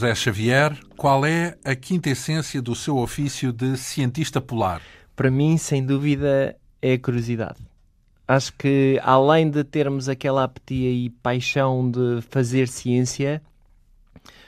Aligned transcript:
José 0.00 0.14
Xavier. 0.14 0.78
Qual 0.96 1.26
é 1.26 1.58
a 1.62 1.74
quinta 1.74 2.08
essência 2.08 2.62
do 2.62 2.74
seu 2.74 2.96
ofício 2.96 3.52
de 3.52 3.76
cientista 3.76 4.40
polar? 4.40 4.80
Para 5.14 5.30
mim, 5.30 5.58
sem 5.58 5.84
dúvida, 5.84 6.56
é 6.80 6.94
a 6.94 6.98
curiosidade. 6.98 7.58
Acho 8.26 8.50
que, 8.54 8.98
além 9.02 9.50
de 9.50 9.62
termos 9.62 10.08
aquela 10.08 10.44
apetia 10.44 10.90
e 10.90 11.10
paixão 11.10 11.90
de 11.90 12.22
fazer 12.30 12.66
ciência, 12.66 13.42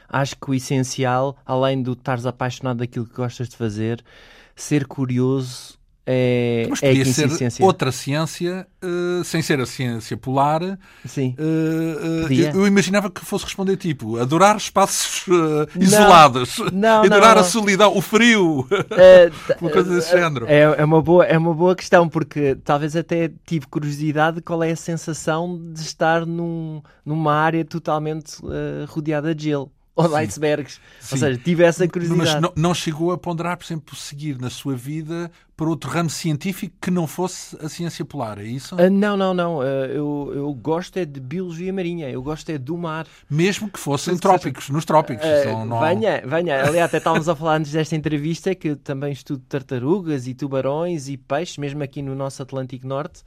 acho 0.08 0.36
que 0.36 0.50
o 0.50 0.54
essencial, 0.54 1.36
além 1.44 1.82
de 1.82 1.90
estares 1.90 2.24
apaixonado 2.24 2.78
daquilo 2.78 3.04
que 3.04 3.14
gostas 3.14 3.50
de 3.50 3.56
fazer, 3.56 4.02
ser 4.56 4.86
curioso 4.86 5.78
é, 6.04 6.66
Mas 6.68 6.82
é 6.82 6.86
a 6.86 6.88
podia 6.90 7.04
quinta 7.04 7.50
ser 7.50 7.62
outra 7.62 7.92
ciência, 7.92 8.66
eh, 8.82 9.22
sem 9.24 9.40
ser 9.40 9.60
a 9.60 9.66
ciência 9.66 10.16
polar. 10.16 10.60
Sim. 11.06 11.36
Eh, 11.38 12.22
Podia. 12.22 12.50
eu, 12.50 12.60
eu 12.62 12.66
imaginava 12.66 13.08
que 13.08 13.24
fosse 13.24 13.44
responder 13.44 13.76
tipo 13.76 14.18
adorar 14.18 14.56
espaços 14.56 15.24
isolados, 15.78 16.58
Não, 16.58 16.70
não, 16.72 17.02
adorar 17.04 17.38
a 17.38 17.42
não. 17.42 17.48
solidão, 17.48 17.96
o 17.96 18.00
frio, 18.00 18.66
uma 19.60 19.70
coisa 19.70 19.94
desse 19.94 20.10
género. 20.10 20.46
É, 20.48 20.62
é, 20.62 20.84
uma 20.84 21.00
boa, 21.00 21.24
é 21.24 21.38
uma 21.38 21.54
boa 21.54 21.76
questão, 21.76 22.08
porque 22.08 22.56
talvez 22.64 22.96
até 22.96 23.30
tive 23.46 23.66
curiosidade 23.68 24.36
de 24.36 24.42
qual 24.42 24.60
é 24.62 24.72
a 24.72 24.76
sensação 24.76 25.56
de 25.72 25.82
estar 25.82 26.26
num, 26.26 26.82
numa 27.06 27.32
área 27.34 27.64
totalmente 27.64 28.38
rodeada 28.88 29.32
de 29.34 29.44
gelo 29.44 29.70
ou 29.94 30.08
de 30.08 30.14
icebergs. 30.16 30.80
Sim. 31.00 31.14
Ou 31.14 31.18
seja, 31.18 31.38
tive 31.38 31.62
essa 31.64 31.84
Mas 31.84 31.92
curiosidade. 31.92 32.40
não, 32.40 32.52
não 32.56 32.74
chegou 32.74 33.12
a 33.12 33.18
ponderar, 33.18 33.56
por 33.56 33.64
exemplo, 33.64 33.94
seguir 33.94 34.38
na 34.40 34.48
sua 34.50 34.74
vida 34.74 35.30
para 35.56 35.68
outro 35.68 35.90
ramo 35.90 36.08
científico 36.10 36.74
que 36.80 36.90
não 36.90 37.06
fosse 37.06 37.56
a 37.64 37.68
ciência 37.68 38.04
polar, 38.04 38.38
é 38.38 38.44
isso? 38.44 38.74
Ah, 38.78 38.88
não, 38.88 39.16
não, 39.16 39.34
não. 39.34 39.60
Ah, 39.60 39.64
eu, 39.64 40.32
eu 40.34 40.52
gosto 40.54 40.96
é 40.96 41.04
de 41.04 41.20
biologia 41.20 41.72
marinha, 41.72 42.08
eu 42.10 42.22
gosto 42.22 42.48
é 42.50 42.58
do 42.58 42.76
mar. 42.76 43.06
Mesmo 43.30 43.68
que 43.68 43.78
fossem 43.78 44.12
Ou 44.12 44.16
seja, 44.18 44.22
trópicos, 44.22 44.70
nos 44.70 44.84
trópicos. 44.84 45.24
Ah, 45.24 45.44
não- 45.52 45.66
não- 45.66 45.80
Venha, 45.80 46.22
venha. 46.26 46.64
Aliás, 46.64 46.86
até 46.86 46.98
estávamos 46.98 47.28
a 47.28 47.36
falar 47.36 47.56
antes 47.56 47.70
desta 47.72 47.94
entrevista 47.94 48.54
que 48.54 48.68
eu 48.68 48.76
também 48.76 49.12
estudo 49.12 49.42
tartarugas 49.48 50.26
e 50.26 50.34
tubarões 50.34 51.08
e 51.08 51.16
peixes, 51.16 51.58
mesmo 51.58 51.82
aqui 51.82 52.00
no 52.02 52.14
nosso 52.14 52.42
Atlântico 52.42 52.86
Norte. 52.86 53.22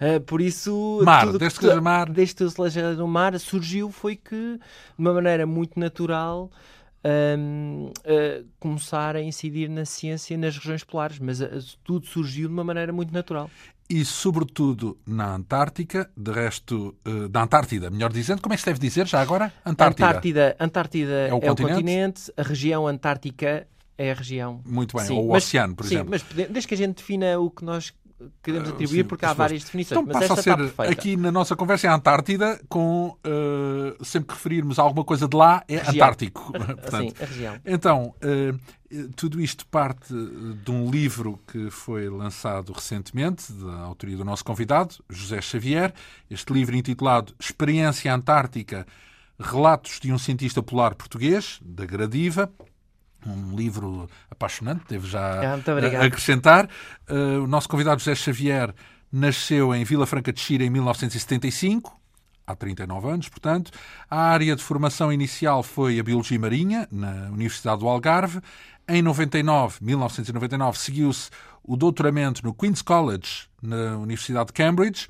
Ah, 0.00 0.20
por 0.24 0.40
isso. 0.40 1.00
Mar, 1.04 1.26
tudo 1.26 1.38
desde 1.38 1.58
que 1.60 1.66
seja 1.66 1.80
mar. 1.80 2.08
Desde 2.10 2.34
que 2.34 2.50
seja 2.50 2.92
no 2.94 3.08
mar, 3.08 3.38
surgiu 3.38 3.90
foi 3.90 4.16
que, 4.16 4.34
de 4.34 4.60
uma 4.98 5.12
maneira 5.14 5.46
muito 5.46 5.78
natural. 5.78 6.50
Hum, 7.04 7.92
ah, 8.04 8.44
começar 8.58 9.16
a 9.16 9.22
incidir 9.22 9.68
na 9.68 9.84
ciência 9.84 10.36
nas 10.36 10.56
regiões 10.56 10.84
polares, 10.84 11.18
mas 11.18 11.40
ah, 11.42 11.48
tudo 11.84 12.06
surgiu 12.06 12.48
de 12.48 12.54
uma 12.54 12.64
maneira 12.64 12.92
muito 12.92 13.12
natural. 13.12 13.50
E, 13.90 14.04
sobretudo, 14.04 14.98
na 15.06 15.34
Antártica, 15.34 16.10
de 16.14 16.30
resto, 16.30 16.94
eh, 17.06 17.26
da 17.28 17.42
Antártida, 17.42 17.88
melhor 17.88 18.12
dizendo, 18.12 18.42
como 18.42 18.52
é 18.52 18.56
que 18.56 18.60
se 18.60 18.66
deve 18.66 18.78
dizer 18.78 19.06
já 19.06 19.18
agora? 19.22 19.50
Antártida. 19.64 20.06
Antártida, 20.06 20.56
Antártida 20.60 21.12
é, 21.28 21.32
o 21.32 21.38
o, 21.38 21.40
continente? 21.40 21.72
continente? 21.74 22.32
a 22.36 22.42
região 22.42 22.86
antártica 22.86 23.66
é 23.96 24.10
a 24.10 24.14
região. 24.14 24.60
Muito 24.66 24.94
bem. 24.94 25.06
Sim, 25.06 25.14
Ou 25.14 25.28
o 25.28 25.32
mas- 25.32 25.44
oceano, 25.44 25.74
por 25.74 25.86
sim, 25.86 25.94
exemplo. 25.94 26.10
mas 26.10 26.22
desde 26.50 26.68
que 26.68 26.74
a 26.74 26.76
gente 26.76 26.96
defina 26.96 27.38
o 27.40 27.50
que 27.50 27.64
nós 27.64 27.90
queremos 28.42 28.68
Ah, 28.68 28.72
atribuir, 28.72 29.02
sim, 29.02 29.04
porque 29.04 29.24
há 29.24 29.32
várias 29.32 29.64
definições. 29.64 30.00
Então 30.00 30.12
passa 30.12 30.34
a 30.34 30.42
ser, 30.42 30.90
aqui 30.90 31.16
na 31.16 31.30
nossa 31.30 31.54
conversa, 31.54 31.86
é 31.86 31.90
a 31.90 31.94
Antártida, 31.94 32.60
com, 32.68 33.16
eh, 33.24 33.96
sempre 34.02 34.28
que 34.28 34.34
referirmos 34.34 34.78
a 34.78 34.82
alguma 34.82 35.04
coisa 35.04 35.28
de 35.28 35.36
lá, 35.36 35.64
é 35.68 35.76
Região. 35.78 35.94
Antártico. 35.94 36.52
Portanto, 36.52 37.16
Sim, 37.16 37.22
a 37.22 37.26
região. 37.26 37.56
Então, 37.64 38.14
eh, 38.20 38.54
tudo 39.16 39.40
isto 39.40 39.66
parte 39.66 40.12
de 40.12 40.70
um 40.70 40.90
livro 40.90 41.38
que 41.46 41.70
foi 41.70 42.08
lançado 42.08 42.72
recentemente, 42.72 43.52
da 43.52 43.80
autoria 43.80 44.16
do 44.16 44.24
nosso 44.24 44.44
convidado, 44.44 44.96
José 45.08 45.40
Xavier. 45.40 45.92
Este 46.30 46.52
livro 46.52 46.74
intitulado 46.76 47.34
Experiência 47.38 48.12
Antártica, 48.14 48.86
Relatos 49.38 50.00
de 50.00 50.12
um 50.12 50.18
Cientista 50.18 50.62
Polar 50.62 50.94
Português, 50.94 51.60
da 51.62 51.84
Gradiva. 51.86 52.50
Um 53.26 53.54
livro 53.56 54.08
apaixonante, 54.30 54.82
devo 54.88 55.06
já 55.06 55.40
Ah, 56.00 56.04
acrescentar. 56.06 56.68
Eh, 57.08 57.14
o 57.38 57.46
nosso 57.46 57.68
convidado 57.68 58.00
José 58.00 58.14
Xavier 58.14 58.72
nasceu 59.12 59.74
em 59.74 59.84
Vila 59.84 60.06
Franca 60.06 60.32
de 60.32 60.40
Xira 60.40 60.64
em 60.64 60.70
1975 60.70 61.98
há 62.46 62.54
39 62.54 63.08
anos, 63.08 63.28
portanto. 63.28 63.70
A 64.10 64.20
área 64.20 64.54
de 64.56 64.62
formação 64.62 65.12
inicial 65.12 65.62
foi 65.62 65.98
a 65.98 66.02
Biologia 66.02 66.38
Marinha, 66.38 66.88
na 66.90 67.28
Universidade 67.30 67.80
do 67.80 67.88
Algarve. 67.88 68.40
Em 68.88 69.02
99, 69.02 69.78
1999, 69.82 70.78
seguiu-se 70.78 71.28
o 71.62 71.76
doutoramento 71.76 72.42
no 72.42 72.54
Queen's 72.54 72.80
College, 72.80 73.46
na 73.60 73.96
Universidade 73.98 74.46
de 74.46 74.52
Cambridge. 74.54 75.08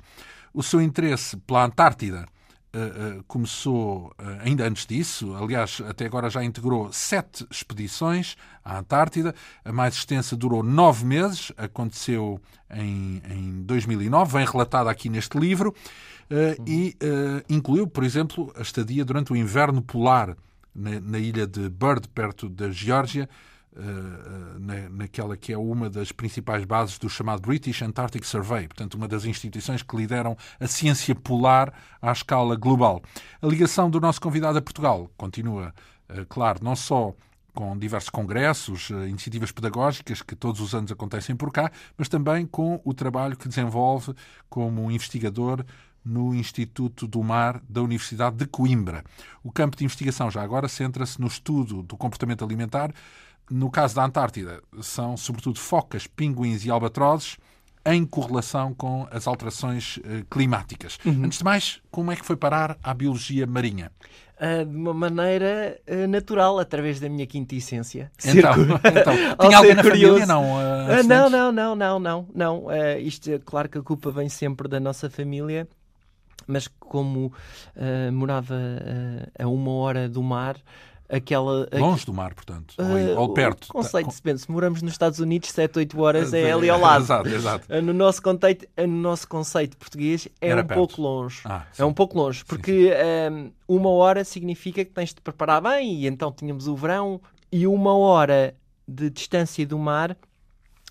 O 0.53 0.61
seu 0.61 0.81
interesse 0.81 1.37
pela 1.37 1.63
Antártida 1.63 2.27
eh, 2.71 3.21
começou 3.27 4.13
eh, 4.19 4.41
ainda 4.41 4.67
antes 4.67 4.85
disso. 4.85 5.35
Aliás, 5.35 5.81
até 5.87 6.05
agora 6.05 6.29
já 6.29 6.43
integrou 6.43 6.91
sete 6.93 7.45
expedições 7.49 8.35
à 8.63 8.77
Antártida. 8.77 9.33
A 9.65 9.71
mais 9.71 9.95
extensa 9.95 10.35
durou 10.35 10.61
nove 10.61 11.03
meses, 11.03 11.51
aconteceu 11.57 12.39
em, 12.69 13.21
em 13.27 13.61
2009, 13.63 14.37
vem 14.37 14.45
relatada 14.45 14.89
aqui 14.89 15.09
neste 15.09 15.37
livro. 15.37 15.73
eh, 16.29 16.57
e 16.67 16.95
incluiu, 17.49 17.87
por 17.87 18.03
exemplo, 18.03 18.53
a 18.55 18.61
estadia 18.61 19.03
durante 19.03 19.33
o 19.33 19.35
inverno 19.35 19.81
polar 19.81 20.37
na, 20.75 20.99
na 20.99 21.17
ilha 21.17 21.47
de 21.47 21.69
Bird, 21.69 22.07
perto 22.09 22.47
da 22.47 22.69
Geórgia, 22.69 23.27
na, 24.59 24.89
naquela 24.89 25.37
que 25.37 25.53
é 25.53 25.57
uma 25.57 25.89
das 25.89 26.11
principais 26.11 26.65
bases 26.65 26.97
do 26.97 27.09
chamado 27.09 27.41
British 27.41 27.81
Antarctic 27.81 28.23
Survey, 28.23 28.67
portanto, 28.67 28.95
uma 28.95 29.07
das 29.07 29.25
instituições 29.25 29.83
que 29.83 29.95
lideram 29.95 30.35
a 30.59 30.67
ciência 30.67 31.15
polar 31.15 31.73
à 32.01 32.11
escala 32.11 32.55
global. 32.55 33.01
A 33.41 33.47
ligação 33.47 33.89
do 33.89 33.99
nosso 33.99 34.19
convidado 34.19 34.57
a 34.57 34.61
Portugal 34.61 35.09
continua, 35.15 35.73
eh, 36.09 36.25
claro, 36.27 36.59
não 36.63 36.75
só 36.75 37.13
com 37.53 37.77
diversos 37.77 38.09
congressos, 38.09 38.89
eh, 38.91 39.09
iniciativas 39.09 39.51
pedagógicas 39.51 40.21
que 40.21 40.35
todos 40.35 40.61
os 40.61 40.73
anos 40.73 40.91
acontecem 40.91 41.35
por 41.35 41.51
cá, 41.51 41.71
mas 41.97 42.07
também 42.07 42.45
com 42.45 42.79
o 42.83 42.93
trabalho 42.93 43.35
que 43.35 43.47
desenvolve 43.47 44.13
como 44.49 44.89
investigador 44.89 45.65
no 46.05 46.33
Instituto 46.33 47.07
do 47.07 47.21
Mar 47.21 47.61
da 47.67 47.81
Universidade 47.81 48.37
de 48.37 48.45
Coimbra. 48.45 49.03
O 49.43 49.51
campo 49.51 49.75
de 49.75 49.83
investigação 49.83 50.31
já 50.31 50.41
agora 50.41 50.67
centra-se 50.67 51.19
no 51.19 51.27
estudo 51.27 51.83
do 51.83 51.97
comportamento 51.97 52.43
alimentar. 52.43 52.93
No 53.49 53.69
caso 53.69 53.95
da 53.95 54.05
Antártida, 54.05 54.61
são 54.81 55.17
sobretudo 55.17 55.59
focas, 55.59 56.05
pinguins 56.07 56.65
e 56.65 56.69
albatrozes 56.69 57.37
em 57.85 58.05
correlação 58.05 58.73
com 58.73 59.07
as 59.09 59.25
alterações 59.25 59.99
eh, 60.03 60.23
climáticas. 60.29 60.99
Antes 61.05 61.39
de 61.39 61.43
mais, 61.43 61.81
como 61.89 62.11
é 62.11 62.15
que 62.15 62.25
foi 62.25 62.35
parar 62.35 62.77
à 62.83 62.93
biologia 62.93 63.47
marinha? 63.47 63.91
Ah, 64.39 64.63
de 64.63 64.73
uma 64.73 64.93
maneira 64.93 65.77
ah, 65.85 66.07
natural, 66.07 66.59
através 66.59 66.99
da 66.99 67.09
minha 67.09 67.27
quinta 67.27 67.55
essência. 67.55 68.09
Então, 68.23 68.53
então 68.85 69.13
tinha 69.39 69.57
alguém 69.59 69.75
na 69.75 69.81
curioso. 69.81 70.19
família? 70.19 70.25
Não, 70.25 70.57
antes 70.57 71.07
não, 71.07 71.29
não, 71.29 71.51
não, 71.51 71.75
não, 71.75 71.99
não, 71.99 72.27
não. 72.33 72.69
Ah, 72.69 72.97
isto, 72.97 73.29
é 73.31 73.39
claro 73.39 73.67
que 73.67 73.77
a 73.77 73.81
culpa 73.81 74.09
vem 74.11 74.29
sempre 74.29 74.69
da 74.69 74.79
nossa 74.79 75.09
família, 75.09 75.67
mas 76.47 76.69
como 76.79 77.33
morava 78.13 78.55
a 79.37 79.47
uma 79.47 79.71
hora 79.71 80.07
do 80.07 80.23
mar, 80.23 80.55
aquela. 81.09 81.67
Longe 81.73 82.05
do 82.05 82.13
mar, 82.13 82.33
portanto, 82.33 82.75
ou, 82.77 82.85
Ah, 82.85 83.19
ou 83.19 83.33
perto. 83.33 83.65
O 83.69 83.73
conceito, 83.73 84.11
se 84.11 84.21
pensa, 84.21 84.45
moramos 84.49 84.81
nos 84.81 84.91
Estados 84.91 85.19
Unidos, 85.19 85.49
7, 85.49 85.79
8 85.79 85.99
horas 86.01 86.33
é 86.33 86.45
Sim, 86.45 86.51
ali 86.51 86.69
ao 86.69 86.79
lado. 86.79 87.03
Exato, 87.03 87.29
exato. 87.29 87.65
Ah, 87.69 87.81
No 87.81 87.93
nosso, 87.93 88.21
conceito, 88.21 88.67
ah, 88.77 88.85
no 88.87 88.95
nosso 89.01 89.27
conceito 89.27 89.75
português 89.77 90.27
é 90.39 90.49
Era 90.49 90.61
um 90.61 90.65
perto. 90.67 90.77
pouco 90.77 91.01
longe. 91.01 91.41
Ah, 91.45 91.65
é 91.71 91.75
sim. 91.75 91.83
um 91.83 91.93
pouco 91.93 92.17
longe, 92.17 92.45
porque 92.45 92.93
ah, 92.95 93.49
uma 93.67 93.89
hora 93.89 94.23
significa 94.23 94.85
que 94.85 94.91
tens 94.91 95.09
de 95.09 95.15
te 95.15 95.21
preparar 95.21 95.61
bem, 95.61 95.95
e 95.95 96.07
então 96.07 96.31
tínhamos 96.31 96.67
o 96.67 96.75
verão, 96.75 97.19
e 97.51 97.65
uma 97.65 97.97
hora 97.97 98.53
de 98.87 99.09
distância 99.09 99.65
do 99.65 99.77
mar 99.79 100.15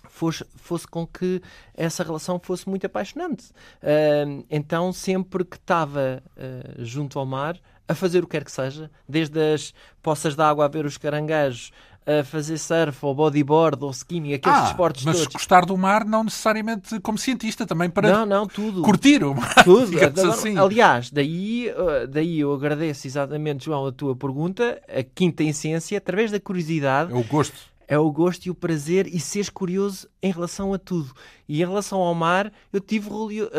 fosse, 0.07 0.45
fosse 0.55 0.87
com 0.87 1.05
que 1.05 1.41
essa 1.73 2.03
relação 2.03 2.39
fosse 2.41 2.67
muito 2.67 2.85
apaixonante. 2.85 3.51
Ah, 3.81 4.43
então, 4.49 4.91
sempre 4.91 5.45
que 5.45 5.55
estava 5.57 6.21
ah, 6.37 6.73
junto 6.79 7.17
ao 7.19 7.25
mar, 7.25 7.57
a 7.89 7.95
fazer 7.95 8.19
o 8.23 8.27
que 8.27 8.31
quer 8.37 8.45
que 8.45 8.51
seja, 8.51 8.89
desde 9.07 9.37
as 9.53 9.73
poças 10.01 10.35
de 10.35 10.41
água 10.41 10.63
a 10.65 10.67
ver 10.67 10.85
os 10.85 10.97
caranguejos, 10.97 11.71
a 12.05 12.23
fazer 12.23 12.57
surf, 12.57 12.97
ou 13.05 13.13
bodyboard, 13.13 13.83
ou 13.83 13.91
skimming, 13.91 14.33
aqueles 14.33 14.57
Ah, 14.57 14.63
desportos 14.63 15.03
mas 15.05 15.17
todos. 15.17 15.33
gostar 15.33 15.65
do 15.65 15.77
mar 15.77 16.05
não 16.05 16.23
necessariamente 16.23 16.99
como 17.01 17.17
cientista, 17.17 17.65
também 17.67 17.89
para 17.89 18.09
Não, 18.11 18.25
não, 18.25 18.47
tudo. 18.47 18.81
curtir 18.81 19.23
o 19.23 19.35
mar, 19.35 19.63
Tudo. 19.63 19.91
Agora, 20.03 20.29
assim. 20.29 20.57
Aliás, 20.57 21.11
daí, 21.11 21.69
uh, 21.69 22.07
daí 22.07 22.39
eu 22.39 22.53
agradeço 22.53 23.05
exatamente, 23.05 23.65
João, 23.65 23.85
a 23.87 23.91
tua 23.91 24.15
pergunta. 24.15 24.81
A 24.87 25.03
quinta 25.03 25.43
essência, 25.43 25.97
através 25.97 26.31
da 26.31 26.39
curiosidade, 26.39 27.11
É 27.11 27.15
o 27.15 27.23
gosto. 27.23 27.57
é 27.87 27.99
o 27.99 28.09
gosto 28.11 28.45
e 28.45 28.49
o 28.49 28.55
prazer 28.55 29.05
e 29.05 29.19
seres 29.19 29.49
curioso 29.49 30.07
em 30.23 30.31
relação 30.31 30.73
a 30.73 30.79
tudo. 30.79 31.11
E 31.47 31.61
em 31.61 31.65
relação 31.65 31.99
ao 31.99 32.15
mar, 32.15 32.51
eu 32.73 32.79
tive, 32.79 33.09
uh, 33.09 33.49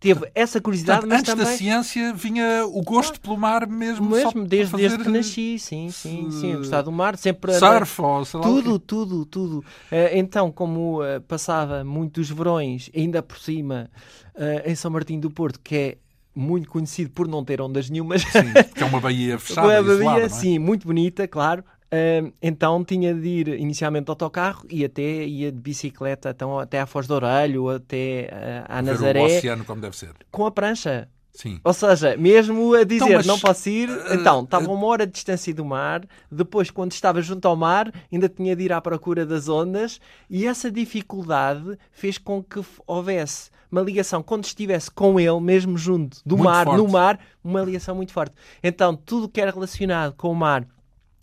teve 0.00 0.30
essa 0.34 0.60
curiosidade, 0.60 1.00
Portanto, 1.00 1.18
mas 1.18 1.28
antes 1.28 1.34
da 1.34 1.44
também... 1.44 1.58
ciência 1.58 2.12
vinha 2.12 2.64
o 2.66 2.82
gosto 2.82 3.20
pelo 3.20 3.36
mar 3.36 3.66
mesmo. 3.66 4.08
Mesmo, 4.08 4.44
desde, 4.46 4.76
desde 4.76 4.96
fazer 4.96 5.04
que 5.04 5.10
nasci, 5.10 5.58
sim, 5.58 5.90
sim, 5.90 6.30
sim. 6.30 6.52
Eu 6.52 6.58
gostava 6.58 6.84
do 6.84 6.92
mar, 6.92 7.16
sempre... 7.16 7.52
Surf 7.54 8.00
ou 8.00 8.24
sei 8.24 8.40
lá 8.40 8.46
Tudo, 8.46 8.78
tudo, 8.78 9.24
tudo. 9.26 9.64
Eh, 9.90 10.18
então, 10.18 10.52
como 10.52 11.02
eh, 11.02 11.20
passava 11.20 11.84
muitos 11.84 12.30
verões, 12.30 12.90
ainda 12.94 13.22
por 13.22 13.38
cima, 13.38 13.90
eh, 14.34 14.70
em 14.70 14.74
São 14.74 14.90
Martinho 14.90 15.20
do 15.20 15.30
Porto, 15.30 15.58
que 15.60 15.74
é 15.74 15.98
muito 16.34 16.68
conhecido 16.68 17.10
por 17.10 17.26
não 17.26 17.44
ter 17.44 17.60
ondas 17.60 17.90
nenhumas. 17.90 18.22
Sim, 18.22 18.52
porque 18.68 18.82
é 18.82 18.86
uma 18.86 19.00
baía 19.00 19.36
fechada, 19.40 19.66
Uma 19.66 19.74
isolada, 19.74 20.04
baía, 20.04 20.18
não 20.20 20.26
é? 20.26 20.28
sim, 20.28 20.58
muito 20.58 20.86
bonita, 20.86 21.26
claro. 21.26 21.64
Então 22.42 22.84
tinha 22.84 23.14
de 23.14 23.28
ir 23.28 23.48
inicialmente 23.48 24.06
de 24.06 24.10
autocarro 24.10 24.66
e 24.68 24.84
até 24.84 25.24
ia 25.24 25.50
de 25.50 25.58
bicicleta 25.58 26.30
então, 26.30 26.58
até 26.58 26.80
à 26.80 26.86
Foz 26.86 27.06
do 27.06 27.14
Orelho, 27.14 27.68
até 27.70 28.28
ah, 28.68 28.78
à 28.78 28.82
Ver 28.82 28.90
Nazaré, 28.90 29.20
o 29.20 29.24
oceano 29.24 29.64
como 29.64 29.80
deve 29.80 29.96
ser. 29.96 30.12
com 30.30 30.44
a 30.44 30.50
prancha. 30.50 31.08
Sim. 31.38 31.60
Ou 31.62 31.72
seja, 31.72 32.16
mesmo 32.16 32.74
a 32.74 32.82
dizer 32.82 33.04
Então, 33.04 33.16
mas, 33.16 33.26
não 33.26 33.38
posso 33.38 33.68
ir, 33.68 33.88
eh, 33.88 34.14
então 34.14 34.42
estava 34.42 34.64
eh, 34.64 34.68
uma 34.68 34.86
hora 34.88 35.06
de 35.06 35.12
distância 35.12 35.54
do 35.54 35.64
mar. 35.64 36.04
Depois, 36.28 36.68
quando 36.68 36.90
estava 36.90 37.22
junto 37.22 37.46
ao 37.46 37.54
mar, 37.54 37.92
ainda 38.12 38.28
tinha 38.28 38.56
de 38.56 38.64
ir 38.64 38.72
à 38.72 38.80
procura 38.80 39.24
das 39.24 39.48
ondas, 39.48 40.00
e 40.28 40.48
essa 40.48 40.68
dificuldade 40.68 41.78
fez 41.92 42.18
com 42.18 42.42
que 42.42 42.60
houvesse 42.84 43.50
uma 43.70 43.82
ligação 43.82 44.20
quando 44.20 44.46
estivesse 44.46 44.90
com 44.90 45.20
ele, 45.20 45.38
mesmo 45.38 45.78
junto 45.78 46.18
do 46.26 46.36
Muito 46.36 46.50
mar, 46.50 46.66
no 46.66 46.78
forte. 46.78 46.92
mar, 46.92 47.20
uma 47.44 47.62
ligação 47.62 47.94
muito 47.94 48.12
forte. 48.12 48.34
Então, 48.60 48.96
tudo 48.96 49.28
que 49.28 49.40
era 49.40 49.52
relacionado 49.52 50.14
com 50.14 50.32
o 50.32 50.34
mar, 50.34 50.66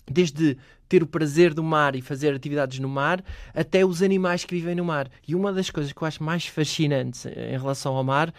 desde 0.06 0.58
ter 0.88 1.02
o 1.02 1.08
prazer 1.08 1.54
do 1.54 1.64
mar 1.64 1.96
e 1.96 2.02
fazer 2.02 2.34
atividades 2.36 2.78
no 2.80 2.88
mar, 2.88 3.24
até 3.54 3.84
os 3.86 4.02
animais 4.04 4.44
que 4.46 4.54
vivem 4.54 4.76
no 4.76 4.86
mar. 4.86 5.10
E 5.28 5.34
uma 5.34 5.52
das 5.52 5.70
coisas 5.70 5.92
que 5.92 6.02
eu 6.02 6.08
acho 6.08 6.24
mais 6.24 6.46
fascinantes 6.46 7.26
em 7.26 7.58
relação 7.58 7.96
ao 7.96 8.04
mar 8.04 8.34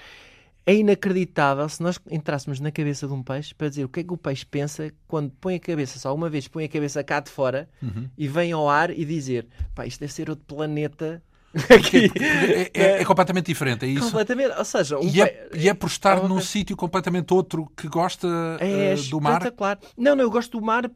é 0.64 0.74
inacreditável 0.74 1.68
se 1.68 1.80
nós 1.82 1.98
entrássemos 2.10 2.58
na 2.60 2.70
cabeça 2.72 3.06
de 3.06 3.12
um 3.12 3.22
peixe 3.22 3.54
para 3.54 3.68
dizer 3.68 3.84
o 3.84 3.88
que 3.88 4.00
é 4.00 4.04
que 4.04 4.12
o 4.12 4.16
peixe 4.16 4.44
pensa 4.44 4.92
quando 5.06 5.30
põe 5.40 5.56
a 5.56 5.60
cabeça, 5.60 5.98
só 5.98 6.12
uma 6.14 6.28
vez 6.28 6.48
põe 6.48 6.64
a 6.64 6.68
cabeça 6.68 7.02
cá 7.04 7.20
de 7.20 7.30
fora 7.30 7.68
Uhum. 7.82 8.08
e 8.18 8.26
vem 8.26 8.50
ao 8.52 8.68
ar 8.68 8.90
e 8.90 9.04
dizer 9.04 9.46
pá, 9.74 9.86
isto 9.86 10.00
deve 10.00 10.12
ser 10.12 10.28
outro 10.30 10.44
planeta 10.44 11.22
aqui. 11.70 12.08
porque 12.08 12.24
é, 12.24 12.70
é- 12.74 13.00
é 13.00 13.04
completamente 13.04 13.46
diferente, 13.46 13.84
é 13.86 13.88
isso. 13.88 14.06
Completamente. 14.06 14.56
Ou 14.58 14.64
seja, 14.64 14.98
um 14.98 15.04
E 15.04 15.22
é, 15.22 15.48
e 15.54 15.68
é 15.68 15.74
por 15.74 15.86
estar 15.86 16.18
é 16.24 16.28
num 16.28 16.40
sítio 16.40 16.76
completamente 16.76 17.32
outro 17.32 17.70
que 17.76 17.88
gosta 17.88 18.26
É 18.60 18.92
eh, 18.92 18.96
do 19.08 19.20
mar. 19.20 19.34
espetacular. 19.34 19.78
Não, 19.96 20.14
não, 20.16 20.22
eu 20.24 20.30
gosto 20.30 20.58
do 20.58 20.64
mar 20.66 20.90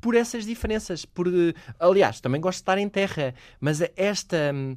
por 0.00 0.14
essas 0.14 0.44
diferenças. 0.44 1.04
Por, 1.04 1.28
eh, 1.28 1.54
aliás, 1.78 2.20
também 2.20 2.40
gosto 2.40 2.58
de 2.58 2.62
estar 2.62 2.78
em 2.78 2.88
terra, 2.88 3.34
mas 3.60 3.80
esta, 3.96 4.52
hum, 4.54 4.76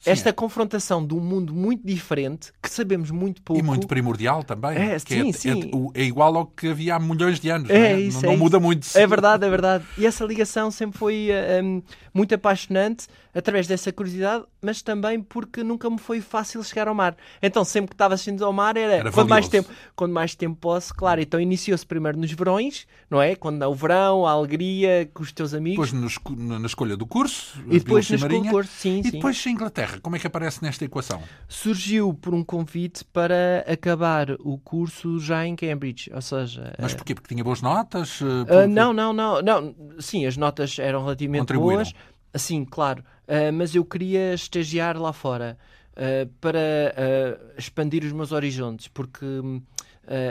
Sim, 0.00 0.10
esta 0.10 0.32
confrontação 0.32 1.04
de 1.04 1.12
um 1.12 1.20
mundo 1.20 1.52
muito 1.52 1.84
diferente, 1.84 2.52
que 2.62 2.70
sabemos 2.70 3.10
muito 3.10 3.42
pouco. 3.42 3.60
E 3.60 3.64
muito 3.64 3.88
primordial 3.88 4.44
também. 4.44 4.78
É, 4.78 5.00
que 5.00 5.12
sim, 5.12 5.28
é, 5.28 5.32
sim. 5.32 5.70
É, 5.94 6.02
é 6.02 6.04
igual 6.04 6.36
ao 6.36 6.46
que 6.46 6.68
havia 6.68 6.94
há 6.94 7.00
milhões 7.00 7.40
de 7.40 7.50
anos. 7.50 7.68
É 7.68 7.78
não, 7.78 7.84
é? 7.84 8.00
isso, 8.00 8.22
não, 8.22 8.28
é 8.28 8.32
não 8.32 8.38
muda 8.38 8.60
muito. 8.60 8.86
É 8.96 9.06
verdade, 9.06 9.44
é 9.44 9.50
verdade. 9.50 9.84
E 9.96 10.06
essa 10.06 10.24
ligação 10.24 10.70
sempre 10.70 10.96
foi 10.96 11.30
eh, 11.30 11.60
hum, 11.62 11.82
muito 12.14 12.32
apaixonante 12.32 13.08
através 13.38 13.66
dessa 13.66 13.92
curiosidade, 13.92 14.44
mas 14.60 14.82
também 14.82 15.20
porque 15.22 15.62
nunca 15.62 15.88
me 15.88 15.98
foi 15.98 16.20
fácil 16.20 16.62
chegar 16.64 16.88
ao 16.88 16.94
mar. 16.94 17.16
Então, 17.40 17.64
sempre 17.64 17.90
que 17.90 17.94
estava 17.94 18.16
sentindo 18.16 18.44
ao 18.44 18.52
mar, 18.52 18.76
era, 18.76 18.94
Era 18.94 19.12
quando, 19.12 19.28
mais 19.28 19.46
tempo, 19.48 19.70
quando 19.94 20.12
mais 20.12 20.34
tempo 20.34 20.56
posso, 20.60 20.92
claro. 20.94 21.20
Então, 21.20 21.40
iniciou-se 21.40 21.86
primeiro 21.86 22.18
nos 22.18 22.32
verões, 22.32 22.86
não 23.08 23.22
é? 23.22 23.36
Quando 23.36 23.62
o 23.62 23.74
verão, 23.74 24.26
a 24.26 24.32
alegria 24.32 25.08
com 25.14 25.22
os 25.22 25.30
teus 25.32 25.54
amigos. 25.54 25.92
Depois 25.92 26.12
no 26.26 26.36
na, 26.36 26.58
na 26.58 26.66
escolha 26.66 26.96
do 26.96 27.06
curso, 27.06 27.58
e 27.66 27.78
depois 27.78 27.84
Biologia 27.84 28.12
nas 28.16 28.22
Marinha. 28.22 28.44
concursos, 28.50 28.74
sim, 28.74 29.00
E 29.00 29.04
sim. 29.04 29.10
depois 29.12 29.44
a 29.46 29.50
Inglaterra, 29.50 29.98
como 30.02 30.16
é 30.16 30.18
que 30.18 30.26
aparece 30.26 30.62
nesta 30.62 30.84
equação? 30.84 31.22
Surgiu 31.48 32.12
por 32.12 32.34
um 32.34 32.42
convite 32.42 33.04
para 33.04 33.64
acabar 33.66 34.32
o 34.40 34.58
curso 34.58 35.18
já 35.20 35.46
em 35.46 35.54
Cambridge, 35.54 36.10
ou 36.12 36.20
seja... 36.20 36.74
Mas 36.78 36.92
eh, 36.92 36.96
porquê? 36.96 37.14
Porque 37.14 37.32
tinha 37.32 37.44
boas 37.44 37.62
notas? 37.62 38.18
porque- 38.18 38.66
não, 38.66 38.92
não, 38.92 39.12
não, 39.12 39.40
não. 39.42 39.74
Sim, 40.00 40.26
as 40.26 40.36
notas 40.36 40.78
eram 40.78 41.02
relativamente 41.02 41.52
boas. 41.54 41.92
Sim, 42.34 42.64
claro. 42.64 43.04
Ah, 43.26 43.52
mas 43.52 43.74
eu 43.74 43.84
queria 43.84 44.34
estagiar 44.34 44.96
lá 44.96 45.12
fora 45.12 45.58
ah, 45.96 46.28
para 46.40 46.58
ah, 46.96 47.54
expandir 47.58 48.04
os 48.04 48.12
meus 48.12 48.32
horizontes, 48.32 48.88
porque 48.88 49.24
hum, 49.24 49.62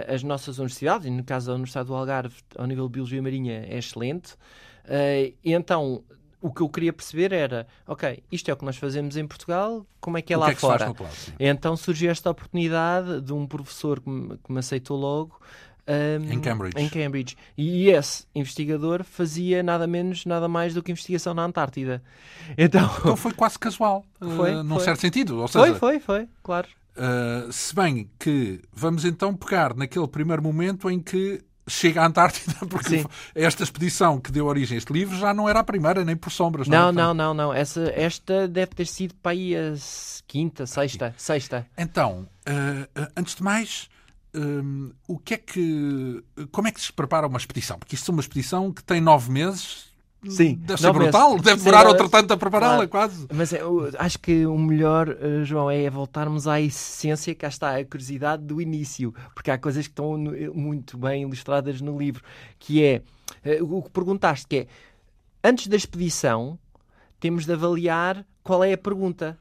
as 0.08 0.24
nossas 0.24 0.58
universidades, 0.58 1.06
e 1.06 1.12
no 1.12 1.24
caso 1.24 1.48
da 1.48 1.54
Universidade 1.54 1.88
do 1.88 1.94
Algarve, 1.94 2.36
ao 2.58 2.66
nível 2.66 2.88
de 2.88 2.94
Biologia 2.94 3.22
Marinha, 3.22 3.64
é 3.68 3.78
excelente. 3.78 4.34
E 5.44 5.54
então, 5.54 6.04
o 6.42 6.52
que 6.52 6.62
eu 6.62 6.70
queria 6.70 6.92
perceber 6.92 7.32
era, 7.32 7.68
ok, 7.86 8.24
isto 8.32 8.50
é 8.50 8.54
o 8.54 8.58
que 8.58 8.66
nós 8.66 8.78
fazemos 8.78 9.18
em 9.18 9.28
Portugal, 9.28 9.86
como 10.00 10.18
é 10.18 10.22
que 10.22 10.34
é 10.34 10.38
o 10.38 10.40
lá 10.40 10.48
que 10.48 10.52
é 10.54 10.56
que 10.56 10.62
fora? 10.62 10.94
Então 11.40 11.76
surgiu 11.76 12.10
esta 12.10 12.30
oportunidade 12.32 13.22
de 13.22 13.34
um 13.34 13.46
professor 13.46 14.00
que 14.00 14.10
me, 14.10 14.38
que 14.38 14.52
me 14.52 14.60
aceitou 14.60 14.98
logo. 14.98 15.40
Hum, 15.88 16.32
Em 16.34 16.40
Cambridge. 16.40 16.80
em 16.80 16.90
Cambridge. 16.90 17.38
E 17.58 17.90
esse 17.90 18.26
investigador 18.36 19.04
fazia 19.04 19.64
nada 19.64 19.88
menos, 19.88 20.26
nada 20.26 20.48
mais 20.48 20.74
do 20.74 20.84
que 20.84 20.92
investigação 20.92 21.34
na 21.34 21.44
Antártida. 21.44 22.02
Então, 22.58 22.90
Então 23.00 23.16
foi 23.16 23.32
quase 23.34 23.58
casual, 23.60 24.06
Foi, 24.20 24.52
num 24.64 24.76
foi. 24.76 24.84
certo 24.84 25.02
sentido. 25.02 25.40
Ou 25.40 25.48
seja, 25.48 25.66
foi, 25.66 25.76
foi, 25.76 26.00
foi, 26.00 26.28
claro. 26.44 26.68
Uh, 26.96 27.52
se 27.52 27.76
bem 27.76 28.10
que 28.18 28.60
vamos 28.74 29.06
então 29.06 29.36
pegar 29.36 29.76
naquele 29.76 30.08
primeiro 30.08 30.42
momento 30.42 30.90
em 30.90 31.00
que 31.00 31.44
chega 31.68 32.02
à 32.02 32.08
Antártida, 32.08 32.54
porque 32.70 33.02
Sim. 33.02 33.06
esta 33.36 33.62
expedição 33.64 34.20
que 34.20 34.32
deu 34.32 34.46
origem 34.46 34.76
a 34.76 34.78
este 34.80 34.92
livro 34.92 35.16
já 35.18 35.34
não 35.34 35.48
era 35.48 35.60
a 35.60 35.64
primeira, 35.64 36.04
nem 36.04 36.16
por 36.16 36.32
sombras. 36.32 36.68
Não, 36.68 36.90
é? 36.90 36.92
não, 36.92 37.14
não, 37.14 37.34
não. 37.34 37.54
Essa, 37.54 37.92
esta 37.96 38.48
deve 38.48 38.72
ter 38.74 38.88
sido 38.88 39.14
para 39.16 39.34
aí 39.34 39.56
a 39.56 39.74
quinta, 40.26 40.66
sexta, 40.66 41.14
sexta. 41.18 41.68
Então, 41.78 42.28
uh, 42.48 43.02
uh, 43.02 43.08
antes 43.16 43.36
de 43.36 43.44
mais, 43.44 43.90
um, 44.38 44.92
o 45.08 45.18
que 45.18 45.34
é 45.34 45.38
que. 45.38 46.24
Como 46.52 46.68
é 46.68 46.72
que 46.72 46.80
se 46.80 46.94
prepara 46.94 47.28
uma 47.28 47.38
expedição? 47.38 47.78
Porque 47.80 47.96
isto 47.96 48.12
é 48.12 48.14
uma 48.14 48.22
expedição 48.22 48.72
que 48.72 48.84
tem 48.84 49.02
nove 49.02 49.32
meses. 49.32 49.88
Sim, 50.28 50.56
Deve 50.56 50.82
ser 50.82 50.92
brutal, 50.92 51.32
meses. 51.32 51.44
deve 51.44 51.58
demorar 51.60 51.84
não, 51.84 51.92
outro 51.92 52.10
tanto 52.10 52.34
a 52.34 52.38
prepará-la, 52.38 52.88
claro. 52.88 52.90
quase. 52.90 53.28
Mas 53.32 53.54
é, 53.54 53.62
eu 53.62 53.92
acho 53.98 54.18
que 54.20 54.46
o 54.48 54.58
melhor, 54.58 55.10
eh, 55.10 55.44
João, 55.44 55.70
é 55.70 55.90
voltarmos 55.90 56.48
à 56.48 56.60
essência, 56.60 57.34
cá 57.36 57.48
está 57.48 57.78
a 57.78 57.86
curiosidade 57.86 58.44
do 58.44 58.60
início, 58.60 59.14
porque 59.34 59.52
há 59.52 59.58
coisas 59.58 59.86
que 59.86 59.92
estão 59.92 60.16
eh, 60.34 60.50
muito 60.50 60.98
bem 60.98 61.22
ilustradas 61.22 61.82
no 61.82 61.98
livro, 61.98 62.24
que 62.58 62.84
é 62.84 63.02
eh, 63.46 63.62
o 63.62 63.82
que 63.82 63.92
perguntaste, 63.92 64.48
que 64.48 64.58
é 64.58 64.68
antes 65.44 65.68
da 65.68 65.76
expedição 65.76 66.58
temos 67.20 67.46
de 67.46 67.54
avaliar 67.54 68.26
qual 68.44 68.64
é 68.64 68.74
a 68.74 68.78
pergunta. 68.78 69.38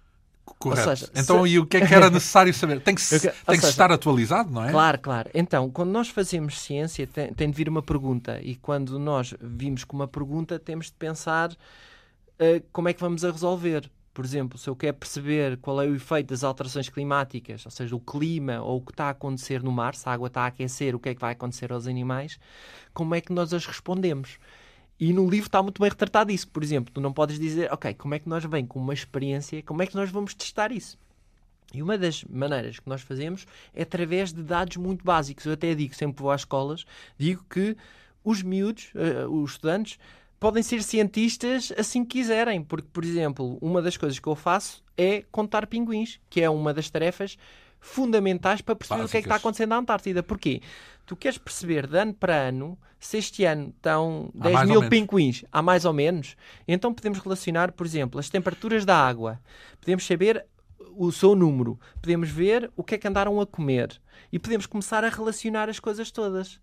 Correto. 0.59 0.97
seja, 0.97 1.11
então, 1.15 1.43
se- 1.45 1.51
e 1.51 1.59
o 1.59 1.67
que 1.67 1.77
é 1.77 1.87
que 1.87 1.95
era 1.95 2.09
necessário 2.11 2.53
saber? 2.55 2.81
Tem 2.81 2.95
que, 2.95 3.01
se, 3.03 3.21
tem 3.21 3.31
que 3.31 3.55
se 3.57 3.61
seja, 3.63 3.69
estar 3.69 3.93
atualizado, 3.93 4.51
não 4.51 4.65
é? 4.65 4.71
Claro, 4.71 4.99
claro. 5.01 5.31
Então, 5.35 5.71
quando 5.71 5.91
nós 5.91 6.09
fazemos 6.09 6.59
ciência, 6.61 7.07
tem, 7.07 7.33
tem 7.33 7.51
de 7.51 7.57
vir 7.57 7.69
uma 7.69 7.83
pergunta. 7.83 8.41
E 8.43 8.55
quando 8.57 8.99
nós 8.99 9.35
vimos 9.41 9.85
com 9.85 9.97
uma 9.97 10.09
pergunta, 10.09 10.59
temos 10.59 10.87
de 10.87 10.93
pensar 10.93 11.51
eh, 12.39 12.63
como 12.73 12.89
é 12.89 12.93
que 12.93 13.01
vamos 13.01 13.25
a 13.25 13.31
resolver. 13.31 13.91
Por 14.15 14.25
exemplo, 14.25 14.57
se 14.57 14.69
eu 14.71 14.75
quero 14.75 14.97
perceber 14.97 15.59
qual 15.59 15.83
é 15.83 15.87
o 15.87 15.95
efeito 15.95 16.29
das 16.29 16.43
alterações 16.43 16.89
climáticas, 16.89 17.67
ou 17.67 17.71
seja, 17.71 17.95
o 17.95 18.01
clima 18.01 18.63
ou 18.63 18.79
o 18.79 18.81
que 18.81 18.93
está 18.93 19.07
a 19.07 19.11
acontecer 19.11 19.63
no 19.63 19.71
mar, 19.71 19.95
se 19.95 20.09
a 20.09 20.13
água 20.13 20.29
está 20.29 20.43
a 20.43 20.47
aquecer, 20.47 20.95
o 20.95 20.99
que 20.99 21.11
é 21.11 21.15
que 21.15 21.21
vai 21.21 21.33
acontecer 21.33 21.71
aos 21.71 21.87
animais, 21.87 22.39
como 22.95 23.15
é 23.15 23.21
que 23.21 23.31
nós 23.31 23.53
as 23.53 23.67
respondemos? 23.67 24.39
E 24.99 25.13
no 25.13 25.29
livro 25.29 25.47
está 25.47 25.63
muito 25.63 25.81
bem 25.81 25.91
retratado 25.91 26.33
isso. 26.33 26.49
Por 26.49 26.63
exemplo, 26.63 26.93
tu 26.93 27.01
não 27.01 27.13
podes 27.13 27.39
dizer, 27.39 27.73
ok, 27.73 27.93
como 27.95 28.15
é 28.15 28.19
que 28.19 28.29
nós 28.29 28.45
vem 28.45 28.67
com 28.67 28.79
uma 28.79 28.95
experiência, 28.95 29.63
como 29.63 29.83
é 29.83 29.87
que 29.87 29.95
nós 29.95 30.11
vamos 30.11 30.35
testar 30.35 30.73
isso? 30.73 30.99
E 31.75 31.83
uma 31.83 31.99
das 31.99 32.25
maneiras 32.25 32.79
que 32.79 32.89
nós 32.89 33.03
fazemos 33.03 33.47
é 33.75 33.83
através 33.83 34.33
de 34.33 34.43
dados 34.43 34.77
muito 34.77 35.05
básicos. 35.05 35.45
Eu 35.45 35.53
até 35.53 35.75
digo, 35.75 35.95
sempre 35.95 36.23
vou 36.23 36.31
às 36.31 36.43
escolas, 36.43 36.87
digo 37.19 37.45
que 37.51 37.77
os 38.25 38.43
miúdos, 38.43 38.91
eh, 38.95 39.27
os 39.27 39.53
estudantes, 39.53 39.99
podem 40.41 40.63
ser 40.63 40.83
cientistas 40.83 41.73
assim 41.77 42.05
que 42.05 42.19
quiserem. 42.19 42.63
Porque, 42.63 42.89
por 42.93 43.05
exemplo, 43.05 43.59
uma 43.61 43.83
das 43.83 43.97
coisas 43.97 44.19
que 44.19 44.27
eu 44.27 44.35
faço 44.35 44.83
é 44.97 45.25
contar 45.31 45.67
pinguins, 45.67 46.21
que 46.31 46.41
é 46.41 46.49
uma 46.49 46.73
das 46.73 46.89
tarefas 46.89 47.37
fundamentais 47.81 48.61
para 48.61 48.75
perceber 48.75 49.05
o 49.05 49.09
que 49.09 49.17
é 49.17 49.21
que 49.21 49.27
está 49.27 49.35
Básicas. 49.35 49.43
acontecendo 49.43 49.69
na 49.71 49.77
Antártida. 49.77 50.23
Porquê? 50.23 50.63
Tu 51.07 51.17
queres 51.17 51.39
perceber 51.39 51.87
de 51.87 51.97
ano 51.97 52.13
para 52.13 52.35
ano 52.35 52.79
se 52.99 53.19
este 53.19 53.45
ano 53.45 53.73
estão 53.75 54.31
Há 54.41 54.43
10 54.43 54.55
mais 54.55 54.71
ou 54.71 54.81
mil 54.81 54.91
pinguins, 54.91 55.45
há 55.53 55.63
mais 55.63 55.85
ou 55.85 55.93
menos. 55.93 56.37
Então 56.67 56.93
podemos 56.93 57.21
relacionar, 57.21 57.73
por 57.73 57.87
exemplo, 57.87 58.19
as 58.19 58.29
temperaturas 58.29 58.85
da 58.85 58.99
água. 58.99 59.41
Podemos 59.81 60.05
saber 60.05 60.45
o 60.97 61.13
seu 61.13 61.37
número. 61.37 61.79
Podemos 62.01 62.29
ver 62.29 62.71
o 62.77 62.83
que 62.83 62.97
é 62.97 62.99
que 62.99 63.07
andaram 63.07 63.41
a 63.41 63.47
comer. 63.47 64.01
E 64.33 64.39
podemos 64.39 64.67
começar 64.67 65.05
a 65.05 65.09
relacionar 65.09 65.69
as 65.69 65.79
coisas 65.79 66.11
todas. 66.11 66.61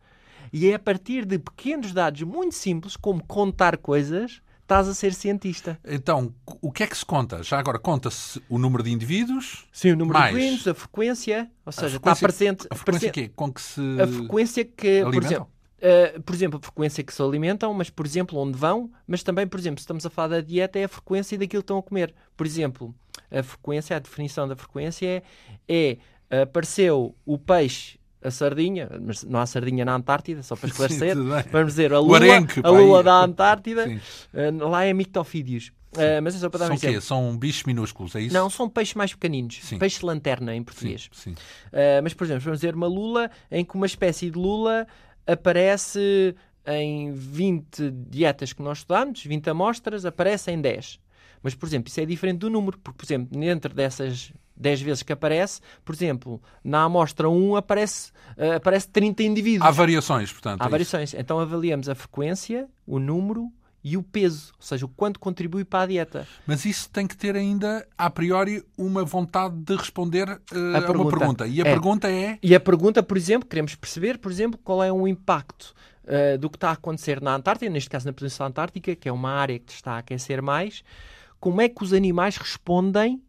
E 0.52 0.68
é 0.68 0.76
a 0.76 0.80
partir 0.80 1.26
de 1.26 1.40
pequenos 1.40 1.94
dados 1.94 2.22
muito 2.24 2.56
simples, 2.56 2.98
como 2.98 3.24
contar 3.24 3.78
coisas, 3.78 4.42
estás 4.74 4.88
a 4.88 4.94
ser 4.94 5.14
cientista. 5.14 5.80
Então, 5.86 6.34
o 6.62 6.72
que 6.72 6.84
é 6.84 6.88
que 6.88 6.98
se 6.98 7.06
conta? 7.06 7.44
Já 7.44 7.60
agora 7.60 7.78
conta-se 7.78 8.42
o 8.50 8.58
número 8.58 8.84
de 8.84 8.92
indivíduos, 8.92 9.66
Sim, 9.72 9.92
o 9.92 9.96
número 9.96 10.18
Mais. 10.18 10.34
de 10.34 10.40
pinguins, 10.42 10.68
a 10.68 10.74
frequência, 10.74 11.52
ou 11.66 11.72
seja, 11.72 11.90
frequência- 11.92 12.14
está 12.14 12.28
presente. 12.28 12.68
a 12.70 12.76
frequência 12.76 13.12
presente- 13.12 13.30
quê? 13.30 13.34
com 13.36 13.54
que 13.54 13.62
se 13.62 13.82
a 14.02 14.08
frequência 14.08 14.66
que, 14.66 15.00
por 15.02 15.08
alimentam? 15.10 15.28
exemplo, 15.32 15.48
eh, 15.80 16.20
por 16.26 16.36
exemplo, 16.36 16.60
a 16.60 16.66
frequência 16.66 17.04
que 17.04 17.14
se 17.14 17.22
alimentam, 17.22 17.74
mas 17.74 17.90
por 17.90 18.06
exemplo, 18.06 18.40
onde 18.40 18.58
vão, 18.58 18.92
mas 19.08 19.22
também, 19.24 19.46
por 19.48 19.60
exemplo, 19.60 19.80
se 19.80 19.84
estamos 19.84 20.06
a 20.06 20.10
falar 20.10 20.28
da 20.30 20.42
dieta, 20.42 20.80
é 20.80 20.86
a 20.86 20.90
frequência 20.90 21.38
daquilo 21.38 21.62
que 21.62 21.66
estão 21.66 21.78
a 21.78 21.84
comer. 21.84 22.14
Por 22.36 22.46
exemplo, 22.48 22.94
a 23.32 23.44
frequência, 23.44 23.96
a 23.96 24.00
definição 24.00 24.48
da 24.48 24.56
frequência 24.56 25.06
é, 25.08 25.98
é 26.32 26.42
apareceu 26.42 27.16
o 27.26 27.38
peixe, 27.38 28.00
a 28.24 28.32
sardinha, 28.32 28.90
mas 29.02 29.24
não 29.24 29.40
há 29.40 29.46
sardinha 29.46 29.84
na 29.86 29.94
Antártida, 29.96 30.42
só 30.44 30.56
para 30.56 30.68
Sim, 30.70 30.72
esclarecer. 30.72 31.16
bem. 31.16 31.44
Vamos 31.52 31.68
dizer, 31.74 31.94
a 31.94 32.00
lula, 32.00 32.18
arenque, 32.18 32.60
a 32.64 32.70
lula 32.70 33.00
aí. 33.00 33.04
da 33.04 33.24
Antártida, 33.24 33.88
Sim. 33.88 34.00
eh, 34.34 34.52
lá 34.52 34.84
é 34.86 34.94
mictofídeos. 34.94 35.72
Uh, 35.96 36.18
mas 36.24 36.34
é 36.34 36.40
só 36.40 36.50
para 36.50 36.62
dar 36.62 36.66
São 36.66 36.74
um 36.74 36.78
exemplo. 36.78 36.96
quê? 36.96 37.02
São 37.02 37.38
bichos 37.38 37.64
minúsculos, 37.66 38.16
é 38.16 38.22
isso? 38.22 38.34
Não, 38.34 38.50
são 38.50 38.68
peixes 38.68 38.96
mais 38.96 39.14
pequeninos. 39.14 39.60
Sim. 39.62 39.78
Peixe 39.78 40.04
lanterna 40.04 40.56
em 40.56 40.60
Sim, 40.60 40.64
português. 40.64 41.10
sim. 41.12 41.32
Uh, 41.34 42.02
mas, 42.02 42.16
por 42.16 42.24
exemplo, 42.24 42.42
vamos 42.44 42.60
dizer 42.62 42.74
uma 42.74 42.88
lula 42.88 43.30
em 43.52 43.64
que 43.64 43.76
uma 43.76 43.86
espécie 43.86 44.32
de 44.32 44.38
lula 44.40 44.88
aparece 45.28 46.36
em 46.66 47.12
20 47.14 47.92
dietas 48.10 48.54
que 48.54 48.62
nós 48.64 48.80
estudamos, 48.80 49.24
20 49.24 49.50
amostras, 49.50 50.06
aparece 50.06 50.50
em 50.52 50.60
10. 50.62 51.00
Mas, 51.44 51.54
por 51.54 51.68
exemplo, 51.68 51.90
isso 51.90 52.00
é 52.00 52.06
diferente 52.06 52.40
do 52.40 52.50
número, 52.50 52.80
porque, 52.80 52.98
por 52.98 53.06
exemplo, 53.06 53.38
dentro 53.40 53.74
dessas 53.74 54.32
10 54.56 54.82
vezes 54.82 55.04
que 55.04 55.14
aparece, 55.14 55.62
por 55.84 55.94
exemplo, 55.96 56.42
na 56.64 56.84
amostra 56.84 57.30
1 57.30 57.56
aparece, 57.56 58.12
uh, 58.38 58.54
aparece 58.58 58.88
30 58.90 59.24
indivíduos. 59.24 59.68
Há 59.68 59.72
variações, 59.72 60.32
portanto. 60.32 60.62
Há 60.62 60.66
é 60.66 60.70
variações. 60.70 61.14
Então 61.14 61.40
avaliamos 61.40 61.90
a 61.90 61.96
frequência, 61.96 62.68
o 62.86 63.00
número 63.00 63.52
e 63.84 63.98
o 63.98 64.04
peso, 64.04 64.54
ou 64.58 64.66
seja, 64.66 64.86
o 64.86 64.90
quanto 64.90 65.20
contribui 65.20 65.66
para 65.66 65.84
a 65.84 65.86
dieta. 65.88 66.28
Mas 66.48 66.64
isso 66.64 66.90
tem 66.90 67.06
que 67.06 67.18
ter 67.18 67.36
ainda, 67.36 67.86
a 67.98 68.10
priori, 68.10 68.64
uma 68.78 69.04
vontade 69.04 69.56
de 69.58 69.76
responder 69.76 70.30
uh, 70.30 70.32
a, 70.32 70.80
uma 70.80 70.82
pergunta. 70.82 71.18
pergunta. 71.18 71.48
E 71.48 71.62
a 71.62 71.66
É. 71.66 71.70
pergunta 71.70 72.10
é. 72.10 72.40
E 72.42 72.56
a 72.56 72.60
pergunta, 72.60 73.04
por 73.04 73.18
exemplo, 73.18 73.48
queremos 73.48 73.76
perceber, 73.76 74.20
por 74.20 74.32
exemplo, 74.32 74.58
qual 74.64 74.82
é 74.82 74.92
o 74.92 75.06
impacto 75.06 75.74
uh, 76.06 76.38
do 76.38 76.50
que 76.50 76.56
está 76.56 76.70
a 76.70 76.74
acontecer 76.74 77.22
na 77.22 77.36
Antártida, 77.36 77.70
neste 77.70 77.90
caso 77.90 78.06
na 78.06 78.14
Península 78.14 78.48
Antártica, 78.48 78.96
que 78.96 79.10
é 79.10 79.12
uma 79.12 79.32
área 79.32 79.60
que 79.60 79.74
está 79.74 79.94
a 79.94 79.98
aquecer 79.98 80.42
mais, 80.42 80.82
como 81.38 81.60
é 81.60 81.68
que 81.68 81.84
os 81.84 81.92
animais 81.92 82.38
respondem 82.38 83.22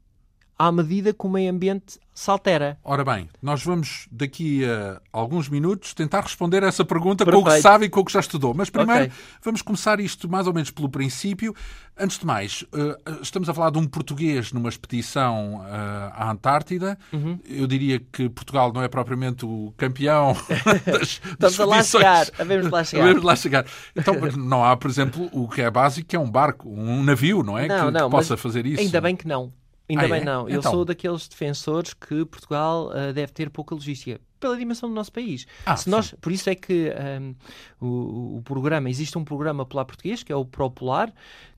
à 0.58 0.70
medida 0.70 1.12
que 1.12 1.26
o 1.26 1.30
meio 1.30 1.50
ambiente 1.50 1.98
se 2.14 2.30
altera. 2.30 2.78
Ora 2.84 3.04
bem, 3.04 3.28
nós 3.42 3.64
vamos 3.64 4.06
daqui 4.10 4.64
a 4.64 5.00
alguns 5.12 5.48
minutos 5.48 5.92
tentar 5.94 6.20
responder 6.20 6.62
a 6.62 6.68
essa 6.68 6.84
pergunta 6.84 7.24
com 7.24 7.30
o 7.32 7.38
que 7.38 7.42
Perfeito. 7.42 7.62
sabe 7.62 7.86
e 7.86 7.88
com 7.88 8.00
o 8.00 8.04
que 8.04 8.12
já 8.12 8.20
estudou. 8.20 8.54
Mas 8.54 8.70
primeiro 8.70 9.06
Ok. 9.06 9.16
vamos 9.42 9.62
começar 9.62 9.98
isto 9.98 10.28
mais 10.28 10.46
ou 10.46 10.54
menos 10.54 10.70
pelo 10.70 10.88
princípio. 10.88 11.52
Antes 11.98 12.18
de 12.18 12.26
mais, 12.26 12.64
eh, 12.72 12.98
estamos 13.20 13.48
a 13.48 13.54
falar 13.54 13.70
de 13.70 13.78
um 13.78 13.86
português 13.86 14.52
numa 14.52 14.68
expedição 14.68 15.64
eh, 15.66 16.12
à 16.14 16.30
Antártida. 16.30 16.96
Uhum. 17.12 17.38
Eu 17.48 17.66
diria 17.66 17.98
que 17.98 18.28
Portugal 18.28 18.72
não 18.72 18.82
é 18.82 18.86
propriamente 18.86 19.44
o 19.44 19.74
campeão 19.76 20.36
das, 20.86 21.20
Estamos 21.24 21.60
a 21.60 21.64
lá 21.64 21.82
chegar, 21.82 22.26
havemos 22.38 22.70
lá 22.70 22.84
chegar. 22.84 23.02
Havemos 23.02 23.22
lá 23.24 23.36
chegar. 23.36 23.66
Então 23.96 24.14
não 24.36 24.64
há, 24.64 24.76
por 24.76 24.88
exemplo, 24.88 25.28
o 25.32 25.48
que 25.48 25.62
é 25.62 25.70
básico, 25.70 26.08
que 26.08 26.14
é 26.14 26.18
um 26.18 26.30
barco, 26.30 26.68
um 26.68 27.02
navio, 27.02 27.42
não 27.42 27.58
é? 27.58 27.66
Não, 27.66 27.86
que, 27.86 27.90
não, 27.90 28.04
que 28.08 28.10
possa 28.10 28.36
fazer 28.36 28.66
isso. 28.66 28.80
Ainda 28.80 29.00
bem 29.00 29.16
que 29.16 29.26
não. 29.26 29.52
Ainda 29.88 30.04
Ah, 30.04 30.08
bem 30.08 30.20
é? 30.20 30.24
não. 30.24 30.48
Eu 30.48 30.58
Então. 30.60 30.72
sou 30.72 30.84
daqueles 30.84 31.28
defensores 31.28 31.92
que 31.94 32.24
Portugal 32.24 32.90
ah, 32.92 33.12
deve 33.12 33.32
ter 33.32 33.50
pouca 33.50 33.74
logística 33.74 34.20
pela 34.44 34.58
dimensão 34.58 34.90
do 34.90 34.94
nosso 34.94 35.10
país. 35.10 35.46
Ah, 35.64 35.74
Se 35.74 35.88
nós, 35.88 36.14
por 36.20 36.30
isso 36.30 36.50
é 36.50 36.54
que 36.54 36.90
ahm, 36.90 37.32
o, 37.80 38.36
o 38.36 38.42
programa, 38.44 38.90
existe 38.90 39.16
um 39.16 39.24
programa 39.24 39.64
polar 39.64 39.86
português, 39.86 40.22
que 40.22 40.30
é 40.30 40.36
o 40.36 40.44
ProPolar, 40.44 41.10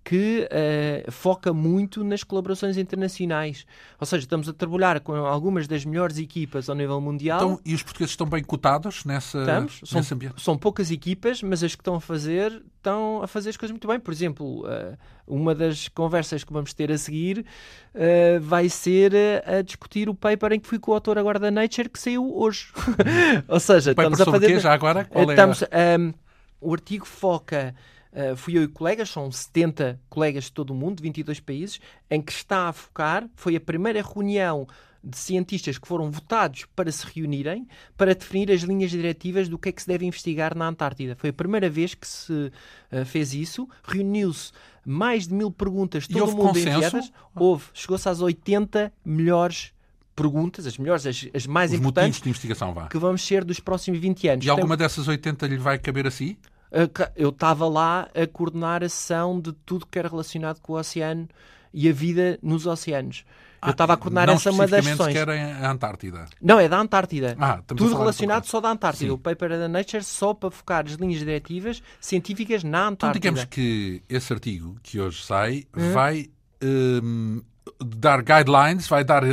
que 0.05 0.49
ah, 0.53 1.11
foca 1.11 1.53
muito 1.53 2.05
nas 2.05 2.23
colaborações 2.23 2.77
internacionais. 2.77 3.67
Ou 3.99 4.07
seja, 4.07 4.23
estamos 4.23 4.49
a 4.49 4.53
trabalhar 4.53 5.01
com 5.01 5.17
algumas 5.17 5.67
das 5.67 5.85
melhores 5.85 6.17
equipas 6.17 6.69
ao 6.71 6.77
nível 6.77 7.01
mundial. 7.01 7.39
Então, 7.39 7.61
e 7.65 7.75
os 7.75 7.83
portugueses 7.83 8.13
estão 8.13 8.29
bem 8.29 8.45
cotados 8.45 9.05
nessa, 9.05 9.41
Estamos. 9.41 9.81
São, 9.85 9.99
nesse 9.99 10.15
ambiente? 10.15 10.41
são 10.41 10.57
poucas 10.57 10.93
equipas, 10.93 11.43
mas 11.43 11.65
as 11.65 11.75
que 11.75 11.81
estão 11.81 11.97
a 11.97 12.01
fazer 12.01 12.63
estão 12.77 13.21
a 13.21 13.27
fazer 13.27 13.51
as 13.51 13.57
coisas 13.57 13.73
muito 13.73 13.89
bem. 13.89 13.99
Por 13.99 14.13
exemplo, 14.13 14.65
eh, 14.69 14.97
uma 15.27 15.57
das 15.57 15.89
conversas 15.89 16.45
que 16.45 16.53
vamos 16.53 16.73
ter 16.73 16.93
a 16.93 16.97
seguir 16.97 17.45
eh, 17.93 18.39
vai 18.39 18.69
ser 18.69 19.13
a 19.45 19.61
discutir 19.61 20.09
o 20.09 20.15
paper 20.15 20.53
em 20.53 20.61
que 20.61 20.69
fui 20.69 20.79
coautor 20.79 21.19
agora 21.19 21.41
da 21.41 21.51
Nature 21.51 21.89
que 21.89 21.99
saiu 21.99 22.33
hoje. 22.37 22.69
Ou 23.49 23.61
seja, 23.61 23.91
estamos 23.91 24.21
a 24.21 24.25
fazer. 24.25 24.47
quê, 24.47 24.61
já 24.61 24.73
agora? 24.73 25.05
Qual 25.05 25.31
é 25.31 25.33
Estamos, 25.33 25.63
ehm, 25.71 26.13
o 26.61 26.73
artigo 26.73 27.07
foca. 27.07 27.75
eh, 28.13 28.35
fui 28.35 28.57
eu 28.57 28.63
e 28.63 28.69
colegas, 28.69 29.11
são 29.11 29.31
70 29.31 30.01
colegas 30.09 30.45
de 30.45 30.53
todo 30.53 30.71
o 30.71 30.75
mundo, 30.75 30.97
de 30.97 31.03
22 31.03 31.39
países, 31.41 31.81
em 32.11 32.23
que 32.23 32.33
está 32.33 32.69
a 32.69 32.73
focar. 32.73 33.29
Foi 33.37 33.55
a 33.57 33.61
primeira 33.61 34.01
reunião 34.03 34.67
de 35.07 35.17
cientistas 35.17 35.79
que 35.79 35.87
foram 35.87 36.11
votados 36.11 36.67
para 36.75 36.91
se 36.91 37.07
reunirem 37.07 37.69
para 37.97 38.13
definir 38.15 38.51
as 38.51 38.63
linhas 38.63 38.91
diretivas 38.91 39.49
do 39.49 39.57
que 39.57 39.69
é 39.69 39.73
que 39.73 39.81
se 39.81 39.87
deve 39.87 40.05
investigar 40.05 40.57
na 40.57 40.67
Antártida. 40.67 41.15
Foi 41.15 41.31
a 41.31 41.33
primeira 41.33 41.71
vez 41.71 41.95
que 41.95 42.07
se 42.07 42.51
eh, 42.91 43.05
fez 43.05 43.33
isso. 43.33 43.69
Reuniu-se 43.85 44.51
mais 44.85 45.29
de 45.29 45.35
mil 45.35 45.51
perguntas, 45.51 46.09
todo 46.09 46.25
o 46.25 46.27
mundo 46.29 46.49
consenso? 46.49 46.69
enviadas. 46.69 47.13
Houve. 47.35 47.67
Chegou-se 47.73 48.09
às 48.09 48.21
80 48.21 48.93
melhores 49.05 49.73
perguntas, 50.17 50.67
as 50.67 50.79
melhores, 50.79 51.07
as, 51.07 51.29
as 51.35 51.47
mais 51.47 51.71
Os 51.71 51.79
motivos 51.79 51.79
importantes, 51.79 52.21
de 52.23 52.29
investigação, 52.31 52.73
vá. 52.75 52.89
que 52.89 52.99
vamos 52.99 53.23
ser 53.25 53.45
dos 53.45 53.61
próximos 53.61 54.01
20 54.01 54.29
anos. 54.29 54.45
E 54.47 54.51
alguma 54.51 54.77
dessas 54.77 55.07
80 55.07 55.47
lhe 55.47 55.59
vai 55.59 55.79
caber 55.79 56.07
a 56.07 56.11
si? 56.11 56.39
Ca- 56.93 57.13
eu 57.15 57.29
estava 57.29 57.69
lá 57.69 58.09
a 58.15 58.27
coordenar 58.27 58.83
a 58.83 58.89
sessão 58.89 59.39
de 59.41 59.53
tudo 59.53 59.87
que 59.87 59.99
era 59.99 60.09
relacionado 60.09 60.59
com 60.61 60.73
o 60.73 60.77
oceano 60.79 61.29
e 61.73 61.89
a 61.89 61.93
vida 61.93 62.39
nos 62.43 62.67
oceanos. 62.67 63.25
Eu 63.65 63.71
estava 63.71 63.95
a 63.95 63.97
coordenar 63.97 64.27
não 64.27 64.35
essa 64.35 64.51
uma 64.51 64.67
das 64.67 64.85
sessões. 64.85 65.13
sequer 65.15 65.29
a 65.31 65.71
Antártida. 65.71 66.27
Não, 66.41 66.61
é 66.61 66.69
da 66.69 66.79
Antártida. 66.79 67.35
Ah, 67.41 67.61
tudo 67.67 67.97
relacionado 67.97 68.45
só 68.45 68.61
da 68.61 68.71
Antártida. 68.71 69.07
Sim. 69.07 69.11
O 69.15 69.19
paper 69.19 69.53
é 69.53 69.59
da 69.59 69.69
Nature 69.69 70.05
só 70.05 70.35
para 70.35 70.51
focar 70.51 70.85
as 70.87 70.93
linhas 70.93 71.19
diretivas 71.19 71.83
científicas 72.01 72.63
na 72.63 72.69
Então, 72.91 73.09
Antártida. 73.09 73.21
digamos 73.21 73.45
que 73.47 74.03
esse 74.09 74.33
artigo 74.33 74.77
que 74.83 75.01
hoje 75.01 75.23
sai 75.25 75.65
Hum. 75.77 75.93
vai 75.93 76.29
hum, 76.63 77.43
dar 77.85 78.23
guidelines, 78.23 78.89
vai 78.89 79.05
dar 79.05 79.23
eh, 79.25 79.29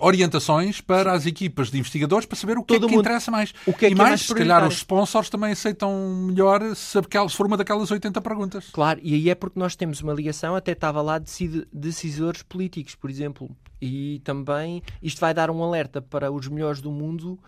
orientações 0.00 0.80
para 0.80 1.12
as 1.12 1.26
equipas 1.26 1.70
de 1.70 1.78
investigadores 1.78 2.26
para 2.26 2.36
saber 2.36 2.56
o 2.58 2.62
que 2.62 2.74
Todo 2.74 2.86
é 2.86 2.88
que 2.88 2.94
mundo. 2.96 3.04
interessa 3.04 3.30
mais. 3.30 3.52
O 3.66 3.72
que 3.72 3.86
é 3.86 3.88
e 3.88 3.94
que 3.94 3.94
é 3.94 3.98
mais, 3.98 4.10
mais 4.10 4.20
se 4.22 4.34
calhar, 4.34 4.66
os 4.66 4.74
sponsors 4.76 5.28
também 5.30 5.52
aceitam 5.52 5.92
melhor 6.26 6.62
se, 6.76 6.98
for 7.30 7.46
uma 7.46 7.56
daquelas 7.56 7.90
80 7.90 8.20
perguntas. 8.20 8.68
Claro, 8.72 9.00
e 9.02 9.14
aí 9.14 9.30
é 9.30 9.34
porque 9.34 9.58
nós 9.58 9.74
temos 9.76 10.00
uma 10.00 10.12
ligação, 10.12 10.54
até 10.54 10.72
estava 10.72 11.02
lá 11.02 11.18
decide- 11.18 11.66
decisores 11.72 12.42
políticos, 12.42 12.94
por 12.94 13.10
exemplo. 13.10 13.50
E 13.80 14.20
também 14.24 14.82
isto 15.02 15.20
vai 15.20 15.32
dar 15.32 15.50
um 15.50 15.62
alerta 15.62 16.02
para 16.02 16.30
os 16.32 16.48
melhores 16.48 16.80
do 16.80 16.90
mundo, 16.90 17.38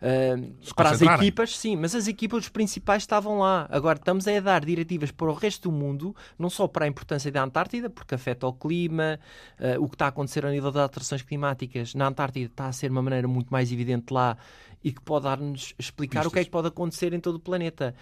ah, 0.00 0.72
para 0.74 0.90
as 0.90 1.02
equipas, 1.02 1.56
sim, 1.58 1.76
mas 1.76 1.94
as 1.94 2.06
equipas 2.06 2.48
principais 2.48 3.02
estavam 3.02 3.38
lá. 3.40 3.66
Agora 3.70 3.98
estamos 3.98 4.26
a 4.28 4.40
dar 4.40 4.64
diretivas 4.64 5.10
para 5.10 5.30
o 5.30 5.34
resto 5.34 5.70
do 5.70 5.76
mundo, 5.76 6.14
não 6.38 6.48
só 6.48 6.68
para 6.68 6.84
a 6.84 6.88
importância 6.88 7.30
da 7.32 7.42
Antártida, 7.42 7.90
porque 7.90 8.14
afeta 8.14 8.46
o 8.46 8.52
clima, 8.52 9.18
ah, 9.58 9.76
o 9.80 9.88
que 9.88 9.94
está 9.94 10.06
a 10.06 10.08
acontecer 10.08 10.46
a 10.46 10.50
nível 10.50 10.70
das 10.70 10.82
alterações 10.82 11.22
climáticas 11.22 11.94
na 11.94 12.06
Antártida 12.06 12.46
está 12.46 12.66
a 12.66 12.72
ser 12.72 12.90
uma 12.90 13.02
maneira 13.02 13.26
muito 13.26 13.48
mais 13.50 13.72
evidente 13.72 14.12
lá 14.12 14.36
e 14.82 14.92
que 14.92 15.00
pode 15.00 15.24
dar-nos 15.24 15.74
explicar 15.78 16.26
o 16.26 16.30
que 16.30 16.38
é 16.38 16.44
que 16.44 16.50
pode 16.50 16.68
acontecer 16.68 17.12
em 17.12 17.20
todo 17.20 17.36
o 17.36 17.40
planeta. 17.40 17.94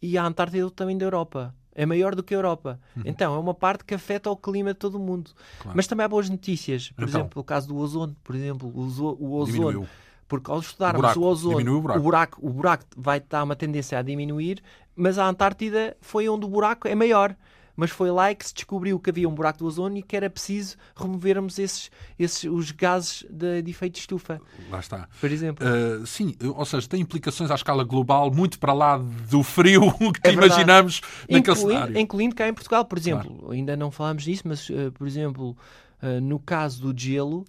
E 0.00 0.16
a 0.18 0.24
Antártida 0.24 0.68
tamanho 0.70 0.98
da 0.98 1.04
Europa. 1.06 1.54
É 1.74 1.86
maior 1.86 2.14
do 2.14 2.22
que 2.22 2.34
a 2.34 2.36
Europa. 2.36 2.78
Então, 3.02 3.34
é 3.34 3.38
uma 3.38 3.54
parte 3.54 3.82
que 3.84 3.94
afeta 3.94 4.30
o 4.30 4.36
clima 4.36 4.74
de 4.74 4.78
todo 4.78 4.96
o 4.96 4.98
mundo. 4.98 5.28
Uhum. 5.28 5.34
Claro. 5.60 5.76
Mas 5.76 5.86
também 5.86 6.04
há 6.04 6.08
boas 6.08 6.28
notícias. 6.28 6.90
Por 6.90 7.04
Então. 7.04 7.20
exemplo, 7.20 7.40
o 7.40 7.44
caso 7.44 7.68
do 7.68 7.76
ozono. 7.76 8.14
Por 8.22 8.36
exemplo, 8.36 8.68
o 8.68 8.80
ozono. 8.80 9.46
Diminuiu. 9.46 9.88
Porque 10.32 10.50
ao 10.50 10.60
estudarmos 10.60 11.00
buraco. 11.02 11.20
o 11.20 11.24
ozono, 11.24 11.58
Diminuiu 11.58 11.78
o 11.78 11.82
buraco. 12.00 12.38
o 12.46 12.50
buraco 12.50 12.86
vai 12.96 13.20
dar 13.20 13.42
uma 13.44 13.54
tendência 13.54 13.98
a 13.98 14.02
diminuir, 14.02 14.62
mas 14.96 15.18
a 15.18 15.26
Antártida 15.28 15.94
foi 16.00 16.26
onde 16.28 16.46
o 16.46 16.48
buraco 16.48 16.88
é 16.88 16.94
maior. 16.94 17.36
Mas 17.74 17.90
foi 17.90 18.10
lá 18.10 18.34
que 18.34 18.46
se 18.46 18.52
descobriu 18.54 18.98
que 19.00 19.08
havia 19.08 19.26
um 19.28 19.34
buraco 19.34 19.58
do 19.60 19.66
ozono 19.66 19.96
e 19.96 20.02
que 20.02 20.14
era 20.14 20.28
preciso 20.28 20.76
removermos 20.94 21.58
esses, 21.58 21.90
esses, 22.18 22.44
os 22.44 22.70
gases 22.70 23.24
de, 23.30 23.62
de 23.62 23.70
efeito 23.70 23.94
de 23.94 24.00
estufa, 24.00 24.40
Lá 24.70 24.78
está. 24.80 25.08
por 25.18 25.30
exemplo. 25.30 25.66
Uh, 25.66 26.06
sim, 26.06 26.34
ou 26.54 26.64
seja, 26.66 26.86
tem 26.86 27.00
implicações 27.00 27.50
à 27.50 27.54
escala 27.54 27.82
global 27.82 28.30
muito 28.30 28.58
para 28.58 28.74
lá 28.74 28.98
do 28.98 29.42
frio 29.42 29.90
que 30.22 30.28
É 30.28 30.32
imaginamos 30.32 31.00
naquele 31.22 31.38
incluindo, 31.40 31.56
cenário. 31.72 31.98
incluindo 31.98 32.34
cá 32.34 32.46
em 32.48 32.52
Portugal, 32.54 32.84
por 32.84 32.98
exemplo. 32.98 33.50
Ainda 33.50 33.74
não 33.74 33.90
falámos 33.90 34.22
disso, 34.24 34.42
mas, 34.46 34.68
eh, 34.70 34.90
por 34.90 35.06
exemplo, 35.06 35.56
eh, 36.02 36.20
no 36.20 36.38
caso 36.38 36.82
do 36.92 36.98
gelo, 36.98 37.42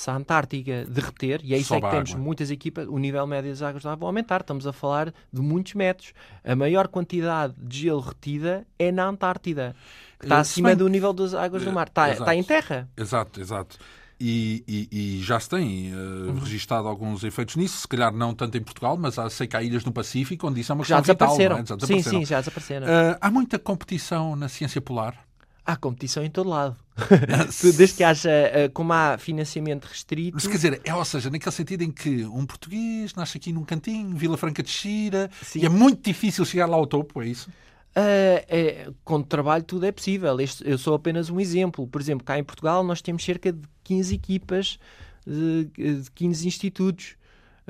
se 0.00 0.10
a 0.10 0.14
Antártica 0.16 0.84
derreter, 0.88 1.40
e 1.44 1.52
é 1.54 1.58
isso 1.58 1.74
é 1.74 1.80
que 1.80 1.86
a 1.86 1.90
temos 1.90 2.10
água. 2.12 2.22
muitas 2.24 2.50
equipas, 2.50 2.86
o 2.88 2.96
nível 2.98 3.26
médio 3.26 3.50
das 3.50 3.60
águas 3.60 3.84
lá 3.84 3.94
vai 3.94 4.06
aumentar. 4.06 4.40
Estamos 4.40 4.66
a 4.66 4.72
falar 4.72 5.12
de 5.32 5.40
muitos 5.42 5.74
metros. 5.74 6.12
A 6.42 6.56
maior 6.56 6.88
quantidade 6.88 7.52
de 7.58 7.80
gelo 7.82 8.00
retida 8.00 8.66
é 8.78 8.90
na 8.90 9.06
Antártida, 9.06 9.76
que 10.18 10.24
está 10.24 10.36
Eh, 10.36 10.40
acima 10.40 10.68
bem- 10.70 10.76
do 10.78 10.88
nível 10.88 11.12
das 11.12 11.34
águas 11.34 11.64
do 11.64 11.72
mar. 11.72 11.88
Está, 11.88 12.10
está 12.12 12.34
em 12.34 12.42
terra. 12.42 12.88
Exato, 12.96 13.40
exato. 13.40 13.76
E, 14.22 14.62
e- 14.68 14.88
e 15.18 15.22
já 15.22 15.40
se 15.40 15.48
tem 15.48 15.94
uh, 15.94 15.96
Uhum. 16.28 16.38
registado 16.40 16.86
alguns 16.88 17.24
efeitos 17.24 17.56
nisso, 17.56 17.78
se 17.78 17.88
calhar 17.88 18.12
não 18.12 18.34
tanto 18.34 18.56
em 18.58 18.62
Portugal, 18.62 18.96
mas 18.96 19.18
há, 19.18 19.28
sei 19.30 19.46
que 19.46 19.56
há 19.56 19.62
ilhas 19.62 19.82
no 19.84 19.92
Pacífico 19.92 20.46
onde 20.46 20.60
isso 20.60 20.72
é 20.72 20.74
uma 20.74 20.84
Já 20.84 20.96
questão 20.96 21.14
vital, 21.14 21.28
desapareceram. 21.28 21.56
não 21.56 21.62
é? 21.62 21.66
Já 21.66 21.74
Sim, 21.74 21.76
desapareceram. 21.78 22.18
sim, 22.20 22.24
já 22.26 22.38
desapareceram. 22.40 22.86
Uh, 22.86 23.16
há 23.20 23.30
muita 23.30 23.58
competição 23.58 24.36
na 24.36 24.48
ciência 24.48 24.80
polar. 24.80 25.14
Há 25.64 25.76
competição 25.76 26.22
em 26.24 26.30
todo 26.30 26.50
lado. 26.50 26.76
Desde 27.76 27.96
que 27.96 28.04
haja, 28.04 28.30
eh, 28.30 28.68
como 28.68 28.92
há 28.92 29.16
financiamento 29.18 29.84
restrito. 29.84 30.34
Mas 30.34 30.46
quer 30.46 30.54
dizer, 30.54 30.80
é, 30.84 30.94
ou 30.94 31.04
seja, 31.04 31.30
naquele 31.30 31.52
sentido 31.54 31.82
em 31.82 31.90
que 31.90 32.24
um 32.26 32.44
português 32.46 33.14
nasce 33.14 33.36
aqui 33.38 33.52
num 33.52 33.64
cantinho, 33.64 34.16
Vila 34.16 34.36
Franca 34.36 34.62
de 34.62 34.70
Xira, 34.70 35.30
Sim. 35.42 35.60
e 35.60 35.66
é 35.66 35.68
muito 35.68 36.02
difícil 36.02 36.44
chegar 36.44 36.66
lá 36.66 36.76
ao 36.76 36.86
topo, 36.86 37.22
é 37.22 37.26
isso? 37.26 37.50
Ah, 37.94 38.44
é, 38.48 38.88
com 39.04 39.22
trabalho 39.22 39.64
tudo 39.64 39.84
é 39.86 39.92
possível. 39.92 40.40
Este- 40.40 40.68
eu 40.68 40.78
sou 40.78 40.94
apenas 40.94 41.28
um 41.28 41.40
exemplo. 41.40 41.86
Por 41.86 42.00
exemplo, 42.00 42.24
cá 42.24 42.38
em 42.38 42.44
Portugal 42.44 42.84
nós 42.84 43.02
temos 43.02 43.24
cerca 43.24 43.52
de 43.52 43.62
15 43.84 44.14
equipas, 44.14 44.78
de, 45.26 45.64
de 45.74 46.10
15 46.14 46.46
institutos. 46.46 47.16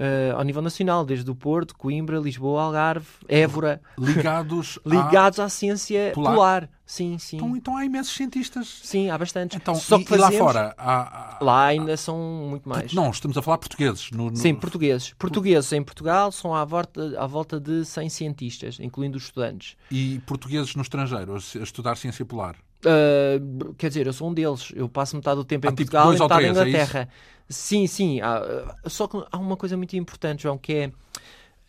Uh, 0.00 0.36
ao 0.36 0.42
nível 0.42 0.62
nacional, 0.62 1.04
desde 1.04 1.30
o 1.30 1.34
Porto, 1.34 1.76
Coimbra, 1.76 2.18
Lisboa, 2.18 2.62
Algarve, 2.62 3.06
Évora. 3.28 3.80
Ligados, 3.98 4.78
ligados 4.84 5.38
à, 5.38 5.44
à 5.44 5.48
ciência 5.48 6.12
polar. 6.14 6.34
polar. 6.34 6.70
Sim, 6.86 7.18
sim. 7.18 7.36
Então, 7.36 7.56
então, 7.56 7.76
há 7.76 7.84
imensos 7.84 8.12
cientistas. 8.16 8.80
Sim, 8.82 9.10
há 9.10 9.16
bastantes. 9.16 9.56
Então, 9.56 9.76
Só 9.76 9.96
e, 9.96 10.02
que 10.02 10.10
fazemos... 10.10 10.32
lá 10.34 10.38
fora? 10.38 10.74
Há, 10.76 11.36
há, 11.36 11.44
lá 11.44 11.64
ainda 11.66 11.96
são 11.96 12.18
muito 12.18 12.68
mais. 12.68 12.92
Não, 12.92 13.10
estamos 13.10 13.38
a 13.38 13.42
falar 13.42 13.58
portugueses. 13.58 14.10
No, 14.10 14.30
no... 14.30 14.36
Sim, 14.36 14.56
portugueses. 14.56 15.12
Portugueses 15.16 15.72
em 15.72 15.84
Portugal 15.84 16.32
são 16.32 16.52
à 16.52 16.64
volta, 16.64 17.14
à 17.16 17.26
volta 17.28 17.60
de 17.60 17.84
100 17.84 18.08
cientistas, 18.08 18.80
incluindo 18.80 19.16
os 19.16 19.24
estudantes. 19.24 19.76
E 19.88 20.20
portugueses 20.26 20.74
no 20.74 20.82
estrangeiro, 20.82 21.34
a 21.34 21.62
estudar 21.62 21.96
ciência 21.96 22.24
polar? 22.24 22.56
Uh, 22.84 23.74
quer 23.74 23.88
dizer, 23.88 24.06
eu 24.06 24.12
sou 24.12 24.28
um 24.28 24.34
deles. 24.34 24.72
Eu 24.74 24.88
passo 24.88 25.16
metade 25.16 25.36
do 25.36 25.44
tempo 25.44 25.66
há 25.66 25.70
em 25.70 25.74
tipo 25.74 25.90
Portugal 25.90 26.14
e 26.14 26.18
metade 26.18 26.44
em 26.44 26.50
Inglaterra. 26.50 27.08
É 27.48 27.52
sim, 27.52 27.86
sim. 27.86 28.20
Há, 28.20 28.76
só 28.86 29.06
que 29.06 29.22
há 29.30 29.38
uma 29.38 29.56
coisa 29.56 29.76
muito 29.76 29.96
importante, 29.96 30.44
João, 30.44 30.56
que 30.56 30.72
é 30.72 30.92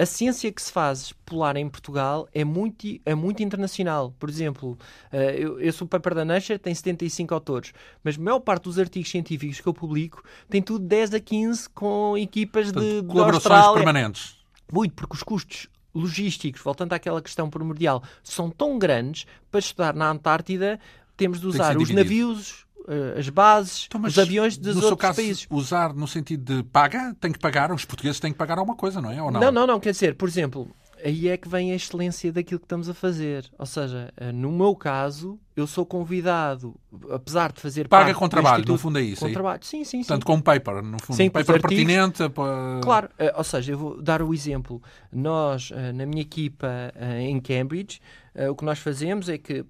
a 0.01 0.05
ciência 0.05 0.51
que 0.51 0.59
se 0.59 0.71
faz 0.71 1.13
polar 1.25 1.55
em 1.55 1.69
Portugal 1.69 2.27
é 2.33 2.43
muito, 2.43 2.87
é 3.05 3.13
muito 3.13 3.43
internacional. 3.43 4.15
Por 4.17 4.29
exemplo, 4.29 4.71
uh, 5.13 5.15
eu, 5.15 5.59
eu 5.59 5.71
sou 5.71 5.85
o 5.85 5.87
paper 5.87 6.15
da 6.15 6.25
Nature, 6.25 6.57
tem 6.57 6.73
75 6.73 7.31
autores, 7.33 7.71
mas 8.03 8.17
a 8.17 8.21
maior 8.21 8.39
parte 8.39 8.63
dos 8.63 8.79
artigos 8.79 9.11
científicos 9.11 9.61
que 9.61 9.67
eu 9.67 9.73
publico 9.73 10.23
tem 10.49 10.59
tudo 10.59 10.85
10 10.85 11.13
a 11.13 11.19
15 11.19 11.69
com 11.69 12.17
equipas 12.17 12.71
de, 12.71 13.01
de 13.01 13.07
colaborações 13.07 13.73
permanentes. 13.73 14.37
Muito, 14.71 14.95
porque 14.95 15.15
os 15.15 15.21
custos 15.21 15.67
logísticos, 15.93 16.61
voltando 16.61 16.93
àquela 16.93 17.21
questão 17.21 17.49
primordial, 17.49 18.01
são 18.23 18.49
tão 18.49 18.79
grandes 18.79 19.25
para 19.51 19.59
estudar 19.59 19.93
na 19.93 20.09
Antártida, 20.09 20.79
temos 21.21 21.39
de 21.39 21.45
usar 21.45 21.77
os 21.77 21.91
navios, 21.91 22.65
uh, 22.79 23.19
as 23.19 23.29
bases, 23.29 23.85
então, 23.87 24.01
os 24.01 24.17
aviões 24.17 24.57
dos 24.57 24.77
outros 24.77 24.99
caso, 24.99 25.17
países. 25.17 25.45
Usar 25.51 25.93
no 25.93 26.07
sentido 26.07 26.55
de 26.55 26.63
paga, 26.63 27.15
tem 27.21 27.31
que 27.31 27.37
pagar, 27.37 27.71
os 27.71 27.85
portugueses 27.85 28.19
têm 28.19 28.31
que 28.31 28.39
pagar 28.39 28.57
alguma 28.57 28.75
coisa, 28.75 28.99
não 28.99 29.11
é? 29.11 29.21
Ou 29.21 29.29
não? 29.29 29.39
não, 29.39 29.51
não, 29.51 29.67
não, 29.67 29.79
quer 29.79 29.91
dizer, 29.91 30.15
por 30.15 30.27
exemplo, 30.27 30.67
aí 31.05 31.27
é 31.27 31.37
que 31.37 31.47
vem 31.47 31.71
a 31.71 31.75
excelência 31.75 32.33
daquilo 32.33 32.59
que 32.59 32.65
estamos 32.65 32.89
a 32.89 32.93
fazer. 32.95 33.51
Ou 33.59 33.67
seja, 33.67 34.11
eh, 34.17 34.31
no 34.31 34.51
meu 34.51 34.75
caso, 34.75 35.39
eu 35.55 35.67
sou 35.67 35.85
convidado, 35.85 36.75
apesar 37.11 37.51
de 37.51 37.61
fazer 37.61 37.87
Paga 37.87 38.15
com 38.15 38.27
trabalho, 38.27 38.65
no 38.65 38.79
fundo 38.79 38.97
é 38.97 39.03
isso. 39.03 39.21
Com 39.21 39.27
é? 39.27 39.31
trabalho, 39.31 39.63
sim, 39.63 39.83
sim. 39.83 39.99
Portanto, 39.99 40.23
sim. 40.23 40.25
com 40.25 40.41
paper, 40.41 40.81
no 40.81 40.99
fundo. 40.99 41.17
Sim, 41.17 41.27
um 41.27 41.29
paper 41.29 41.55
artigos, 41.55 41.75
pertinente. 41.75 42.29
Para... 42.29 42.79
Claro, 42.81 43.09
eh, 43.19 43.33
ou 43.37 43.43
seja, 43.43 43.73
eu 43.73 43.77
vou 43.77 44.01
dar 44.01 44.23
o 44.23 44.33
exemplo. 44.33 44.81
Nós, 45.13 45.71
na 45.93 46.07
minha 46.07 46.23
equipa 46.23 46.91
em 47.19 47.39
Cambridge, 47.39 48.01
o 48.49 48.55
que 48.55 48.63
nós 48.63 48.79
fazemos 48.79 49.27
é 49.27 49.37
que, 49.37 49.65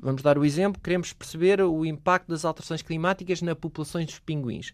vamos 0.00 0.22
dar 0.22 0.38
o 0.38 0.44
exemplo, 0.44 0.80
queremos 0.80 1.12
perceber 1.12 1.60
o 1.60 1.84
impacto 1.84 2.28
das 2.28 2.44
alterações 2.44 2.82
climáticas 2.82 3.42
na 3.42 3.56
populações 3.56 4.06
dos 4.06 4.18
pinguins. 4.18 4.72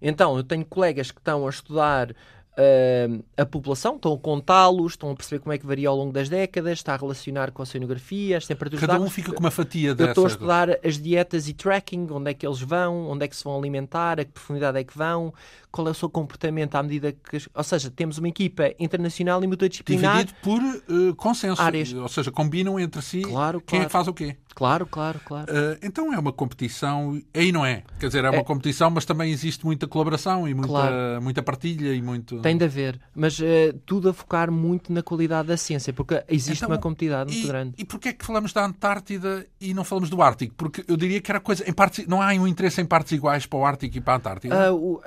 Então, 0.00 0.36
eu 0.36 0.44
tenho 0.44 0.64
colegas 0.64 1.10
que 1.10 1.18
estão 1.18 1.46
a 1.46 1.50
estudar 1.50 2.10
uh, 2.10 3.24
a 3.36 3.46
população, 3.46 3.96
estão 3.96 4.12
a 4.12 4.18
contá-los, 4.18 4.92
estão 4.92 5.10
a 5.10 5.14
perceber 5.14 5.40
como 5.40 5.52
é 5.52 5.58
que 5.58 5.66
varia 5.66 5.88
ao 5.88 5.96
longo 5.96 6.12
das 6.12 6.28
décadas, 6.28 6.78
está 6.78 6.94
a 6.94 6.96
relacionar 6.96 7.50
com 7.50 7.62
a 7.62 7.64
oceanografia, 7.64 8.36
as 8.36 8.46
temperaturas 8.46 8.86
Cada 8.86 9.00
um 9.00 9.10
fica 9.10 9.32
com 9.32 9.40
uma 9.40 9.50
fatia 9.50 9.94
dessa. 9.94 10.08
Eu 10.08 10.12
estou 10.12 10.24
a 10.24 10.28
estudar 10.28 10.68
as 10.84 10.98
dietas 10.98 11.48
e 11.48 11.54
tracking, 11.54 12.06
onde 12.10 12.30
é 12.30 12.34
que 12.34 12.46
eles 12.46 12.60
vão, 12.60 13.08
onde 13.08 13.24
é 13.24 13.28
que 13.28 13.36
se 13.36 13.44
vão 13.44 13.56
alimentar, 13.56 14.20
a 14.20 14.24
que 14.24 14.32
profundidade 14.32 14.78
é 14.78 14.84
que 14.84 14.96
vão, 14.96 15.32
qual 15.74 15.88
é 15.88 15.90
o 15.90 15.94
seu 15.94 16.08
comportamento 16.08 16.76
à 16.76 16.82
medida 16.84 17.10
que... 17.10 17.36
Ou 17.52 17.64
seja, 17.64 17.90
temos 17.90 18.16
uma 18.16 18.28
equipa 18.28 18.72
internacional 18.78 19.42
e 19.42 19.46
multidisciplinar... 19.48 20.24
Dividido 20.24 20.38
por 20.40 20.62
uh, 20.62 21.14
consenso, 21.16 21.60
áreas. 21.60 21.92
ou 21.92 22.08
seja, 22.08 22.30
combinam 22.30 22.78
entre 22.78 23.02
si 23.02 23.22
claro, 23.22 23.60
quem 23.60 23.80
claro. 23.80 23.82
é 23.82 23.86
que 23.86 23.92
faz 23.92 24.06
o 24.06 24.14
quê. 24.14 24.36
Claro, 24.54 24.86
claro, 24.86 25.20
claro. 25.24 25.52
Uh, 25.52 25.76
então 25.82 26.12
é 26.12 26.18
uma 26.18 26.32
competição, 26.32 27.20
aí 27.34 27.50
não 27.50 27.66
é. 27.66 27.82
Quer 27.98 28.06
dizer, 28.06 28.24
é 28.24 28.30
uma 28.30 28.38
é... 28.38 28.44
competição, 28.44 28.88
mas 28.88 29.04
também 29.04 29.32
existe 29.32 29.66
muita 29.66 29.88
colaboração 29.88 30.46
e 30.46 30.54
muita, 30.54 30.68
claro. 30.68 31.22
muita 31.22 31.42
partilha 31.42 31.92
e 31.92 32.00
muito. 32.00 32.40
Tem 32.40 32.56
de 32.56 32.64
haver, 32.64 33.00
mas 33.12 33.36
uh, 33.40 33.44
tudo 33.84 34.10
a 34.10 34.12
focar 34.12 34.52
muito 34.52 34.92
na 34.92 35.02
qualidade 35.02 35.48
da 35.48 35.56
ciência, 35.56 35.92
porque 35.92 36.22
existe 36.28 36.62
então, 36.62 36.68
uma 36.68 36.78
competitividade 36.78 37.32
muito 37.32 37.48
grande. 37.48 37.74
E 37.76 37.84
porquê 37.84 38.10
é 38.10 38.12
que 38.12 38.24
falamos 38.24 38.52
da 38.52 38.64
Antártida 38.64 39.44
e 39.60 39.74
não 39.74 39.82
falamos 39.82 40.08
do 40.08 40.22
Ártico? 40.22 40.54
Porque 40.56 40.84
eu 40.86 40.96
diria 40.96 41.20
que 41.20 41.32
era 41.32 41.40
coisa. 41.40 41.68
Em 41.68 41.72
partes, 41.72 42.06
não 42.06 42.22
há 42.22 42.28
um 42.28 42.46
interesse 42.46 42.80
em 42.80 42.86
partes 42.86 43.10
iguais 43.10 43.46
para 43.46 43.58
o 43.58 43.66
Ártico 43.66 43.98
e 43.98 44.00
para 44.00 44.14
a 44.14 44.16
Antártida? 44.18 44.72
Uh, 44.72 45.00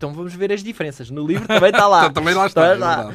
então 0.00 0.14
vamos 0.14 0.34
ver 0.34 0.50
as 0.50 0.62
diferenças. 0.62 1.10
No 1.10 1.26
livro 1.26 1.46
também 1.46 1.68
está 1.68 1.86
lá. 1.86 2.08
também 2.10 2.32
lá 2.32 2.46
está. 2.46 2.72
lá. 2.72 3.12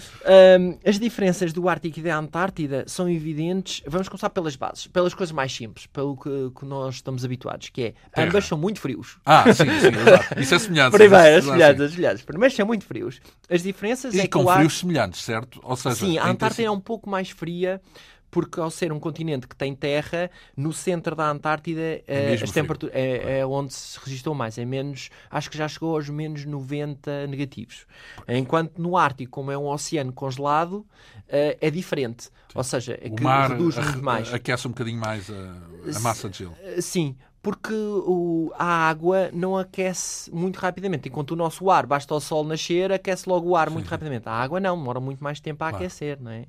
as 0.85 0.99
diferenças 0.99 1.51
do 1.51 1.67
Ártico 1.67 1.97
e 1.97 2.03
da 2.03 2.15
Antártida 2.15 2.83
são 2.85 3.09
evidentes. 3.09 3.81
Vamos 3.87 4.07
começar 4.07 4.29
pelas 4.29 4.55
bases, 4.55 4.85
pelas 4.85 5.15
coisas 5.15 5.33
mais 5.33 5.51
simples 5.51 5.87
pelo 5.87 6.15
que, 6.15 6.51
que 6.59 6.63
nós 6.63 6.95
estamos 6.95 7.25
habituados, 7.25 7.69
que 7.69 7.81
é 7.81 7.93
Terra. 8.13 8.27
ambas 8.27 8.45
são 8.45 8.55
muito 8.55 8.79
frios. 8.79 9.17
Ah, 9.25 9.51
sim, 9.51 9.63
sim, 9.65 10.39
Isso 10.39 10.53
é 10.53 10.59
semelhante. 10.59 10.91
Primeiro, 10.91 11.37
as 11.37 11.43
semelhantes, 11.43 11.81
as 11.81 11.91
semelhantes. 11.91 12.23
Primeiro 12.23 12.55
são 12.55 12.65
muito 12.67 12.85
frios. 12.85 13.19
As 13.49 13.63
diferenças 13.63 14.13
e 14.13 14.19
é 14.19 14.27
com 14.27 14.45
que 14.45 14.53
frios 14.53 14.73
ar... 14.73 14.79
semelhantes, 14.79 15.23
certo? 15.23 15.59
Ou 15.63 15.75
seja, 15.75 15.95
sim, 15.95 16.19
a 16.19 16.27
Antártida 16.27 16.67
é 16.67 16.71
um 16.71 16.79
pouco 16.79 17.09
mais 17.09 17.31
fria 17.31 17.81
porque 18.29 18.59
ao 18.59 18.69
ser 18.69 18.91
um 18.91 18.99
continente 18.99 19.47
que 19.47 19.55
tem 19.55 19.73
terra, 19.73 20.29
no 20.55 20.73
centro 20.73 21.15
da 21.15 21.29
Antártida 21.29 22.01
é 22.07 22.33
as 22.41 22.51
temperaturas 22.51 22.95
é, 22.95 23.39
é, 23.39 23.45
onde 23.45 23.73
se 23.73 23.99
registrou 24.03 24.35
mais, 24.35 24.57
é 24.57 24.65
menos, 24.65 25.09
acho 25.29 25.49
que 25.49 25.57
já 25.57 25.67
chegou 25.67 25.95
aos 25.95 26.09
menos 26.09 26.45
90 26.45 27.27
negativos. 27.27 27.85
Enquanto 28.27 28.81
no 28.81 28.97
Ártico, 28.97 29.31
como 29.31 29.51
é 29.51 29.57
um 29.57 29.67
oceano 29.67 30.11
congelado, 30.11 30.85
eh, 31.27 31.57
é 31.59 31.69
diferente. 31.69 32.29
Ou 32.53 32.63
seja, 32.63 32.97
é 33.01 33.07
o 33.07 33.15
que 33.15 33.23
mar 33.23 33.51
reduz 33.51 33.75
muito 33.77 34.03
mais. 34.03 34.33
Aquece 34.33 34.67
um 34.67 34.71
bocadinho 34.71 34.99
mais 34.99 35.29
a, 35.29 35.97
a 35.97 35.99
massa 35.99 36.29
de 36.29 36.39
gelo. 36.39 36.55
Sim, 36.81 37.15
porque 37.45 37.75
o, 37.75 38.51
a 38.57 38.89
água 38.89 39.29
não 39.31 39.55
aquece 39.55 40.33
muito 40.33 40.57
rapidamente. 40.57 41.09
Enquanto 41.09 41.29
o 41.29 41.35
nosso 41.35 41.69
ar, 41.69 41.85
basta 41.85 42.15
o 42.15 42.19
sol 42.19 42.43
nascer, 42.43 42.91
aquece 42.91 43.29
logo 43.29 43.49
o 43.49 43.55
ar 43.55 43.69
muito 43.69 43.87
rapidamente. 43.87 44.27
A 44.27 44.31
água 44.31 44.59
não, 44.59 44.75
demora 44.75 44.99
muito 44.99 45.23
mais 45.23 45.39
tempo 45.39 45.63
a 45.63 45.69
claro. 45.69 45.75
aquecer. 45.75 46.19
Não 46.19 46.31
é? 46.31 46.39
Uh, 46.39 46.47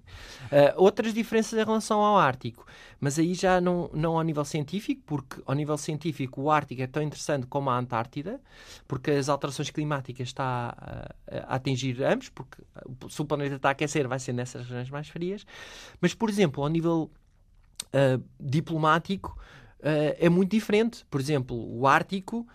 outras 0.76 1.12
diferenças 1.12 1.52
em 1.52 1.62
relação 1.62 2.00
ao 2.00 2.16
Ártico, 2.16 2.64
mas 2.98 3.18
aí 3.18 3.34
já 3.34 3.60
não, 3.60 3.90
não 3.92 4.16
ao 4.16 4.22
nível 4.22 4.42
científico, 4.42 5.02
porque 5.04 5.42
ao 5.44 5.54
nível 5.54 5.76
científico 5.76 6.40
o 6.40 6.50
Ártico 6.50 6.80
é 6.80 6.86
tão 6.86 7.02
interessante 7.02 7.46
como 7.46 7.68
a 7.68 7.76
Antártida, 7.76 8.40
porque 8.88 9.10
as 9.10 9.28
alterações 9.28 9.68
climáticas 9.68 10.28
está 10.28 10.74
a, 11.30 11.52
a 11.52 11.56
atingir 11.56 12.02
ambos, 12.04 12.30
porque 12.30 12.62
se 13.10 13.20
o 13.20 13.26
planeta 13.26 13.56
está 13.56 13.68
a 13.68 13.72
aquecer, 13.72 14.08
vai 14.08 14.18
ser 14.18 14.32
nessas 14.32 14.62
regiões 14.62 14.88
mais 14.88 15.10
frias. 15.10 15.44
Mas, 16.00 16.14
por 16.14 16.30
exemplo, 16.30 16.62
ao 16.62 16.70
nível 16.70 17.10
uh, 17.88 18.24
diplomático, 18.40 19.38
é 19.80 20.28
muito 20.28 20.50
diferente. 20.50 21.04
Por 21.10 21.20
exemplo, 21.20 21.56
o 21.56 21.86
Ártico 21.86 22.46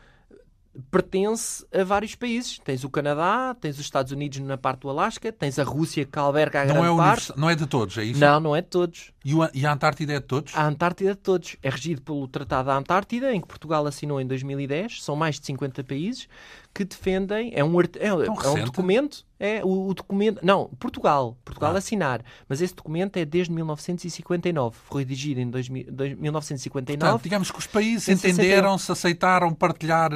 pertence 0.90 1.66
a 1.74 1.84
vários 1.84 2.16
países. 2.16 2.60
Tens 2.60 2.84
o 2.84 2.90
Canadá, 2.90 3.56
tens 3.60 3.76
os 3.76 3.82
Estados 3.82 4.12
Unidos 4.12 4.40
na 4.40 4.58
parte 4.58 4.82
do 4.82 4.90
Alasca, 4.90 5.32
tens 5.32 5.60
a 5.60 5.64
Rússia 5.64 6.06
que 6.06 6.18
alberga 6.18 6.62
a 6.62 6.66
não 6.66 6.76
grande 6.76 6.94
é 6.94 6.98
parte. 6.98 7.34
Não 7.36 7.50
é 7.50 7.56
de 7.56 7.68
todos, 7.68 7.98
é 7.98 8.04
isso? 8.04 8.20
Não, 8.20 8.40
não 8.40 8.56
é 8.56 8.62
de 8.62 8.68
todos. 8.68 9.12
E 9.54 9.66
a 9.66 9.74
Antártida 9.74 10.14
é 10.14 10.20
de 10.20 10.26
todos? 10.26 10.56
A 10.56 10.66
Antártida 10.66 11.12
é 11.12 11.14
de 11.14 11.20
todos. 11.20 11.58
É 11.62 11.70
regido 11.70 12.02
pelo 12.02 12.28
Tratado 12.28 12.68
da 12.68 12.78
Antártida, 12.78 13.34
em 13.34 13.42
que 13.42 13.48
Portugal 13.48 13.86
assinou 13.86 14.22
em 14.22 14.28
2010. 14.28 15.04
São 15.04 15.16
mais 15.16 15.40
de 15.40 15.46
50 15.46 15.84
países 15.84 16.28
que 16.74 16.86
defendem. 16.86 17.52
É 17.54 17.64
um, 17.64 17.82
é, 17.82 17.86
é 18.00 18.14
um 18.14 18.66
documento. 18.66 19.26
É 19.44 19.66
o, 19.66 19.88
o, 19.88 19.94
documento. 19.96 20.40
Não, 20.44 20.70
Portugal. 20.80 21.36
Portugal 21.44 21.74
ah. 21.74 21.80
assinar. 21.80 22.24
Mas 22.48 22.62
esse 22.62 22.76
documento 22.76 23.18
é 23.18 23.26
desde 23.26 23.52
1959. 23.52 24.78
Foi 24.86 25.02
redigido 25.02 25.42
em 25.42 25.50
2000, 25.50 25.86
1959. 26.20 27.00
Portanto, 27.00 27.24
digamos 27.24 27.50
que 27.50 27.58
os 27.58 27.66
países 27.66 28.08
entenderam-se, 28.08 28.92
aceitaram 28.92 29.52
partilhar. 29.52 30.12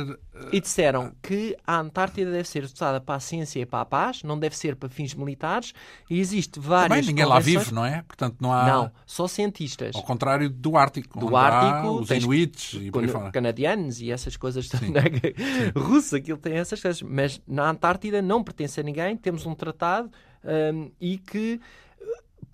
E 0.51 0.61
disseram 0.61 1.11
que 1.23 1.57
a 1.65 1.79
Antártida 1.79 2.29
deve 2.29 2.47
ser 2.47 2.65
usada 2.65 3.01
para 3.01 3.15
a 3.15 3.19
ciência 3.19 3.59
e 3.59 3.65
para 3.65 3.81
a 3.81 3.85
paz, 3.85 4.21
não 4.21 4.37
deve 4.37 4.55
ser 4.55 4.75
para 4.75 4.89
fins 4.89 5.15
militares. 5.15 5.73
E 6.07 6.19
existe 6.19 6.59
várias. 6.59 6.89
Também 6.89 7.07
ninguém 7.07 7.25
lá 7.25 7.39
vive, 7.39 7.73
não 7.73 7.83
é? 7.83 8.03
Portanto, 8.03 8.35
não 8.39 8.53
há. 8.53 8.67
Não, 8.67 8.91
só 9.07 9.27
cientistas. 9.27 9.95
Ao 9.95 10.03
contrário 10.03 10.51
do 10.51 10.77
Ártico. 10.77 11.19
Do 11.19 11.35
Ártico, 11.35 11.99
os 11.99 12.11
Inuits 12.11 12.73
e 12.75 12.91
por 12.91 13.03
aí 13.03 13.09
fora. 13.09 13.31
canadianos 13.31 14.01
e 14.01 14.11
essas 14.11 14.37
coisas. 14.37 14.71
Né? 14.71 15.01
Russo, 15.75 16.15
aquilo 16.15 16.37
tem 16.37 16.53
essas 16.53 16.79
coisas. 16.79 17.01
Mas 17.01 17.41
na 17.47 17.67
Antártida 17.71 18.21
não 18.21 18.43
pertence 18.43 18.79
a 18.79 18.83
ninguém. 18.83 19.14
Temos 19.17 19.45
um 19.45 19.55
tratado 19.55 20.11
um, 20.43 20.91
e 20.99 21.17
que 21.17 21.59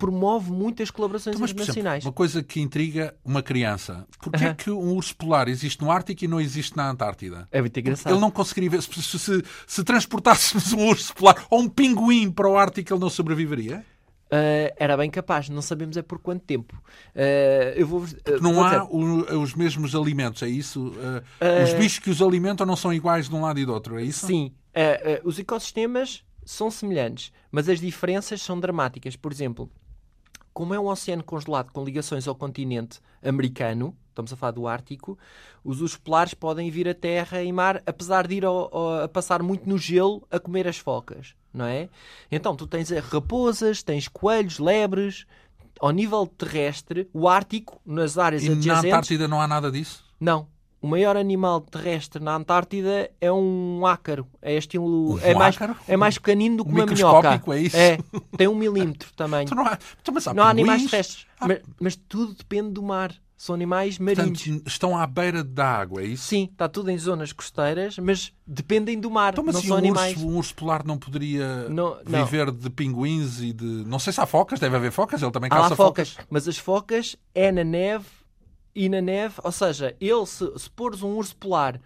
promove 0.02 0.50
muitas 0.50 0.90
colaborações 0.90 1.36
então, 1.36 1.42
mas, 1.42 1.52
internacionais. 1.52 2.02
Exemplo, 2.02 2.08
uma 2.08 2.12
coisa 2.12 2.42
que 2.42 2.60
intriga 2.60 3.14
uma 3.24 3.40
criança. 3.40 4.04
Porquê 4.18 4.44
uh 4.44 4.48
-huh. 4.48 4.50
é 4.50 4.54
que 4.54 4.70
um 4.70 4.94
urso 4.94 5.14
polar 5.14 5.48
existe 5.48 5.80
no 5.80 5.92
Ártico 5.92 6.24
e 6.24 6.28
não 6.28 6.40
existe 6.40 6.76
na 6.76 6.90
Antártida? 6.90 7.46
É 7.52 7.60
muito 7.60 7.78
engraçado. 7.78 8.02
Porque 8.02 8.14
ele 8.14 8.20
não 8.20 8.30
conseguiria 8.30 8.70
ver. 8.70 8.82
Se, 8.82 9.00
se, 9.00 9.18
se, 9.18 9.42
se 9.64 9.84
transportássemos 9.84 10.72
um 10.72 10.88
urso 10.88 11.14
polar 11.14 11.46
ou 11.48 11.60
um 11.60 11.68
pinguim 11.68 12.32
para 12.32 12.48
o 12.48 12.58
Ártico, 12.58 12.92
ele 12.92 13.00
não 13.00 13.10
sobreviveria? 13.10 13.84
Uh, 14.26 14.72
era 14.76 14.96
bem 14.96 15.10
capaz, 15.10 15.50
não 15.50 15.60
sabemos 15.60 15.94
é 15.96 16.02
por 16.02 16.18
quanto 16.18 16.42
tempo. 16.42 16.74
Uh, 17.14 17.76
eu 17.76 17.86
vou, 17.86 18.04
não 18.40 18.54
vou 18.54 18.64
há 18.64 18.82
o, 18.82 19.42
os 19.42 19.54
mesmos 19.54 19.94
alimentos, 19.94 20.42
é 20.42 20.48
isso? 20.48 20.90
os 21.62 21.74
bichos 21.74 21.98
que 21.98 22.08
os 22.08 22.22
alimentam 22.22 22.66
não 22.66 22.74
são 22.74 22.94
iguais 22.94 23.28
de 23.28 23.34
um 23.34 23.42
lado 23.42 23.60
e 23.60 23.66
do 23.66 23.72
outro, 23.74 23.98
é 23.98 24.02
isso? 24.02 24.26
Sim, 24.26 24.52
os 25.22 25.38
ecossistemas 25.38 26.24
são 26.44 26.70
semelhantes, 26.70 27.32
mas 27.50 27.68
as 27.68 27.80
diferenças 27.80 28.42
são 28.42 28.58
dramáticas. 28.58 29.16
Por 29.16 29.32
exemplo, 29.32 29.70
como 30.52 30.74
é 30.74 30.80
um 30.80 30.86
oceano 30.86 31.22
congelado 31.22 31.70
com 31.72 31.84
ligações 31.84 32.28
ao 32.28 32.34
continente 32.34 33.00
americano, 33.22 33.96
estamos 34.08 34.32
a 34.32 34.36
falar 34.36 34.52
do 34.52 34.66
Ártico, 34.66 35.18
os 35.64 35.80
ursos 35.80 35.98
polares 35.98 36.34
podem 36.34 36.70
vir 36.70 36.88
a 36.88 36.94
terra 36.94 37.42
e 37.42 37.50
mar, 37.50 37.82
apesar 37.86 38.26
de 38.26 38.34
ir 38.34 38.44
ao, 38.44 38.74
ao, 38.74 39.04
a 39.04 39.08
passar 39.08 39.42
muito 39.42 39.68
no 39.68 39.78
gelo 39.78 40.26
a 40.30 40.38
comer 40.38 40.68
as 40.68 40.76
focas, 40.78 41.34
não 41.52 41.64
é? 41.64 41.88
Então, 42.30 42.54
tu 42.54 42.66
tens 42.66 42.90
raposas, 42.90 43.82
tens 43.82 44.08
coelhos, 44.08 44.58
lebres. 44.58 45.26
Ao 45.80 45.90
nível 45.90 46.26
terrestre, 46.26 47.08
o 47.12 47.26
Ártico, 47.26 47.80
nas 47.84 48.16
áreas 48.16 48.44
E 48.44 48.48
na 48.48 48.54
adjacentes... 48.54 48.92
Antártida 48.92 49.26
não 49.26 49.40
há 49.40 49.48
nada 49.48 49.68
disso? 49.68 50.04
Não. 50.20 50.46
O 50.82 50.88
maior 50.88 51.16
animal 51.16 51.60
terrestre 51.60 52.20
na 52.22 52.34
Antártida 52.34 53.08
é 53.20 53.30
um 53.32 53.86
ácaro. 53.86 54.26
É 54.42 54.56
estilo. 54.56 55.14
Um 55.14 55.18
é, 55.20 55.32
mais, 55.32 55.54
ácaro? 55.54 55.76
é 55.86 55.96
mais 55.96 56.18
pequenino 56.18 56.56
do 56.56 56.64
que 56.64 56.72
uma 56.72 56.84
minhoca. 56.84 57.40
É 57.54 57.58
isso? 57.60 57.76
É, 57.76 57.98
tem 58.36 58.48
um 58.48 58.54
milímetro 58.56 59.08
também. 59.16 59.44
Então 59.44 59.56
não 59.56 59.64
há, 59.66 59.78
então, 60.00 60.12
mas 60.12 60.26
há 60.26 60.34
Não 60.34 60.42
há 60.42 60.50
animais 60.50 60.84
terrestres. 60.90 61.26
há- 61.40 61.46
Mas, 61.46 61.60
mas 61.80 61.96
tudo 61.96 62.34
depende 62.34 62.70
do 62.72 62.82
mar. 62.82 63.14
São 63.36 63.54
animais 63.56 63.98
marinhos. 63.98 64.40
Portanto, 64.44 64.68
estão 64.68 64.96
à 64.96 65.04
beira 65.04 65.42
da 65.42 65.66
água, 65.66 66.00
é 66.02 66.06
isso? 66.06 66.24
Sim, 66.28 66.48
está 66.52 66.68
tudo 66.68 66.90
em 66.92 66.98
zonas 66.98 67.32
costeiras, 67.32 67.98
mas 67.98 68.32
dependem 68.46 68.98
do 69.00 69.10
mar. 69.10 69.32
Então, 69.32 69.42
mas 69.44 69.56
não 69.56 69.62
são 69.62 69.74
um 69.74 69.78
animais. 69.78 70.14
urso, 70.16 70.28
um 70.28 70.36
urso 70.36 70.54
polar 70.54 70.84
não 70.86 70.96
poderia 70.96 71.68
Não- 71.68 71.96
não. 72.08 72.24
viver 72.24 72.52
de 72.52 72.70
pinguins 72.70 73.40
e 73.40 73.52
de. 73.52 73.64
Não 73.64 73.98
sei 73.98 74.12
se 74.12 74.20
há 74.20 74.26
focas, 74.26 74.60
deve 74.60 74.76
haver 74.76 74.92
focas, 74.92 75.20
ele 75.22 75.32
também 75.32 75.48
Há 75.50 75.56
caça 75.56 75.70
lá 75.70 75.76
focas, 75.76 76.16
mas 76.30 76.46
as 76.46 76.56
focas 76.56 77.16
é 77.34 77.50
na 77.50 77.64
neve 77.64 78.04
e 78.74 78.88
na 78.88 79.00
neve, 79.00 79.34
ou 79.42 79.52
seja, 79.52 79.94
ele 80.00 80.26
se, 80.26 80.50
se 80.58 80.70
pôres 80.70 81.02
um 81.02 81.16
urso 81.16 81.36
polar 81.36 81.80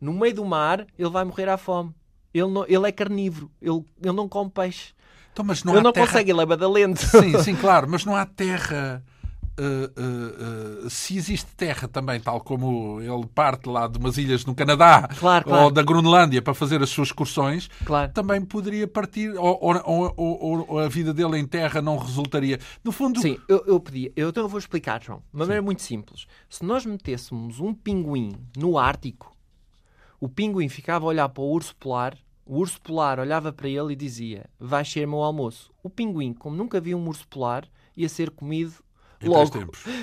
no 0.00 0.12
meio 0.12 0.34
do 0.34 0.44
mar, 0.44 0.86
ele 0.98 1.10
vai 1.10 1.24
morrer 1.24 1.48
à 1.48 1.56
fome. 1.56 1.92
Ele, 2.32 2.48
não, 2.48 2.64
ele 2.68 2.88
é 2.88 2.92
carnívoro, 2.92 3.50
ele, 3.60 3.84
ele 4.02 4.12
não 4.12 4.28
come 4.28 4.50
peixe. 4.50 4.92
Então, 5.32 5.44
mas 5.44 5.64
não 5.64 5.74
ele 5.74 5.82
não 5.82 5.92
terra... 5.92 6.06
consegue, 6.06 6.30
ele 6.30 6.40
é 6.40 6.46
badalento. 6.46 7.00
Sim, 7.00 7.42
sim, 7.42 7.56
claro, 7.56 7.88
mas 7.88 8.04
não 8.04 8.14
há 8.14 8.26
terra. 8.26 9.02
Uh, 9.58 10.84
uh, 10.86 10.90
se 10.90 11.16
existe 11.16 11.46
terra 11.56 11.86
também, 11.88 12.20
tal 12.20 12.40
como 12.40 13.00
ele 13.00 13.26
parte 13.34 13.68
lá 13.68 13.86
de 13.86 13.98
umas 13.98 14.16
ilhas 14.18 14.44
no 14.44 14.54
Canadá 14.54 15.08
Claro, 15.18 15.44
claro. 15.44 15.64
ou 15.64 15.70
da 15.70 15.82
Groenlândia 15.82 16.40
para 16.42 16.54
fazer 16.54 16.82
as 16.82 16.90
suas 16.90 17.08
excursões, 17.08 17.68
Claro. 17.84 18.12
também 18.12 18.40
poderia 18.40 18.86
partir, 18.86 19.30
ou, 19.36 19.58
ou- 19.60 20.14
ou- 20.16 20.66
ou- 20.68 20.78
a 20.78 20.88
vida 20.88 21.12
dele 21.12 21.38
em 21.38 21.46
terra 21.46 21.82
não 21.82 21.96
resultaria. 21.96 22.58
No 22.84 22.92
fundo, 22.92 23.20
Sim, 23.20 23.38
eu, 23.48 23.64
eu 23.66 23.80
pedi. 23.80 24.12
Eu, 24.16 24.28
então 24.30 24.48
vou 24.48 24.58
explicar, 24.58 25.02
João. 25.02 25.18
De 25.18 25.24
uma 25.34 25.40
maneira 25.44 25.62
muito 25.62 25.82
simples. 25.82 26.26
Se 26.48 26.64
nós 26.64 26.84
metêssemos 26.86 27.60
um 27.60 27.72
pinguim 27.74 28.32
no 28.56 28.78
Ártico, 28.78 29.34
o 30.20 30.28
pinguim 30.28 30.68
ficava 30.68 31.04
a 31.04 31.08
olhar 31.08 31.28
para 31.28 31.42
o 31.42 31.50
urso 31.50 31.74
polar, 31.76 32.16
o 32.44 32.56
urso 32.58 32.80
polar 32.80 33.20
olhava 33.20 33.52
para 33.52 33.68
ele 33.68 33.92
e 33.92 33.96
dizia: 33.96 34.46
Vai 34.58 34.84
ser 34.84 35.06
meu 35.06 35.22
almoço. 35.22 35.70
O 35.82 35.90
pinguim, 35.90 36.32
como 36.32 36.56
nunca 36.56 36.80
viu 36.80 36.96
um 36.98 37.06
urso 37.08 37.26
polar, 37.28 37.64
ia 37.96 38.08
ser 38.08 38.30
comido 38.30 38.72
logo. 39.26 39.50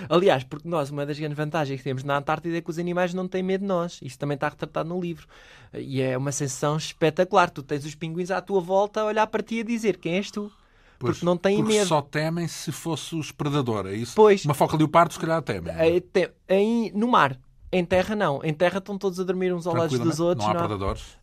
Aliás, 0.10 0.44
porque 0.44 0.68
nós, 0.68 0.90
uma 0.90 1.06
das 1.06 1.18
grandes 1.18 1.38
vantagens 1.38 1.78
que 1.80 1.84
temos 1.84 2.04
na 2.04 2.18
Antártida 2.18 2.58
é 2.58 2.62
que 2.62 2.70
os 2.70 2.78
animais 2.80 3.14
não 3.14 3.28
têm 3.28 3.44
medo 3.44 3.62
de 3.62 3.68
nós. 3.68 4.00
Isso 4.02 4.18
também 4.20 4.36
está 4.36 4.50
retratado 4.50 4.90
no 4.90 5.00
livro. 5.00 5.28
E 5.74 6.02
é 6.02 6.18
uma 6.18 6.32
sensação 6.32 6.78
espetacular. 6.78 7.50
Tu 7.50 7.64
tens 7.64 7.86
os 7.86 7.96
pinguins 7.96 8.32
à 8.32 8.42
tua 8.42 8.60
volta 8.62 9.02
a 9.02 9.06
olhar 9.06 9.28
para 9.28 9.44
ti 9.44 9.56
e 9.56 9.60
a 9.62 9.64
dizer 9.64 9.98
quem 9.98 10.16
és 10.16 10.30
tu. 10.32 10.52
Pois, 10.98 11.16
porque 11.18 11.26
não 11.26 11.36
têm 11.36 11.58
porque 11.58 11.74
medo. 11.74 11.88
só 11.88 12.02
temem 12.02 12.48
se 12.48 12.72
fosse 12.72 13.16
os 13.16 13.32
predador, 13.32 13.86
é 13.88 13.94
isso? 13.94 14.14
Pois. 14.16 14.46
Uma 14.46 14.54
foca 14.54 14.78
leopardo, 14.78 15.14
se 15.14 15.20
calhar 15.20 15.42
temem. 15.42 15.74
Eh, 15.78 16.00
te- 16.00 16.32
em- 16.48 16.92
no 16.94 17.08
mar. 17.08 17.38
Em 17.72 17.84
terra, 17.84 18.16
não. 18.16 18.42
Em 18.44 18.54
terra 18.54 18.78
estão 18.78 18.98
todos 18.98 19.20
a 19.20 19.24
dormir 19.24 19.54
uns 19.54 19.68
ao 19.68 19.76
lado 19.76 20.00
dos 20.00 20.20
outros. 20.22 20.46
não 20.48 20.52
há 20.52 20.54
não 20.58 20.68
predadores. 20.68 21.18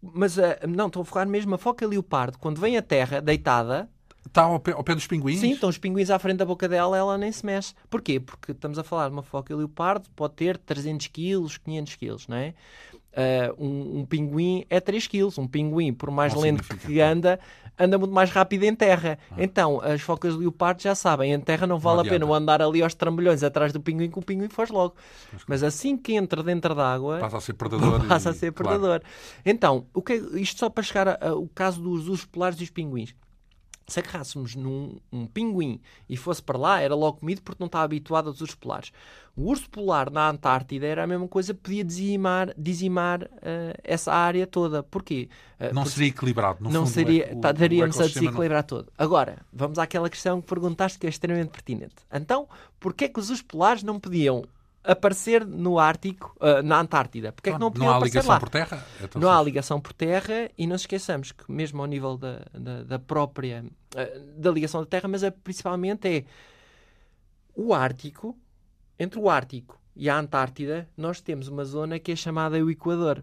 Mas 0.00 0.38
eh, 0.38 0.60
não, 0.66 0.86
estou 0.86 1.02
a 1.02 1.04
focar 1.04 1.28
mesmo. 1.28 1.54
A 1.54 1.58
foca 1.58 1.86
leopardo, 1.86 2.38
quando 2.38 2.58
vem 2.60 2.78
à 2.78 2.82
terra, 2.82 3.20
deitada, 3.20 3.90
Está 4.28 4.42
ao 4.42 4.60
pé, 4.60 4.72
ao 4.72 4.84
pé 4.84 4.94
dos 4.94 5.06
pinguins? 5.06 5.40
sim, 5.40 5.52
estão 5.52 5.68
os 5.68 5.78
pinguins 5.78 6.10
à 6.10 6.18
frente 6.18 6.36
da 6.36 6.44
boca 6.44 6.68
dela, 6.68 6.96
ela 6.96 7.16
nem 7.18 7.32
se 7.32 7.44
mexe. 7.44 7.74
Porquê? 7.90 8.20
Porque 8.20 8.52
estamos 8.52 8.78
a 8.78 8.84
falar 8.84 9.08
de 9.08 9.14
uma 9.14 9.22
foca 9.22 9.54
leopardo, 9.56 10.08
pode 10.14 10.34
ter 10.34 10.56
300 10.58 11.06
quilos, 11.08 11.56
500 11.58 11.94
quilos, 11.96 12.28
não 12.28 12.36
é? 12.36 12.54
Eh, 13.12 13.52
um, 13.58 14.00
um 14.00 14.06
pinguim 14.06 14.64
é 14.70 14.78
3 14.80 15.06
quilos. 15.06 15.38
Um 15.38 15.46
pinguim, 15.46 15.92
por 15.92 16.10
mais 16.10 16.34
Não 16.34 16.42
lento 16.42 16.62
significa 16.62 16.86
que 16.92 17.00
anda, 17.00 17.40
anda 17.78 17.98
muito 17.98 18.12
mais 18.12 18.30
rápido 18.30 18.62
em 18.64 18.74
terra. 18.74 19.18
Então, 19.36 19.80
as 19.80 20.00
focas 20.02 20.34
leopardo 20.36 20.82
já 20.82 20.94
sabem, 20.94 21.32
em 21.32 21.40
terra 21.40 21.66
não 21.66 21.78
vale 21.78 22.02
a 22.02 22.04
pena 22.04 22.26
andar 22.32 22.60
ali 22.62 22.82
aos 22.82 22.94
trambolhões 22.94 23.42
atrás 23.42 23.72
do 23.72 23.80
pinguim, 23.80 24.10
que 24.10 24.18
o 24.18 24.22
pinguim 24.22 24.48
foge 24.48 24.72
logo. 24.72 24.94
Mas 25.48 25.62
assim 25.64 25.96
que 25.96 26.12
entra 26.14 26.42
dentro 26.42 26.74
da 26.74 26.92
água, 26.92 27.18
Passa 27.18 27.38
a 27.38 27.40
ser 27.40 27.54
predador. 27.54 28.04
passa 28.06 28.28
a 28.28 28.32
e- 28.32 28.34
ser 28.36 28.52
claro. 28.52 28.78
predador. 28.78 29.02
Então, 29.44 29.86
o 29.94 30.02
que 30.02 30.12
é- 30.12 30.40
isto 30.40 30.58
só 30.60 30.68
para 30.68 30.82
chegar 30.84 31.08
a- 31.08 31.18
a- 31.30 31.34
o 31.34 31.48
caso 31.48 31.80
dos 31.82 32.08
ursos 32.08 32.26
polares 32.26 32.60
e 32.60 32.64
os 32.64 32.70
pinguins. 32.70 33.14
Se 33.88 34.00
agarrássemos 34.00 34.54
num 34.54 34.96
um 35.10 35.26
pinguim 35.26 35.80
e 36.08 36.14
fosse 36.16 36.42
para 36.42 36.58
lá, 36.58 36.78
era 36.80 36.94
logo 36.94 37.20
comido 37.20 37.40
porque 37.40 37.56
não 37.62 37.66
está 37.66 37.80
habituado 37.80 38.28
aos 38.28 38.40
ursos 38.42 38.54
polares. 38.54 38.92
O 39.34 39.44
urso 39.48 39.70
polar 39.70 40.10
na 40.10 40.28
Antártida 40.28 40.84
era 40.86 41.04
a 41.04 41.06
mesma 41.06 41.26
coisa, 41.26 41.54
podia 41.54 41.82
dizimar, 41.82 42.52
dizimar 42.58 43.26
eh, 43.40 43.74
essa 43.82 44.12
área 44.12 44.46
toda. 44.46 44.82
Porquê? 44.82 45.30
Eh, 45.58 45.72
Não 45.72 45.86
seria 45.86 46.08
equilibrado. 46.08 46.62
No 46.62 46.68
não 46.70 46.84
fundo, 46.84 46.92
seria, 46.92 47.30
o- 47.34 47.40
tá- 47.40 47.52
daríamos 47.52 47.96
a 47.96 48.00
ecossistema 48.00 48.24
não- 48.24 48.30
desequilibrar 48.32 48.64
todo. 48.64 48.92
Agora, 48.98 49.38
vamos 49.50 49.78
àquela 49.78 50.10
questão 50.10 50.42
que 50.42 50.48
perguntaste 50.48 50.98
que 50.98 51.06
é 51.06 51.08
extremamente 51.10 51.48
pertinente. 51.50 51.94
Então, 52.12 52.46
porquê 52.78 53.06
é 53.06 53.08
que 53.08 53.18
os 53.18 53.30
ursos 53.30 53.42
polares 53.42 53.82
não 53.82 53.98
podiam 53.98 54.44
aparecer 54.88 55.46
no 55.46 55.78
Ártico, 55.78 56.34
ah, 56.40 56.62
na 56.62 56.80
Antártida? 56.80 57.30
Porquê 57.30 57.50
é 57.50 57.52
que 57.52 57.58
não 57.58 57.70
podiam 57.70 57.92
há 57.92 57.96
aparecer 57.96 58.18
ligação 58.18 58.32
lá? 58.32 58.40
por 58.40 58.48
terra? 58.48 58.84
Então, 59.02 59.20
Não 59.20 59.30
há 59.30 59.42
ligação 59.42 59.80
por 59.80 59.92
terra 59.92 60.50
e 60.56 60.66
não 60.66 60.76
esqueçamos 60.76 61.32
que 61.32 61.50
mesmo 61.50 61.80
ao 61.82 61.86
nível 61.86 62.16
da, 62.16 62.40
da, 62.52 62.82
da 62.82 62.98
própria 62.98 63.64
ah, 63.94 64.20
da 64.36 64.50
ligação 64.50 64.80
da 64.80 64.86
terra, 64.86 65.08
mas 65.08 65.22
é, 65.22 65.30
principalmente 65.30 66.08
é 66.08 66.24
o 67.54 67.74
Ártico, 67.74 68.36
entre 68.98 69.18
o 69.18 69.28
Ártico 69.28 69.78
e 69.94 70.08
a 70.08 70.18
Antártida, 70.18 70.88
nós 70.96 71.20
temos 71.20 71.48
uma 71.48 71.64
zona 71.64 71.98
que 71.98 72.12
é 72.12 72.16
chamada 72.16 72.64
o 72.64 72.70
Equador. 72.70 73.22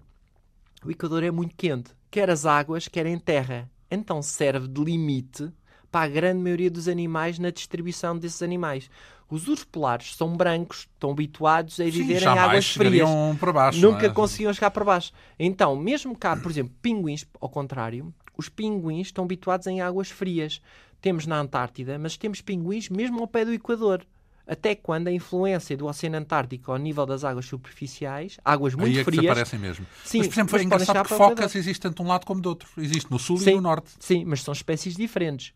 O 0.83 0.91
Equador 0.91 1.23
é 1.23 1.31
muito 1.31 1.55
quente, 1.55 1.91
quer 2.11 2.29
as 2.29 2.45
águas, 2.45 2.87
quer 2.87 3.05
em 3.05 3.17
terra. 3.17 3.69
Então 3.89 4.21
serve 4.21 4.67
de 4.67 4.83
limite 4.83 5.51
para 5.89 6.05
a 6.05 6.09
grande 6.09 6.41
maioria 6.41 6.69
dos 6.69 6.89
animais 6.89 7.39
na 7.39 7.49
distribuição 7.49 8.17
desses 8.17 8.41
animais. 8.41 8.89
Os 9.29 9.47
ursos 9.47 9.65
polares 9.65 10.15
são 10.15 10.35
brancos, 10.37 10.87
estão 10.93 11.11
habituados 11.11 11.79
a 11.79 11.85
Sim, 11.85 11.91
viver 11.91 12.17
em 12.17 12.19
jamais 12.19 12.49
águas 12.49 12.67
frias 12.67 13.09
para 13.39 13.51
baixo. 13.51 13.81
nunca 13.81 14.05
é? 14.05 14.09
conseguiam 14.09 14.53
chegar 14.53 14.69
para 14.71 14.85
baixo. 14.85 15.11
Então, 15.39 15.75
mesmo 15.75 16.15
cá, 16.15 16.35
por 16.37 16.51
exemplo, 16.51 16.73
pinguins, 16.81 17.25
ao 17.41 17.49
contrário, 17.49 18.13
os 18.37 18.49
pinguins 18.49 19.07
estão 19.07 19.23
habituados 19.23 19.65
em 19.67 19.81
águas 19.81 20.11
frias. 20.11 20.61
Temos 21.01 21.25
na 21.25 21.39
Antártida, 21.39 21.97
mas 21.97 22.17
temos 22.17 22.41
pinguins 22.41 22.89
mesmo 22.89 23.19
ao 23.19 23.27
pé 23.27 23.43
do 23.45 23.53
Equador. 23.53 24.05
Até 24.47 24.75
quando 24.75 25.07
a 25.07 25.11
influência 25.11 25.75
do 25.75 25.87
Oceano 25.87 26.17
Antártico 26.17 26.71
ao 26.71 26.77
nível 26.77 27.03
das 27.07 27.23
águas 27.23 27.47
superficiais, 27.47 28.37
águas 28.45 28.75
muito 28.75 28.93
Aí 28.93 28.99
é 28.99 29.03
que 29.03 29.05
frias, 29.05 29.21
desaparecem 29.23 29.59
mesmo. 29.59 29.87
Sim, 30.03 30.19
mas, 30.19 30.27
por 30.27 30.33
exemplo, 30.35 30.51
mas 30.53 30.61
é 30.61 30.65
engraçado 30.65 31.07
que 31.07 31.15
focas 31.15 31.55
existem 31.55 31.89
tanto 31.89 31.97
de 31.97 32.03
um 32.03 32.11
lado 32.11 32.25
como 32.27 32.41
do 32.41 32.49
outro. 32.49 32.69
Existe 32.77 33.09
no 33.09 33.17
sul 33.17 33.37
e 33.37 33.39
Sim. 33.39 33.55
no 33.55 33.61
norte. 33.61 33.89
sim, 33.99 34.23
mas 34.23 34.43
são 34.43 34.51
espécies 34.51 34.95
diferentes. 34.95 35.51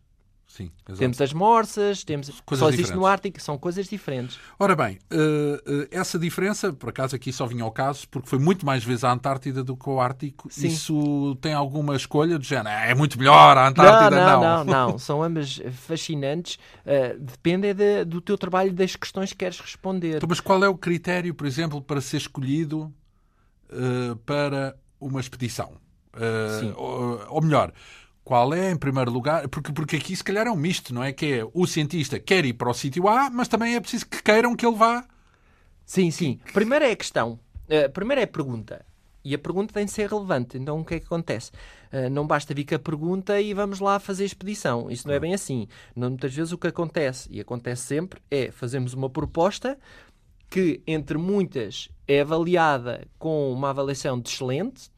Sim. 0.50 0.68
Temos 0.98 1.20
as 1.20 1.32
morsas, 1.32 2.02
temos 2.02 2.28
Coisas 2.44 2.58
só 2.66 2.68
existe 2.68 2.90
no 2.90 2.98
diferentes. 2.98 3.08
Ártico, 3.12 3.40
são 3.40 3.56
coisas 3.56 3.86
diferentes. 3.86 4.36
Ora 4.58 4.74
bem, 4.74 4.98
eh, 5.08 5.62
eh, 5.64 5.88
essa 5.92 6.18
diferença, 6.18 6.72
por 6.72 6.88
acaso 6.88 7.14
aqui 7.14 7.32
só 7.32 7.46
vinha 7.46 7.62
ao 7.62 7.70
caso, 7.70 8.08
porque 8.08 8.28
foi 8.28 8.40
muito 8.40 8.66
mais 8.66 8.82
vezes 8.82 9.04
a 9.04 9.12
Antártida 9.12 9.62
do 9.62 9.76
que 9.76 9.88
o 9.88 10.00
Ártico. 10.00 10.48
Sim. 10.50 10.66
Isso 10.66 11.36
tem 11.40 11.52
alguma 11.54 11.94
escolha 11.94 12.36
do 12.36 12.44
género? 12.44 12.68
"Ah, 12.68 12.86
É 12.86 12.94
muito 12.96 13.16
melhor 13.16 13.56
a 13.56 13.68
Antártida? 13.68 14.10
não, 14.10 14.40
não, 14.40 14.64
não, 14.64 14.88
não. 14.90 14.98
São 14.98 15.22
ambas 15.22 15.60
fascinantes. 15.72 16.58
Uh, 16.84 17.16
depende 17.20 17.68
é 17.68 17.72
de- 17.74 18.04
do 18.04 18.20
teu 18.20 18.36
trabalho 18.36 18.70
e 18.70 18.72
das 18.72 18.96
questões 18.96 19.30
que 19.30 19.38
queres 19.38 19.60
responder. 19.60 20.16
Então, 20.16 20.28
mas 20.28 20.40
qual 20.40 20.64
é 20.64 20.68
o 20.68 20.76
critério, 20.76 21.32
por 21.32 21.46
exemplo, 21.46 21.80
para 21.80 22.00
ser 22.00 22.16
escolhido 22.16 22.92
eh, 23.70 24.16
para 24.26 24.76
uma 25.00 25.20
expedição? 25.20 25.74
Eh, 26.16 26.58
Sim. 26.60 26.72
ou, 26.76 27.24
ou 27.28 27.40
melhor, 27.40 27.72
qual 28.30 28.54
é, 28.54 28.70
em 28.70 28.76
primeiro 28.76 29.10
lugar, 29.10 29.48
porque, 29.48 29.72
porque 29.72 29.96
aqui 29.96 30.14
se 30.14 30.22
calhar 30.22 30.46
é 30.46 30.50
um 30.52 30.54
misto, 30.54 30.94
não 30.94 31.02
é? 31.02 31.12
Que 31.12 31.40
é 31.40 31.44
o 31.52 31.66
cientista 31.66 32.16
quer 32.20 32.44
ir 32.44 32.52
para 32.52 32.70
o 32.70 32.72
sítio 32.72 33.08
A, 33.08 33.28
mas 33.28 33.48
também 33.48 33.74
é 33.74 33.80
preciso 33.80 34.06
que 34.06 34.22
queiram 34.22 34.54
que 34.54 34.64
ele 34.64 34.76
vá. 34.76 35.04
Sim, 35.84 36.12
sim. 36.12 36.38
Primeiro 36.52 36.84
é 36.84 36.92
a 36.92 36.96
questão. 36.96 37.40
Uh, 37.64 37.90
primeiro 37.92 38.20
é 38.20 38.24
a 38.24 38.28
pergunta. 38.28 38.86
E 39.24 39.34
a 39.34 39.38
pergunta 39.38 39.74
tem 39.74 39.84
de 39.84 39.90
ser 39.90 40.08
relevante. 40.08 40.56
Então 40.56 40.78
o 40.78 40.84
que 40.84 40.94
é 40.94 41.00
que 41.00 41.06
acontece? 41.06 41.50
Uh, 41.92 42.08
não 42.08 42.24
basta 42.24 42.54
vir 42.54 42.64
com 42.64 42.76
a 42.76 42.78
pergunta 42.78 43.40
e 43.40 43.52
vamos 43.52 43.80
lá 43.80 43.98
fazer 43.98 44.22
a 44.22 44.26
expedição. 44.26 44.88
Isso 44.88 45.08
não 45.08 45.14
é 45.14 45.18
bem 45.18 45.34
assim. 45.34 45.66
Não, 45.96 46.10
muitas 46.10 46.32
vezes 46.32 46.52
o 46.52 46.58
que 46.58 46.68
acontece, 46.68 47.28
e 47.32 47.40
acontece 47.40 47.82
sempre, 47.82 48.20
é 48.30 48.52
fazermos 48.52 48.94
uma 48.94 49.10
proposta 49.10 49.76
que, 50.48 50.80
entre 50.86 51.18
muitas, 51.18 51.88
é 52.06 52.20
avaliada 52.20 53.08
com 53.18 53.52
uma 53.52 53.70
avaliação 53.70 54.20
de 54.20 54.28
excelente, 54.28 54.88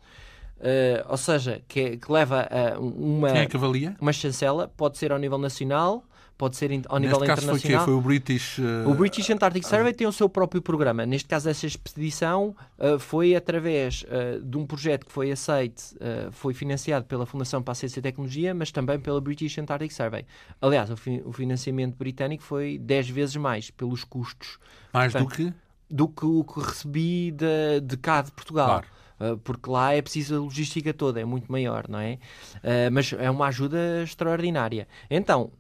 uh, 0.63 1.07
ou 1.09 1.17
seja, 1.17 1.61
que, 1.69 1.97
que 1.97 2.11
leva 2.13 2.49
a 2.51 2.79
uma 2.79 3.31
Quem 3.33 3.41
é 3.43 3.47
que 3.47 3.57
avalia? 3.57 3.97
uma 4.01 4.13
chancela 4.13 4.69
pode 4.77 4.99
ser 4.99 5.13
ao 5.13 5.19
nível 5.19 5.39
nacional, 5.39 6.05
pode 6.39 6.57
ser 6.57 6.71
ao 6.89 6.99
nível 6.99 7.21
Neste 7.21 7.35
caso 7.35 7.47
foi, 7.49 7.61
quê? 7.61 7.69
internacional. 7.69 7.85
foi 7.85 7.95
o 7.95 8.01
British... 8.01 8.59
uh, 8.59 8.89
O 8.91 8.95
British 8.95 9.31
Antarctic 9.31 9.65
Survey 9.65 9.93
tem 9.93 10.07
o 10.09 10.13
seu 10.13 10.29
próprio 10.29 10.61
programa. 10.61 11.07
Neste 11.07 11.29
caso, 11.29 11.49
essa 11.49 11.67
expedição 11.67 12.57
uh, 12.79 12.99
foi 12.99 13.37
através 13.37 14.05
de 14.43 14.57
um 14.57 14.67
projeto 14.67 15.07
que 15.07 15.13
foi 15.13 15.31
aceite, 15.31 15.95
uh, 15.97 16.33
foi 16.33 16.53
financiado 16.53 17.05
pela 17.07 17.25
Fundação 17.27 17.63
para 17.63 17.73
a 17.73 17.75
Ciência 17.77 18.01
e 18.01 18.03
Tecnologia, 18.03 18.53
mas 18.55 18.73
também 18.73 18.99
pela 18.99 19.21
British 19.21 19.57
Antarctic 19.59 19.93
Survey. 19.93 20.25
Aliás, 20.61 20.91
o, 20.91 20.97
fi- 20.97 21.23
o 21.25 21.33
financiamento 21.33 21.97
britânico 21.97 22.43
foi 22.43 22.77
10 22.79 23.11
vezes 23.11 23.37
mais 23.37 23.71
pelos 23.71 24.03
custos 24.03 24.59
Mais 24.93 25.13
do 25.13 25.21
portanto, 25.21 25.37
que... 25.37 25.55
do 25.95 26.09
que 26.09 26.25
o 26.27 26.43
que 26.43 26.61
recebi 26.61 27.31
de, 27.31 27.81
de 27.83 27.97
cá 27.99 28.21
de 28.23 28.33
Portugal. 28.33 28.67
Claro. 28.67 28.87
Uh, 29.23 29.39
Porque 29.39 29.71
lá 29.71 29.95
é 29.95 30.03
preciso 30.03 30.37
a 30.37 30.39
logística 30.41 30.93
toda, 30.93 31.21
é 31.21 31.25
muito 31.25 31.51
maior, 31.51 31.87
não 31.89 31.99
é? 31.99 32.19
Uh, 32.57 32.91
mas 32.91 33.13
é 33.13 33.31
uma 33.31 33.47
ajuda 33.47 34.03
extraordinária. 34.03 34.89
Então, 35.09 35.53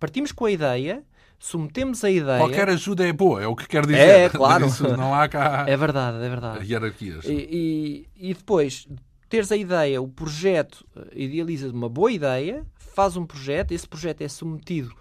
partimos 0.00 0.32
com 0.32 0.46
a 0.46 0.50
ideia, 0.50 1.02
submetemos 1.38 2.02
a 2.04 2.10
ideia. 2.10 2.38
Qualquer 2.38 2.68
ajuda 2.68 3.06
é 3.06 3.12
boa, 3.12 3.42
é 3.42 3.46
o 3.46 3.54
que 3.54 3.68
quer 3.68 3.84
dizer. 3.84 3.98
É, 3.98 4.28
claro. 4.28 4.66
Isso 4.68 4.88
não 4.96 5.14
há 5.14 5.28
cá 5.28 5.64
É 5.68 5.76
verdade, 5.76 6.24
é 6.24 6.28
verdade. 6.28 6.64
hierarquias. 6.64 7.24
E, 7.24 8.06
e, 8.18 8.30
e 8.30 8.34
depois 8.34 8.88
teres 9.28 9.50
a 9.52 9.56
ideia, 9.56 10.00
o 10.00 10.08
projeto 10.08 10.86
uh, 10.96 11.06
idealiza 11.14 11.68
uma 11.70 11.88
boa 11.88 12.10
ideia, 12.10 12.64
faz 12.76 13.16
um 13.16 13.26
projeto, 13.26 13.72
esse 13.72 13.86
projeto 13.86 14.22
é 14.22 14.28
submetido 14.28 14.94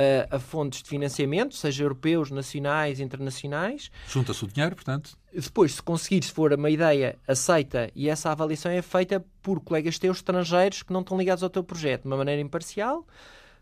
uh, 0.00 0.36
a 0.36 0.38
fontes 0.38 0.82
de 0.82 0.88
financiamento, 0.88 1.54
seja 1.54 1.84
europeus, 1.84 2.30
nacionais, 2.30 3.00
internacionais. 3.00 3.90
Junta-se 4.08 4.44
o 4.44 4.48
dinheiro, 4.48 4.74
portanto. 4.74 5.16
Depois, 5.32 5.74
se 5.74 5.82
conseguires, 5.82 6.28
se 6.28 6.32
for 6.32 6.52
uma 6.52 6.70
ideia 6.70 7.18
aceita 7.28 7.90
e 7.94 8.08
essa 8.08 8.30
avaliação 8.30 8.72
é 8.72 8.82
feita 8.82 9.24
por 9.42 9.60
colegas 9.60 9.98
teus 9.98 10.18
estrangeiros 10.18 10.82
que 10.82 10.92
não 10.92 11.00
estão 11.00 11.18
ligados 11.18 11.44
ao 11.44 11.50
teu 11.50 11.62
projeto 11.62 12.02
de 12.02 12.08
uma 12.08 12.16
maneira 12.16 12.40
imparcial. 12.40 13.06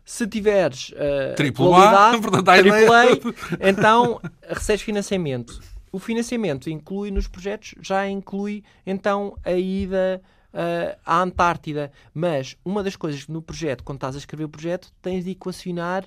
Se 0.05 0.25
tiveres 0.25 0.89
uh, 0.89 1.35
Triplo 1.35 1.75
A, 1.75 2.17
portanto, 2.19 2.49
A, 2.49 2.57
ideia. 2.57 3.19
então 3.59 4.19
recebes 4.47 4.81
financiamento. 4.81 5.59
O 5.91 5.99
financiamento 5.99 6.69
inclui 6.69 7.11
nos 7.11 7.27
projetos, 7.27 7.75
já 7.81 8.07
inclui 8.07 8.63
então 8.85 9.35
a 9.43 9.51
ida 9.53 10.21
uh, 10.53 10.97
à 11.05 11.21
Antártida. 11.21 11.91
Mas 12.13 12.55
uma 12.63 12.83
das 12.83 12.95
coisas 12.95 13.25
que 13.25 13.31
no 13.31 13.41
projeto, 13.41 13.83
quando 13.83 13.97
estás 13.97 14.15
a 14.15 14.19
escrever 14.19 14.45
o 14.45 14.49
projeto, 14.49 14.91
tens 15.01 15.23
de 15.23 15.31
equacionar 15.31 16.05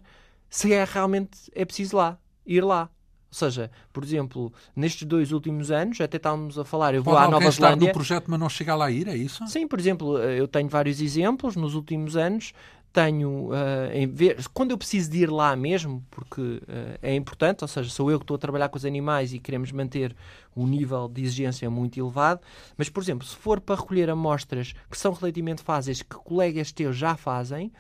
se 0.52 0.70
é 0.70 0.84
realmente 0.84 1.50
é 1.54 1.64
preciso 1.64 1.96
lá, 1.96 2.18
ir 2.44 2.62
lá. 2.62 2.90
Ou 3.30 3.34
seja, 3.34 3.70
por 3.90 4.04
exemplo, 4.04 4.52
nestes 4.76 5.08
dois 5.08 5.32
últimos 5.32 5.70
anos, 5.70 5.98
até 5.98 6.18
estávamos 6.18 6.58
a 6.58 6.64
falar, 6.66 6.94
eu 6.94 7.02
vou 7.02 7.14
Pode 7.14 7.26
à 7.26 7.30
Nova 7.30 7.50
Zelândia. 7.50 7.88
no 7.88 7.94
projeto, 7.94 8.26
mas 8.28 8.38
não 8.38 8.50
chega 8.50 8.74
lá 8.74 8.84
a 8.84 8.90
ir, 8.90 9.08
é 9.08 9.16
isso? 9.16 9.46
Sim, 9.46 9.66
por 9.66 9.80
exemplo, 9.80 10.18
eh, 10.18 10.38
eu 10.38 10.46
tenho 10.46 10.68
vários 10.68 11.00
exemplos 11.00 11.56
nos 11.56 11.74
últimos 11.74 12.14
anos. 12.18 12.52
Tenho, 12.92 13.48
eh, 13.54 14.00
em 14.00 14.06
vez, 14.06 14.46
quando 14.48 14.72
eu 14.72 14.76
preciso 14.76 15.10
de 15.10 15.22
ir 15.22 15.30
lá 15.30 15.56
mesmo, 15.56 16.04
porque 16.10 16.60
eh, 16.68 16.98
é 17.00 17.14
importante, 17.14 17.64
ou 17.64 17.68
seja, 17.68 17.88
sou 17.88 18.10
eu 18.10 18.18
que 18.18 18.24
estou 18.24 18.34
a 18.34 18.38
trabalhar 18.38 18.68
com 18.68 18.76
os 18.76 18.84
animais 18.84 19.32
e 19.32 19.38
queremos 19.38 19.72
manter 19.72 20.14
um 20.54 20.66
nível 20.66 21.08
de 21.08 21.22
exigência 21.22 21.70
muito 21.70 21.98
elevado, 21.98 22.42
mas, 22.76 22.90
por 22.90 23.02
exemplo, 23.02 23.26
se 23.26 23.34
for 23.34 23.58
para 23.58 23.80
recolher 23.80 24.10
amostras 24.10 24.74
que 24.90 24.98
são 24.98 25.14
relativamente 25.14 25.62
fáceis, 25.62 26.02
que 26.02 26.16
colegas 26.16 26.70
teus 26.70 26.94
já 26.94 27.16
fazem, 27.16 27.72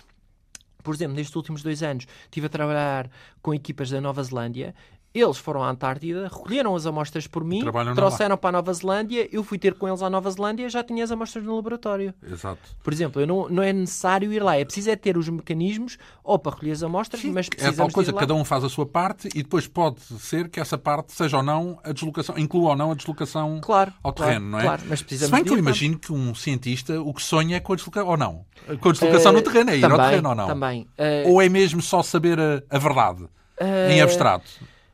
por 0.82 0.94
exemplo, 0.94 1.14
nestes 1.16 1.36
últimos 1.36 1.62
dois 1.62 1.82
anos 1.82 2.06
estive 2.24 2.46
a 2.46 2.50
trabalhar 2.50 3.10
com 3.40 3.54
equipas 3.54 3.90
da 3.90 4.00
Nova 4.00 4.22
Zelândia. 4.22 4.74
Eles 5.14 5.36
foram 5.36 5.62
à 5.62 5.68
Antártida, 5.70 6.24
recolheram 6.32 6.74
as 6.74 6.86
amostras 6.86 7.26
por 7.26 7.44
mim, 7.44 7.60
trabalham 7.60 7.94
trouxeram 7.94 8.36
para 8.36 8.48
a 8.48 8.52
Nova 8.52 8.72
Zelândia, 8.72 9.28
eu 9.30 9.44
fui 9.44 9.58
ter 9.58 9.74
com 9.74 9.86
eles 9.86 10.00
à 10.02 10.08
Nova 10.08 10.30
Zelândia 10.30 10.70
já 10.70 10.82
tinha 10.82 11.04
as 11.04 11.10
amostras 11.10 11.44
no 11.44 11.54
laboratório. 11.54 12.14
Exato. 12.22 12.60
Por 12.82 12.92
exemplo, 12.92 13.26
não, 13.26 13.46
não 13.48 13.62
é 13.62 13.72
necessário 13.74 14.32
ir 14.32 14.42
lá, 14.42 14.56
é 14.56 14.64
preciso 14.64 14.88
é 14.90 14.96
ter 14.96 15.18
os 15.18 15.28
mecanismos 15.28 15.98
ou 16.24 16.38
para 16.38 16.52
recolher 16.52 16.72
as 16.72 16.82
amostras, 16.82 17.22
mas 17.24 17.46
É 17.46 17.50
precisamos 17.50 17.76
tal 17.76 17.88
de 17.88 17.92
coisa, 17.94 18.12
cada 18.14 18.34
um 18.34 18.42
faz 18.44 18.64
a 18.64 18.68
sua 18.70 18.86
parte 18.86 19.28
e 19.34 19.42
depois 19.42 19.66
pode 19.66 20.00
ser 20.00 20.48
que 20.48 20.58
essa 20.58 20.78
parte 20.78 21.12
seja 21.12 21.36
ou 21.36 21.42
não 21.42 21.78
a 21.84 21.92
deslocação, 21.92 22.38
inclua 22.38 22.70
ou 22.70 22.76
não 22.76 22.90
a 22.92 22.94
deslocação 22.94 23.60
Claro, 23.62 23.92
ao 24.02 24.12
claro, 24.14 24.30
terreno, 24.32 24.50
não 24.50 24.60
é? 24.60 24.62
claro, 24.62 24.82
mas 24.88 24.98
Se 25.00 25.04
precisamos 25.04 25.32
bem 25.34 25.42
de 25.42 25.48
que 25.50 25.54
eu 25.54 25.58
imagino 25.58 25.98
que 25.98 26.12
um 26.12 26.34
cientista 26.34 27.00
o 27.02 27.12
que 27.12 27.22
sonha 27.22 27.56
é 27.56 27.60
com 27.60 27.74
a 27.74 27.76
deslocação, 27.76 28.08
ou 28.08 28.16
não? 28.16 28.46
Com 28.80 28.88
a 28.88 28.92
deslocação 28.92 29.32
Eh, 29.32 29.34
no 29.34 29.42
terreno, 29.42 29.70
é 29.70 29.76
ir 29.76 29.84
ao 29.84 29.90
também, 29.90 30.08
terreno 30.08 30.28
ou 30.30 30.34
não? 30.34 30.46
Também. 30.46 30.88
Eh, 30.96 31.24
Ou 31.26 31.42
é 31.42 31.48
mesmo 31.50 31.82
só 31.82 32.02
saber 32.02 32.38
a, 32.40 32.62
a 32.70 32.78
verdade, 32.78 33.24
em 33.60 33.98
eh, 33.98 34.00
abstrato? 34.00 34.48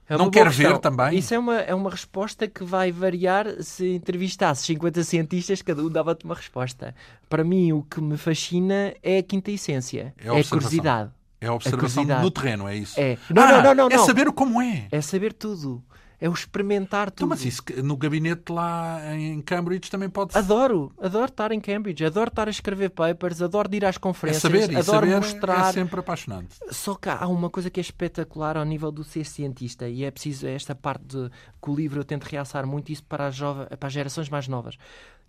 É 0.08 0.16
não 0.16 0.30
quer 0.30 0.48
ver 0.48 0.64
questão. 0.64 0.78
também? 0.80 1.18
Isso 1.18 1.34
é 1.34 1.38
uma, 1.38 1.56
é 1.60 1.74
uma 1.74 1.90
resposta 1.90 2.48
que 2.48 2.64
vai 2.64 2.90
variar 2.90 3.46
se 3.62 3.86
entrevistasses 3.94 4.64
50 4.66 5.04
cientistas, 5.04 5.60
cada 5.62 5.82
um 5.82 5.88
dava-te 5.90 6.24
uma 6.24 6.34
resposta. 6.34 6.94
Para 7.28 7.44
mim, 7.44 7.72
o 7.72 7.82
que 7.82 8.00
me 8.00 8.16
fascina 8.16 8.94
é 9.02 9.18
a 9.18 9.22
quinta 9.22 9.50
essência, 9.50 10.14
É 10.18 10.26
é 10.26 10.30
a 10.30 10.32
a 10.32 10.36
observação. 10.36 10.48
curiosidade. 10.58 11.10
É 11.40 11.46
a 11.46 11.52
observação 11.54 12.02
curiosidade. 12.04 12.22
no 12.22 12.30
terreno, 12.30 12.66
é 12.68 12.76
isso? 12.76 12.98
É. 12.98 13.16
Não, 13.30 13.42
Ah, 13.42 13.52
não, 13.52 13.62
não, 13.62 13.74
não, 13.74 13.88
É 13.90 13.96
não. 13.96 14.06
saber 14.06 14.32
como 14.32 14.60
é. 14.62 14.88
É 14.90 15.00
saber 15.00 15.32
tudo. 15.32 15.82
É 16.20 16.28
o 16.28 16.32
experimentar 16.32 17.10
tudo. 17.12 17.26
Então, 17.26 17.28
mas 17.28 17.44
isso 17.44 17.62
no 17.84 17.96
gabinete 17.96 18.50
lá 18.50 19.00
em 19.14 19.40
Cambridge 19.40 19.88
também 19.88 20.10
pode 20.10 20.32
ser. 20.32 20.40
Adoro, 20.40 20.92
adoro 21.00 21.26
estar 21.26 21.52
em 21.52 21.60
Cambridge, 21.60 22.04
adoro 22.04 22.28
estar 22.28 22.48
a 22.48 22.50
escrever 22.50 22.90
papers, 22.90 23.40
adoro 23.40 23.72
ir 23.72 23.84
às 23.84 23.94
É 23.96 23.98
conferências, 24.00 24.42
saber, 24.42 24.72
e 24.72 24.76
adoro 24.76 25.06
saber 25.06 25.16
mostrar. 25.16 25.70
é 25.70 25.72
sempre 25.72 26.00
apaixonante. 26.00 26.56
Só 26.70 26.96
que 26.96 27.08
há 27.08 27.26
uma 27.28 27.48
coisa 27.48 27.70
que 27.70 27.78
é 27.78 27.82
espetacular 27.82 28.56
ao 28.56 28.64
nível 28.64 28.90
do 28.90 29.04
ser 29.04 29.24
cientista 29.24 29.88
e 29.88 30.02
é 30.02 30.10
preciso 30.10 30.46
esta 30.48 30.74
parte 30.74 31.04
de, 31.06 31.30
que 31.62 31.70
o 31.70 31.74
livro 31.76 32.00
eu 32.00 32.04
tento 32.04 32.24
realçar 32.24 32.66
muito 32.66 32.90
isso 32.90 33.04
para 33.04 33.28
as, 33.28 33.36
jove, 33.36 33.66
para 33.76 33.86
as 33.86 33.92
gerações 33.92 34.28
mais 34.28 34.48
novas, 34.48 34.76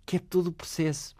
que 0.04 0.16
é 0.16 0.18
todo 0.18 0.48
o 0.48 0.52
processo. 0.52 1.14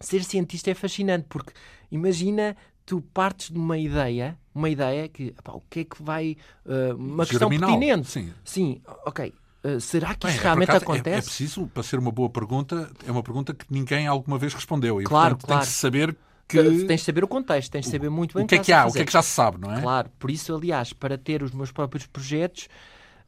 Ser 0.00 0.22
cientista 0.22 0.70
é 0.70 0.74
fascinante 0.74 1.24
porque 1.30 1.52
imagina 1.90 2.54
tu 2.88 3.02
partes 3.02 3.50
de 3.50 3.58
uma 3.58 3.76
ideia, 3.76 4.38
uma 4.54 4.70
ideia 4.70 5.06
que 5.10 5.24
epá, 5.38 5.52
o 5.52 5.62
que 5.68 5.80
é 5.80 5.84
que 5.84 6.02
vai 6.02 6.38
uh, 6.64 6.96
uma 6.96 7.26
questão 7.26 7.50
Germinal, 7.50 7.78
pertinente. 7.78 8.08
sim. 8.10 8.32
Sim, 8.42 8.80
ok. 9.04 9.34
Uh, 9.62 9.78
será 9.78 10.14
que 10.14 10.26
Bem, 10.26 10.34
isto 10.34 10.40
é, 10.40 10.42
realmente 10.44 10.70
acaso, 10.70 10.84
é- 10.84 10.86
acontece? 10.86 11.18
É, 11.18 11.20
preciso, 11.20 11.66
para 11.66 11.82
ser 11.82 11.98
uma 11.98 12.10
boa 12.10 12.30
pergunta, 12.30 12.90
é 13.06 13.12
uma 13.12 13.22
pergunta 13.22 13.52
que 13.52 13.66
ninguém 13.68 14.06
alguma 14.06 14.38
vez 14.38 14.54
respondeu. 14.54 15.02
E, 15.02 15.04
Claro, 15.04 15.36
portanto, 15.36 15.48
claro. 15.48 15.62
tem 15.64 15.70
que 15.70 15.78
saber 15.78 16.16
que, 16.48 16.86
Tens 16.86 17.00
de 17.00 17.04
saber 17.04 17.22
o 17.24 17.28
contexto, 17.28 17.70
tens 17.70 17.84
de 17.84 17.90
saber 17.90 18.08
muito 18.08 18.34
bem 18.34 18.44
o 18.44 18.46
que 18.46 18.54
é 18.54 18.58
que 18.58 18.72
há, 18.72 18.86
o 18.86 18.92
que 18.92 19.00
é 19.00 19.04
que 19.04 19.12
já 19.12 19.20
se 19.20 19.28
sabe, 19.28 19.58
não 19.60 19.70
é? 19.70 19.82
Claro, 19.82 20.08
por 20.18 20.30
isso, 20.30 20.54
aliás, 20.54 20.94
para 20.94 21.18
ter 21.18 21.42
os 21.42 21.52
meus 21.52 21.70
próprios 21.70 22.06
projetos, 22.06 22.68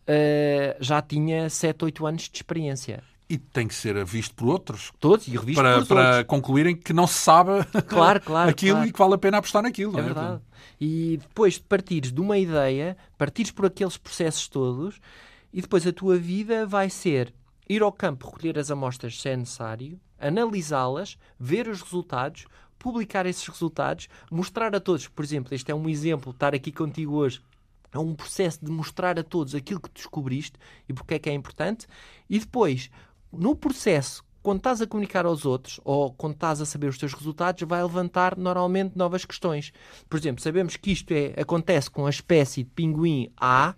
eh, 0.06 0.74
já 0.80 1.02
tinha 1.02 1.50
7, 1.50 1.84
8 1.84 2.06
anos 2.06 2.22
de 2.30 2.38
experiência. 2.38 3.02
E 3.30 3.38
tem 3.38 3.68
que 3.68 3.74
ser 3.74 4.04
visto 4.04 4.34
por 4.34 4.48
outros 4.48 4.90
Todos 4.98 5.28
e 5.28 5.30
revisto 5.30 5.54
para, 5.62 5.78
por 5.78 5.86
para 5.86 6.08
outros. 6.08 6.26
concluírem 6.26 6.74
que 6.74 6.92
não 6.92 7.06
se 7.06 7.14
sabe 7.14 7.52
Claro, 7.86 8.20
claro, 8.20 8.50
aquilo 8.50 8.78
claro. 8.78 8.88
e 8.88 8.92
que 8.92 8.98
vale 8.98 9.14
a 9.14 9.18
pena 9.18 9.38
apostar 9.38 9.62
naquilo. 9.62 9.92
É 9.92 9.96
não 9.98 10.04
verdade. 10.04 10.40
E 10.80 11.18
depois 11.18 11.54
de 11.54 11.60
partires 11.60 12.12
de 12.12 12.20
uma 12.20 12.36
ideia, 12.36 12.96
partires 13.16 13.52
por 13.52 13.66
aqueles 13.66 13.96
processos 13.96 14.48
todos, 14.48 15.00
e 15.52 15.60
depois 15.60 15.86
a 15.86 15.92
tua 15.92 16.16
vida 16.16 16.66
vai 16.66 16.90
ser 16.90 17.32
ir 17.68 17.82
ao 17.82 17.92
campo 17.92 18.26
recolher 18.26 18.58
as 18.58 18.68
amostras 18.68 19.20
se 19.20 19.28
é 19.28 19.36
necessário, 19.36 20.00
analisá-las, 20.18 21.16
ver 21.38 21.68
os 21.68 21.80
resultados, 21.82 22.46
publicar 22.78 23.26
esses 23.26 23.46
resultados, 23.46 24.08
mostrar 24.30 24.74
a 24.74 24.80
todos, 24.80 25.06
por 25.06 25.24
exemplo, 25.24 25.54
este 25.54 25.70
é 25.70 25.74
um 25.74 25.88
exemplo, 25.88 26.32
estar 26.32 26.52
aqui 26.52 26.72
contigo 26.72 27.14
hoje, 27.14 27.40
é 27.92 27.98
um 27.98 28.14
processo 28.14 28.64
de 28.64 28.70
mostrar 28.70 29.18
a 29.18 29.22
todos 29.22 29.54
aquilo 29.54 29.80
que 29.80 29.90
descobriste 29.92 30.58
e 30.88 30.92
porque 30.92 31.14
é 31.14 31.18
que 31.18 31.30
é 31.30 31.32
importante, 31.32 31.86
e 32.28 32.38
depois, 32.38 32.90
no 33.32 33.54
processo, 33.54 34.24
quando 34.42 34.58
estás 34.58 34.80
a 34.80 34.86
comunicar 34.86 35.26
aos 35.26 35.44
outros 35.44 35.80
ou 35.84 36.12
quando 36.12 36.34
estás 36.34 36.60
a 36.60 36.66
saber 36.66 36.88
os 36.88 36.98
teus 36.98 37.12
resultados, 37.12 37.62
vai 37.66 37.82
levantar 37.82 38.36
normalmente 38.36 38.96
novas 38.96 39.24
questões. 39.24 39.72
Por 40.08 40.18
exemplo, 40.18 40.42
sabemos 40.42 40.76
que 40.76 40.92
isto 40.92 41.12
é, 41.12 41.34
acontece 41.40 41.90
com 41.90 42.06
a 42.06 42.10
espécie 42.10 42.64
de 42.64 42.70
pinguim 42.70 43.30
A. 43.36 43.74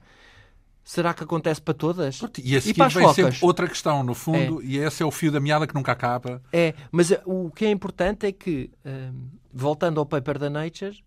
Será 0.84 1.14
que 1.14 1.22
acontece 1.22 1.60
para 1.60 1.74
todas? 1.74 2.20
E 2.42 2.56
a 2.56 2.60
seguir 2.60 2.74
para 2.74 2.86
as 2.86 2.94
vem 2.94 3.02
focas? 3.04 3.16
sempre 3.16 3.38
outra 3.46 3.68
questão, 3.68 4.02
no 4.02 4.14
fundo, 4.14 4.60
e 4.62 4.78
esse 4.78 5.02
é 5.02 5.06
o 5.06 5.12
fio 5.12 5.30
da 5.30 5.38
meada 5.38 5.66
que 5.66 5.74
nunca 5.74 5.92
acaba. 5.92 6.42
É, 6.52 6.74
mas 6.90 7.12
eh, 7.12 7.22
o 7.24 7.50
que 7.50 7.64
é 7.64 7.70
importante 7.70 8.26
é 8.26 8.32
que, 8.32 8.68
hum, 8.84 9.28
voltando 9.52 10.00
ao 10.00 10.06
paper 10.06 10.38
da 10.38 10.50
Nature, 10.50 11.04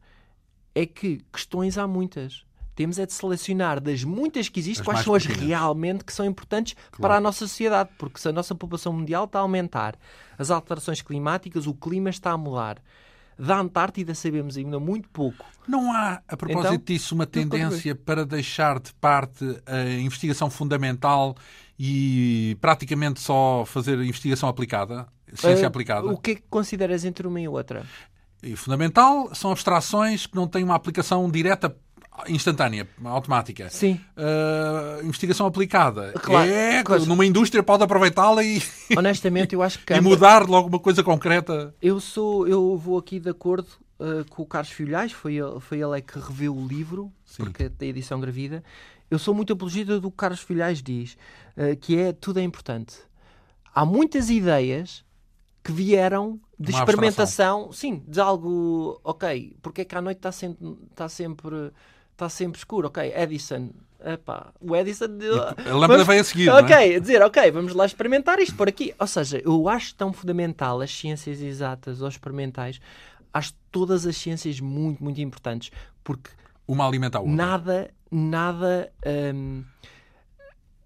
é 0.73 0.86
que 0.86 1.21
questões 1.31 1.77
há 1.77 1.86
muitas. 1.86 2.45
Temos 2.76 3.00
é 3.00 3.06
de 3.06 3.14
selecionar 3.14 3.80
das 3.80 4.04
muitas 4.04 4.50
que 4.50 4.60
existem 4.60 4.82
As 4.82 4.86
quais 4.86 5.06
são 5.06 5.16
as 5.16 5.26
realmente 5.26 6.04
que 6.04 6.12
são 6.12 6.26
importantes 6.26 6.76
para 7.00 7.16
a 7.16 7.22
nossa 7.22 7.40
sociedade. 7.40 7.90
Porque 7.98 8.20
se 8.20 8.28
a 8.28 8.32
nossa 8.34 8.54
população 8.54 8.92
mundial 8.92 9.24
está 9.26 9.40
a 9.40 9.42
aumentar, 9.44 9.96
as 10.38 10.52
alterações 10.52 11.02
climáticas, 11.02 11.68
o 11.68 11.74
clima 11.74 12.10
está 12.10 12.32
a 12.32 12.38
mudar. 12.38 12.82
Da 13.38 13.58
Antártida 13.58 14.16
sabemos 14.16 14.56
ainda 14.56 14.80
muito 14.80 15.10
pouco. 15.10 15.46
Não 15.68 15.92
há, 15.92 16.22
a 16.28 16.38
propósito 16.38 16.74
Então, 16.74 16.86
disso, 16.86 17.16
uma 17.16 17.26
qualquer 17.26 17.50
tendência 17.50 17.94
para 17.96 18.26
deixar 18.26 18.80
de 18.80 18.94
parte 18.94 19.44
a 19.66 19.84
investigação 20.00 20.50
fundamental 20.50 21.36
e 21.78 22.58
praticamente 22.62 23.20
só 23.20 23.66
fazer 23.66 24.00
investigação 24.00 24.48
aplicada, 24.48 25.08
ciência 25.34 25.64
Eh, 25.64 25.68
aplicada? 25.68 26.08
O 26.08 26.18
que 26.18 26.32
é 26.32 26.36
que 26.36 26.44
consideras 26.50 27.04
entre 27.04 27.28
uma 27.28 27.40
e 27.42 27.48
outra? 27.48 27.86
E 28.42 28.56
fundamental 28.56 29.34
são 29.34 29.52
abstrações 29.52 30.26
que 30.28 30.36
não 30.36 30.48
têm 30.48 30.64
uma 30.64 30.76
aplicação 30.76 31.30
direta 31.30 31.76
instantânea, 32.28 32.88
automática. 33.04 33.69
Sim. 33.69 33.99
Uh, 34.17 35.06
investigação 35.06 35.45
aplicada. 35.45 36.13
Claro, 36.13 36.49
é, 36.49 36.84
claro. 36.84 37.06
numa 37.06 37.25
indústria 37.25 37.62
pode 37.62 37.84
aproveitá-la 37.84 38.43
e, 38.43 38.62
Honestamente, 38.95 39.54
eu 39.54 39.62
acho 39.62 39.80
que 39.80 39.93
e 39.93 40.01
mudar 40.01 40.47
logo 40.47 40.67
uma 40.67 40.80
coisa 40.80 41.04
concreta. 41.04 41.73
Eu 41.82 41.99
sou, 41.99 42.47
eu 42.47 42.78
vou 42.78 42.97
aqui 42.97 43.19
de 43.19 43.30
acordo 43.30 43.67
uh, 43.99 44.25
com 44.30 44.43
o 44.43 44.45
Carlos 44.45 44.71
Filhais, 44.71 45.12
foi 45.12 45.36
ele, 45.36 45.60
foi 45.60 45.82
ele 45.82 45.97
é 45.97 46.01
que 46.01 46.17
reveu 46.19 46.56
o 46.56 46.67
livro, 46.67 47.12
Sim. 47.25 47.43
porque 47.43 47.69
tem 47.69 47.89
edição 47.89 48.19
gravida. 48.19 48.63
Eu 49.10 49.19
sou 49.19 49.34
muito 49.34 49.54
apologista 49.54 49.95
do 49.95 50.01
que 50.01 50.08
o 50.08 50.12
Carlos 50.12 50.41
Filhais 50.41 50.82
diz, 50.82 51.17
uh, 51.58 51.75
que 51.80 51.97
é 51.97 52.13
tudo 52.13 52.39
é 52.39 52.43
importante. 52.43 52.95
Há 53.73 53.86
muitas 53.86 54.30
ideias 54.30 55.04
que 55.63 55.71
vieram 55.71 56.39
de 56.58 56.71
Uma 56.71 56.80
experimentação, 56.80 57.71
sim, 57.73 58.01
de 58.08 58.21
algo, 58.21 58.99
ok, 59.04 59.58
porque 59.62 59.82
é 59.82 59.86
que 59.86 59.95
à 59.95 60.01
noite 60.01 60.17
está 60.17 60.32
sempre, 60.32 60.78
está 60.91 61.10
sempre, 61.10 61.71
está 62.15 62.30
sempre 62.30 62.58
escuro, 62.58 62.88
ok, 62.88 63.13
Edison, 63.15 63.69
epá, 64.04 64.54
o 64.62 64.75
Edison... 64.75 65.06
A 65.69 65.75
lâmpada 65.75 66.04
vem 66.06 66.19
a 66.19 66.23
seguir, 66.23 66.47
é? 66.47 66.54
Ok, 66.54 66.95
a 66.95 66.99
dizer, 66.99 67.21
ok, 67.21 67.51
vamos 67.51 67.73
lá 67.73 67.86
experimentar 67.86 68.39
isto 68.39 68.56
por 68.56 68.69
aqui. 68.69 68.95
Ou 68.97 69.06
seja, 69.08 69.41
eu 69.43 69.67
acho 69.67 69.93
tão 69.95 70.13
fundamental 70.13 70.82
as 70.82 70.91
ciências 70.91 71.41
exatas 71.41 72.01
ou 72.01 72.08
experimentais, 72.08 72.80
acho 73.34 73.54
todas 73.69 74.06
as 74.08 74.15
ciências 74.15 74.60
muito, 74.62 75.04
muito 75.04 75.19
importantes, 75.19 75.71
porque 76.04 76.30
Uma 76.65 76.88
alimenta 76.88 77.17
a 77.17 77.21
outra. 77.21 77.36
nada, 77.36 77.93
nada, 78.10 78.91
hum, 79.36 79.63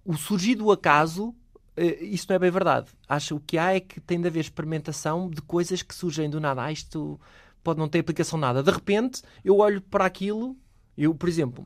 o 0.03 0.17
surgir 0.17 0.55
do 0.55 0.71
acaso, 0.71 1.35
eh, 1.77 2.03
isso 2.05 2.25
não 2.27 2.37
é 2.37 2.39
bem 2.39 2.49
verdade. 2.49 2.87
Acho 3.07 3.35
o 3.35 3.39
que 3.39 3.55
há 3.59 3.75
é 3.75 3.79
que 3.79 4.01
tem 4.01 4.19
de 4.19 4.27
haver 4.27 4.39
experimentação 4.39 5.29
de 5.29 5.43
coisas 5.43 5.83
que 5.83 5.93
surgem 5.93 6.27
do 6.27 6.39
nada. 6.39 6.63
Ah, 6.63 6.71
isto 6.71 7.19
pode 7.63 7.77
não 7.77 7.87
ter 7.87 7.99
aplicação 7.99 8.39
nada. 8.39 8.63
De 8.63 8.71
repente, 8.71 9.21
eu 9.45 9.57
olho 9.59 9.79
para 9.79 10.05
aquilo, 10.05 10.57
eu, 11.03 11.15
por 11.15 11.29
exemplo, 11.29 11.65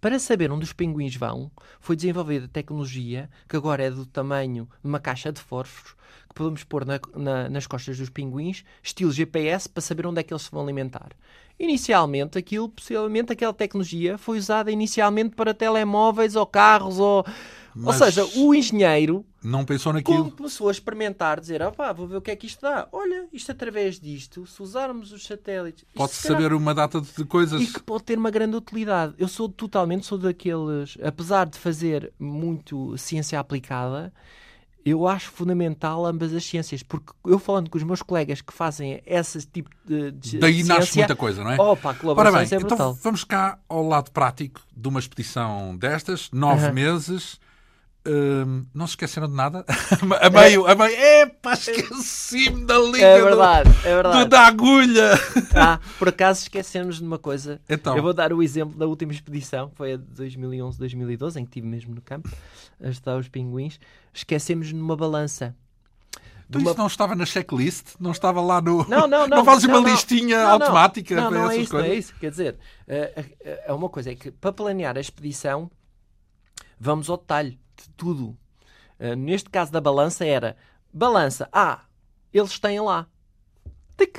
para 0.00 0.18
saber 0.18 0.50
onde 0.50 0.64
os 0.64 0.72
pinguins 0.72 1.14
vão, 1.14 1.50
foi 1.78 1.94
desenvolvida 1.94 2.48
tecnologia 2.48 3.28
que 3.48 3.56
agora 3.56 3.82
é 3.84 3.90
do 3.90 4.06
tamanho 4.06 4.68
de 4.82 4.88
uma 4.88 4.98
caixa 4.98 5.30
de 5.30 5.40
fósforos 5.40 5.94
que 6.28 6.34
podemos 6.34 6.64
pôr 6.64 6.84
na- 6.86 7.00
na- 7.14 7.48
nas 7.50 7.66
costas 7.66 7.98
dos 7.98 8.08
pinguins, 8.08 8.64
estilo 8.82 9.12
GPS, 9.12 9.68
para 9.68 9.80
saber 9.82 10.06
onde 10.06 10.20
é 10.20 10.22
que 10.22 10.32
eles 10.32 10.42
se 10.42 10.50
vão 10.50 10.62
alimentar. 10.62 11.10
Inicialmente, 11.58 12.38
aquilo, 12.38 12.68
possivelmente, 12.68 13.32
aquela 13.32 13.52
tecnologia 13.52 14.16
foi 14.16 14.38
usada 14.38 14.70
inicialmente 14.70 15.36
para 15.36 15.52
telemóveis 15.52 16.34
ou 16.36 16.46
carros 16.46 16.98
ou... 16.98 17.24
Mas- 17.74 18.00
Ou 18.00 18.06
seja, 18.06 18.24
o 18.40 18.54
engenheiro 18.54 19.24
Não 19.42 19.64
pensou 19.64 19.92
naquilo. 19.92 20.30
começou 20.32 20.68
a 20.68 20.72
experimentar, 20.72 21.40
dizer, 21.40 21.62
ah 21.62 21.70
pá, 21.70 21.92
vou 21.92 22.06
ver 22.06 22.16
o 22.16 22.20
que 22.20 22.30
é 22.30 22.36
que 22.36 22.46
isto 22.46 22.60
dá. 22.60 22.88
Olha, 22.92 23.26
isto 23.32 23.52
através 23.52 23.98
disto, 23.98 24.46
se 24.46 24.62
usarmos 24.62 25.12
os 25.12 25.24
satélites... 25.24 25.84
Pode-se 25.94 26.26
saber 26.26 26.52
uma 26.52 26.74
data 26.74 27.00
de 27.00 27.24
coisas. 27.24 27.60
e 27.60 27.66
que 27.66 27.80
pode 27.82 28.04
ter 28.04 28.18
uma 28.18 28.30
grande 28.30 28.56
utilidade. 28.56 29.14
Eu 29.18 29.28
sou 29.28 29.48
totalmente, 29.48 30.06
sou 30.06 30.18
daqueles, 30.18 30.96
apesar 31.02 31.46
de 31.46 31.58
fazer 31.58 32.12
muito 32.18 32.96
ciência 32.98 33.38
aplicada, 33.38 34.12
eu 34.84 35.06
acho 35.06 35.30
fundamental 35.30 36.06
ambas 36.06 36.32
as 36.34 36.44
ciências, 36.44 36.82
porque 36.82 37.12
eu 37.24 37.38
falando 37.38 37.68
com 37.68 37.76
os 37.76 37.84
meus 37.84 38.02
colegas 38.02 38.40
que 38.40 38.52
fazem 38.52 39.00
esse 39.04 39.46
tipo 39.46 39.70
de, 39.84 40.10
de 40.12 40.38
Daí 40.38 40.62
nasce 40.62 40.92
ciência, 40.92 41.00
muita 41.02 41.16
coisa, 41.16 41.44
não 41.44 41.52
é? 41.52 41.60
Opa, 41.60 41.92
a 41.92 42.08
Ora 42.12 42.32
bem, 42.32 42.48
é 42.50 42.56
então 42.56 42.94
vamos 42.94 43.24
cá 43.24 43.58
ao 43.68 43.86
lado 43.86 44.10
prático 44.10 44.60
de 44.74 44.88
uma 44.88 44.98
expedição 44.98 45.76
destas, 45.76 46.30
nove 46.32 46.72
meses. 46.72 47.38
Hum, 48.06 48.64
não 48.74 48.86
se 48.86 48.92
esqueceram 48.92 49.28
de 49.28 49.34
nada? 49.34 49.62
a 50.22 50.30
meio, 50.30 50.66
a 50.66 50.74
meio. 50.74 50.96
Epá, 51.22 51.52
esqueci-me 51.52 52.64
da 52.64 52.78
liga 52.78 53.04
É 53.04 53.18
do- 53.18 53.24
verdade, 53.24 53.68
é 53.68 53.72
do, 53.72 53.82
verdade. 54.02 54.28
da 54.30 54.40
agulha. 54.46 55.10
Ah, 55.54 55.78
por 55.98 56.08
acaso 56.08 56.42
esquecemos 56.42 56.96
de 56.98 57.04
uma 57.04 57.18
coisa. 57.18 57.60
Então, 57.68 57.94
Eu 57.96 58.02
vou 58.02 58.14
dar 58.14 58.32
o 58.32 58.42
exemplo 58.42 58.78
da 58.78 58.86
última 58.86 59.12
expedição, 59.12 59.70
foi 59.74 59.92
a 59.94 59.96
de 59.98 60.04
2011-2012, 60.14 61.36
em 61.36 61.44
que 61.44 61.50
estive 61.50 61.66
mesmo 61.66 61.94
no 61.94 62.00
campo 62.00 62.30
a 62.82 62.88
estudar 62.88 63.18
os 63.18 63.28
pinguins. 63.28 63.78
Esquecemos 64.14 64.72
numa 64.72 64.96
balança. 64.96 65.54
então 66.48 66.60
uma- 66.62 66.70
isso 66.70 66.78
não 66.78 66.86
estava 66.86 67.14
na 67.14 67.26
checklist? 67.26 67.96
Não 68.00 68.12
estava 68.12 68.40
lá 68.40 68.62
no. 68.62 68.86
Não, 68.88 69.06
não, 69.06 69.26
não. 69.28 69.38
Não 69.38 69.44
fazes 69.44 69.64
uma 69.64 69.74
não, 69.74 69.82
não. 69.82 69.90
listinha 69.90 70.38
Não, 70.38 70.44
não. 70.44 70.52
automática 70.52 71.14
Não, 71.16 71.28
para 71.28 71.38
não 71.38 71.50
é 71.50 71.54
essas 71.54 71.64
isso, 71.64 71.74
não 71.74 71.80
coisas? 71.80 71.94
é 71.96 71.98
isso. 71.98 72.14
Quer 72.18 72.30
dizer, 72.30 72.56
eh, 72.88 73.24
eh, 73.44 73.64
é 73.66 73.72
uma 73.74 73.90
coisa, 73.90 74.10
é 74.10 74.14
que 74.14 74.30
para 74.30 74.52
planear 74.52 74.96
a 74.96 75.00
expedição, 75.00 75.70
vamos 76.78 77.10
ao 77.10 77.18
detalhe 77.18 77.58
de 77.84 77.90
tudo. 77.90 78.36
Eh, 78.98 79.16
Neste 79.16 79.48
caso 79.50 79.72
da 79.72 79.80
balança 79.80 80.24
era, 80.24 80.56
balança, 80.92 81.48
ah, 81.52 81.80
eles 82.32 82.58
têm 82.58 82.80
lá. 82.80 83.06
Tic. 83.96 84.18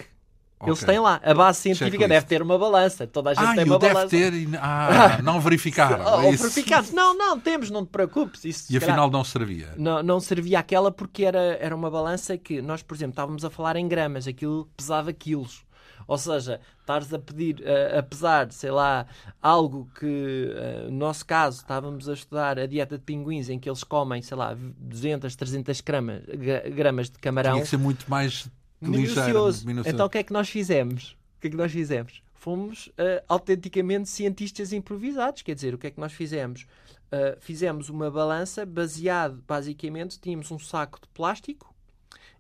Eles 0.64 0.84
Ok. 0.84 0.86
têm 0.94 1.00
lá. 1.00 1.20
A 1.24 1.34
base 1.34 1.60
científica 1.60 2.08
deve 2.08 2.26
ter 2.28 2.40
uma 2.40 2.56
balança. 2.56 3.08
Toda 3.08 3.32
a 3.32 3.34
gente 3.34 3.44
Ah, 3.48 3.56
tem 3.56 3.64
uma 3.66 3.78
o 3.78 3.80
deve 3.80 3.94
balança. 3.96 4.10
ter. 4.16 4.32
e- 4.32 4.48
Ah, 4.62 5.20
não 5.24 5.40
verificaram. 5.42 6.06
Oh, 6.06 6.22
é 6.22 6.30
isso. 6.32 6.44
verificado. 6.44 6.92
Não, 6.94 7.18
não, 7.18 7.40
temos, 7.40 7.72
não 7.72 7.84
te 7.84 7.90
preocupes. 7.90 8.46
Isso, 8.46 8.66
E 8.72 8.80
calhar, 8.80 8.92
afinal 8.92 9.10
não 9.10 9.24
servia. 9.24 9.74
não, 9.76 10.04
não 10.04 10.20
servia 10.20 10.60
aquela 10.60 10.92
porque 10.92 11.26
era, 11.26 11.58
era 11.60 11.76
uma 11.76 11.90
balança 11.90 12.38
que 12.38 12.62
nós, 12.62 12.84
por 12.84 12.94
exemplo, 12.94 13.14
estávamos 13.14 13.44
a 13.44 13.50
falar 13.50 13.76
em 13.76 13.88
gramas, 13.88 14.28
aquilo 14.28 14.70
pesava 14.78 15.12
quilos. 15.12 15.64
Ou 16.08 16.18
seja, 16.18 16.60
estares 16.80 17.14
a 17.14 17.20
pedir, 17.20 17.64
a, 17.68 18.00
a 18.00 18.04
pesar, 18.04 18.52
sei 18.52 18.72
lá, 18.72 19.06
algo 19.42 19.90
que, 20.00 20.52
eh, 20.56 20.88
no 20.90 20.98
nosso 20.98 21.26
caso, 21.26 21.60
estávamos 21.62 22.08
a 22.10 22.14
estudar 22.14 22.60
a 22.60 22.66
dieta 22.66 22.98
de 22.98 23.04
pinguins 23.04 23.50
em 23.50 23.60
que 23.60 23.70
eles 23.70 23.84
comem, 23.84 24.22
sei 24.22 24.38
lá, 24.38 24.56
200, 24.56 25.36
300 25.36 25.82
gramas, 25.82 26.24
gra- 26.26 26.70
gramas 26.70 27.10
de 27.10 27.18
camarão. 27.20 27.54
Tinha 27.54 27.64
que 27.64 27.70
ser 27.70 27.78
muito 27.78 28.10
mais. 28.10 28.50
Minucioso. 28.80 29.66
minucioso. 29.68 29.96
Então 29.96 30.06
o 30.08 30.10
que 30.10 30.18
é 30.18 30.24
que 30.24 30.34
nós 30.34 30.50
fizemos? 30.50 31.16
O 31.38 31.42
que 31.42 31.48
é 31.48 31.50
que 31.52 31.56
nós 31.58 31.72
fizemos? 31.72 32.22
Fomos 32.34 32.90
eh, 32.98 33.24
autenticamente 33.28 34.10
cientistas 34.10 34.74
improvisados. 34.74 35.44
Quer 35.44 35.54
dizer, 35.56 35.74
o 35.74 35.78
que 35.78 35.88
é 35.88 35.92
que 35.92 36.00
nós 36.00 36.12
fizemos? 36.12 36.66
Eh, 37.12 37.38
fizemos 37.40 37.90
uma 37.90 38.10
balança 38.10 38.66
baseado, 38.66 39.44
basicamente, 39.48 40.20
tínhamos 40.20 40.50
um 40.50 40.58
saco 40.58 41.00
de 41.00 41.08
plástico 41.10 41.72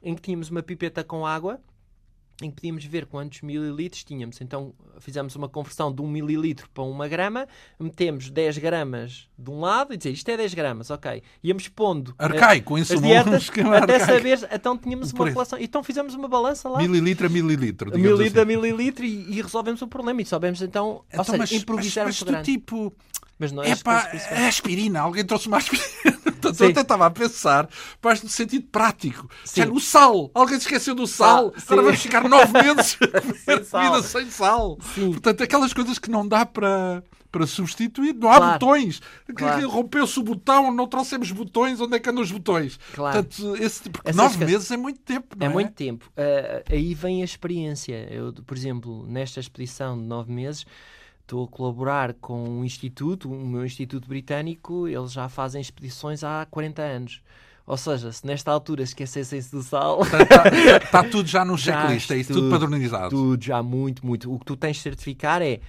em 0.01 0.15
que 0.15 0.21
tínhamos 0.21 0.49
uma 0.49 0.63
pipeta 0.63 1.03
com 1.03 1.25
água 1.27 1.59
em 2.45 2.49
que 2.49 2.55
podíamos 2.55 2.83
ver 2.85 3.05
quantos 3.05 3.41
mililitros 3.41 4.03
tínhamos. 4.03 4.39
Então 4.41 4.73
fizemos 4.99 5.35
uma 5.35 5.47
conversão 5.49 5.93
de 5.93 6.01
1 6.01 6.07
mililitro 6.07 6.69
para 6.73 6.83
uma 6.83 7.07
grama, 7.07 7.47
metemos 7.79 8.29
10 8.29 8.57
gramas 8.59 9.27
de 9.37 9.49
um 9.49 9.59
lado 9.59 9.93
e 9.93 9.97
dizer 9.97 10.11
isto 10.11 10.29
é 10.29 10.37
10 10.37 10.53
gramas, 10.53 10.89
ok. 10.89 11.21
Íamos 11.43 11.67
pondo 11.67 12.13
eh, 12.19 12.25
Arcaico, 12.25 12.77
em 12.77 12.81
as 12.81 12.87
dietas 13.01 13.49
até 13.81 13.95
arcaico. 13.95 14.05
saber, 14.05 14.49
então 14.53 14.77
tínhamos 14.77 15.11
uma 15.11 15.29
relação. 15.29 15.59
Então 15.59 15.83
fizemos 15.83 16.13
uma 16.13 16.27
balança 16.27 16.69
lá. 16.69 16.77
Mililitro 16.79 17.27
a 17.27 17.29
mililitro. 17.29 17.91
Mililitro 17.91 18.39
a 18.39 18.43
assim. 18.43 18.55
mililitro 18.57 19.05
e, 19.05 19.37
e 19.37 19.41
resolvemos 19.41 19.81
o 19.81 19.87
problema. 19.87 20.21
E 20.21 20.25
soubemos 20.25 20.61
então, 20.61 20.87
ou 20.87 21.05
Então, 21.11 21.23
seja, 21.25 21.37
mas, 21.37 21.51
improvisar 21.51 22.05
mas, 22.05 22.21
mas 22.21 22.29
grande. 22.29 22.51
tipo, 22.51 22.93
Mas 23.39 23.51
não 23.51 23.63
é 23.63 23.71
é 23.71 24.43
é 24.43 24.47
aspirina. 24.47 24.99
Alguém 25.01 25.25
trouxe 25.25 25.47
uma 25.47 25.57
aspirina. 25.57 26.20
Portanto, 26.41 26.57
Sim. 26.57 26.63
eu 26.65 26.69
até 26.71 26.81
estava 26.81 27.05
a 27.05 27.11
pensar, 27.11 27.69
mas 28.03 28.21
no 28.23 28.29
sentido 28.29 28.65
prático. 28.71 29.29
Sim. 29.45 29.65
O 29.71 29.79
sal. 29.79 30.31
Alguém 30.33 30.59
se 30.59 30.65
esqueceu 30.65 30.95
do 30.95 31.05
sal. 31.07 31.53
Ah. 31.55 31.61
Agora 31.67 31.81
vamos 31.83 32.01
ficar 32.01 32.27
nove 32.27 32.51
meses 32.53 32.97
Sem 33.45 33.63
sal. 33.63 34.03
sem 34.03 34.29
sal. 34.29 34.77
Sim. 34.95 35.11
Portanto, 35.11 35.43
aquelas 35.43 35.73
coisas 35.73 35.99
que 35.99 36.09
não 36.09 36.27
dá 36.27 36.45
para, 36.45 37.03
para 37.31 37.45
substituir. 37.47 38.13
Não 38.13 38.29
há 38.31 38.37
Claro. 38.37 38.53
botões. 38.59 39.01
Claro. 39.35 39.69
Rompeu-se 39.69 40.19
o 40.19 40.23
botão, 40.23 40.73
não 40.73 40.87
trouxemos 40.87 41.31
botões. 41.31 41.79
Onde 41.79 41.95
é 41.95 41.99
que 41.99 42.09
andam 42.09 42.23
os 42.23 42.31
botões? 42.31 42.79
Claro. 42.93 43.23
Portanto, 43.23 43.55
esse, 43.63 43.89
porque 43.89 44.09
Essas 44.09 44.15
nove 44.17 44.37
coisas- 44.37 44.53
meses 44.53 44.71
é 44.71 44.77
muito 44.77 44.99
tempo. 45.01 45.35
Não 45.37 45.47
É 45.47 45.49
é, 45.49 45.53
muito 45.53 45.71
tempo. 45.73 46.11
Ah, 46.17 46.63
aí 46.69 46.93
vem 46.93 47.21
a 47.21 47.25
experiência. 47.25 48.07
Eu, 48.11 48.33
por 48.45 48.57
exemplo, 48.57 49.05
nesta 49.07 49.39
expedição 49.39 49.97
de 49.97 50.05
nove 50.05 50.31
meses, 50.31 50.65
estou 51.21 51.45
a 51.45 51.47
colaborar 51.47 52.13
com 52.15 52.43
um 52.59 52.65
instituto, 52.65 53.31
o 53.31 53.45
meu 53.47 53.65
instituto 53.65 54.07
britânico, 54.07 54.87
eles 54.87 55.11
já 55.11 55.29
fazem 55.29 55.61
expedições 55.61 56.23
há 56.23 56.45
40 56.49 56.81
anos. 56.81 57.21
Ou 57.65 57.77
seja, 57.77 58.11
se 58.11 58.25
nesta 58.25 58.51
altura 58.51 58.83
esquecessem-se 58.83 59.51
do 59.51 59.61
sal, 59.63 60.01
Está 60.83 61.03
tudo 61.09 61.27
já 61.29 61.45
no 61.45 61.57
checklist. 61.57 62.09
É 62.11 62.17
isso, 62.17 62.33
tudo 62.33 62.41
tudo, 62.43 62.51
padronizado. 62.51 63.09
tudo 63.09 63.43
já 63.43 63.61
muito, 63.63 64.05
muito. 64.05 64.33
O 64.33 64.39
que 64.39 64.45
tu 64.45 64.57
tens 64.57 64.77
de 64.77 64.81
certificar 64.81 65.41
é 65.41 65.59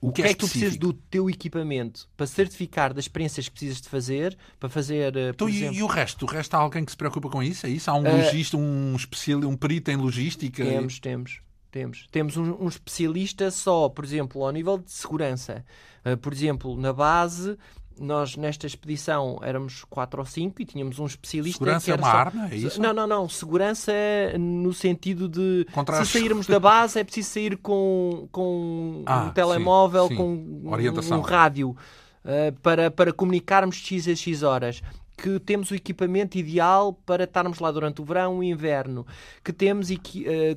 o, 0.00 0.10
que, 0.10 0.22
é 0.22 0.28
que 0.28 0.34
tu 0.34 0.48
precisas 0.48 0.76
do 0.76 0.92
teu 0.92 1.30
equipamento 1.30 2.08
para 2.16 2.26
certificar 2.26 2.92
das 2.92 3.04
experiências 3.04 3.46
que 3.46 3.52
precisas 3.52 3.80
de 3.80 3.88
fazer, 3.88 4.36
para 4.58 4.68
fazer, 4.68 5.14
eh, 5.16 5.28
Então, 5.28 5.46
por 5.46 5.52
e, 5.52 5.56
exemplo... 5.58 5.74
e 5.76 5.82
o 5.84 5.86
resto? 5.86 6.22
O 6.24 6.28
resto 6.28 6.54
há 6.54 6.58
alguém 6.58 6.84
que 6.84 6.90
se 6.90 6.96
preocupa 6.96 7.28
com 7.28 7.40
isso? 7.40 7.64
É 7.66 7.70
isso? 7.70 7.88
Há 7.88 7.94
um 7.94 8.04
Eh, 8.06 8.24
logista, 8.24 8.56
um 8.56 8.96
especial, 8.96 9.40
um 9.44 9.56
perito 9.56 9.90
em 9.92 9.96
logística? 9.96 10.64
Temos, 10.64 10.98
temos, 10.98 11.40
temos. 11.72 12.06
Temos 12.12 12.36
um, 12.36 12.56
um 12.64 12.68
especialista 12.68 13.50
só, 13.50 13.88
por 13.88 14.04
exemplo, 14.04 14.44
ao 14.44 14.52
nível 14.52 14.78
de 14.78 14.92
segurança. 14.92 15.64
Uh, 16.06 16.16
por 16.16 16.32
exemplo, 16.32 16.76
na 16.76 16.92
base, 16.92 17.56
nós 17.98 18.36
nesta 18.36 18.66
expedição 18.66 19.38
éramos 19.42 19.84
quatro 19.84 20.20
ou 20.20 20.26
cinco 20.26 20.60
e 20.62 20.64
tínhamos 20.64 20.98
um 20.98 21.06
especialista 21.06 21.58
Segurança 21.58 21.84
que 21.84 21.90
é 21.90 21.94
era 21.94 22.02
uma 22.02 22.10
só... 22.10 22.16
arma? 22.16 22.48
É 22.50 22.56
isso? 22.56 22.80
Não, 22.80 22.92
não, 22.92 23.06
não. 23.06 23.28
Segurança 23.28 23.90
é 23.92 24.36
no 24.38 24.72
sentido 24.72 25.28
de 25.28 25.66
Contra 25.72 26.04
se 26.04 26.12
sairmos 26.18 26.46
da 26.46 26.58
base 26.60 26.98
é 27.00 27.04
preciso 27.04 27.30
sair 27.30 27.56
com, 27.56 28.28
com 28.30 29.02
Ah, 29.06 29.24
um 29.24 29.30
telemóvel, 29.30 30.04
sim, 30.08 30.14
sim. 30.14 30.16
com 30.16 30.32
um- 30.34 31.16
um 31.16 31.20
rádio 31.20 31.70
uh, 31.70 32.52
para, 32.62 32.90
para 32.90 33.12
comunicarmos 33.12 33.76
X 33.76 34.08
a 34.08 34.14
X 34.14 34.42
horas. 34.42 34.82
Que 35.22 35.38
temos 35.38 35.70
o 35.70 35.74
equipamento 35.74 36.36
ideal 36.36 36.92
para 36.92 37.24
estarmos 37.24 37.60
lá 37.60 37.70
durante 37.70 38.00
o 38.02 38.04
verão 38.04 38.42
e 38.42 38.50
o 38.50 38.54
inverno. 38.54 39.06
Que 39.44 39.52
temos 39.52 39.88
uh, 39.90 39.96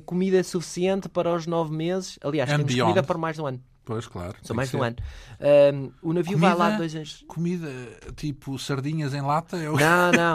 comida 0.04 0.42
suficiente 0.42 1.08
para 1.08 1.32
os 1.32 1.46
nove 1.46 1.72
meses. 1.74 2.18
Aliás, 2.22 2.50
And 2.50 2.56
temos 2.56 2.74
beyond. 2.74 2.90
comida 2.90 3.06
para 3.06 3.16
mais 3.16 3.36
de 3.36 3.42
um 3.42 3.46
ano. 3.46 3.60
Pois, 3.86 4.04
claro. 4.08 4.34
São 4.42 4.56
mais 4.56 4.68
de 4.68 4.76
um 4.76 4.82
ano. 4.82 4.96
Ahm, 5.40 5.90
o 6.02 6.12
navio 6.12 6.36
vai 6.36 6.50
lá 6.50 6.64
Comida? 6.64 6.76
dois 6.78 6.94
anos. 6.96 7.24
Comida 7.28 7.68
tipo 8.16 8.58
sardinhas 8.58 9.14
em 9.14 9.20
lata? 9.20 9.56
É 9.58 9.70
o... 9.70 9.76
Não, 9.78 10.10
não. 10.10 10.34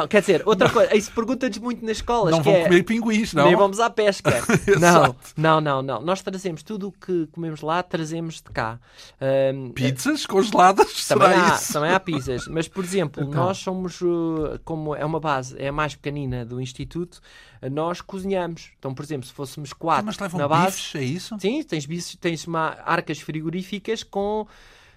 Não, 0.00 0.08
quer 0.08 0.20
dizer, 0.20 0.42
outra 0.44 0.68
coisa. 0.68 0.96
Isso 0.96 1.12
pergunta-nos 1.12 1.56
muito 1.58 1.84
nas 1.86 1.98
escolas. 1.98 2.32
Não 2.34 2.42
vão 2.42 2.52
é, 2.52 2.64
comer 2.64 2.82
pinguins, 2.82 3.32
não? 3.32 3.44
Nem 3.44 3.54
vamos 3.54 3.78
à 3.78 3.88
pesca. 3.88 4.32
não, 4.80 5.14
não, 5.36 5.60
não, 5.60 5.82
não. 5.82 6.00
Nós 6.02 6.20
trazemos 6.20 6.64
tudo 6.64 6.88
o 6.88 6.92
que 6.92 7.28
comemos 7.30 7.60
lá, 7.60 7.80
trazemos 7.80 8.36
de 8.42 8.50
cá. 8.50 8.80
Ahm, 9.20 9.70
Pizzas 9.70 10.26
congeladas? 10.26 11.06
Também 11.06 11.28
há, 11.28 11.54
isso? 11.54 11.72
também 11.72 11.92
há 11.92 12.00
pizzas, 12.00 12.48
mas 12.48 12.66
por 12.66 12.82
exemplo, 12.82 13.22
Então. 13.22 13.44
nós 13.44 13.58
somos, 13.58 14.00
uh, 14.00 14.58
como 14.64 14.96
é 14.96 15.04
uma 15.04 15.20
base, 15.20 15.54
é 15.58 15.68
a 15.68 15.72
mais 15.72 15.94
pequenina 15.94 16.44
do 16.44 16.60
Instituto, 16.60 17.20
nós 17.68 18.00
cozinhamos. 18.00 18.70
Então, 18.78 18.94
por 18.94 19.04
exemplo, 19.04 19.26
se 19.26 19.32
fôssemos 19.32 19.72
quatro 19.72 20.06
Mas 20.06 20.18
levam 20.18 20.38
na 20.40 20.48
base, 20.48 20.76
bifes, 20.76 20.94
é 20.94 21.02
isso? 21.04 21.36
sim, 21.38 21.62
tens, 21.62 21.84
bichos- 21.84 22.16
tens 22.16 22.46
uma, 22.46 22.78
arcas 22.86 23.18
frigoríficas 23.20 24.02
com 24.02 24.46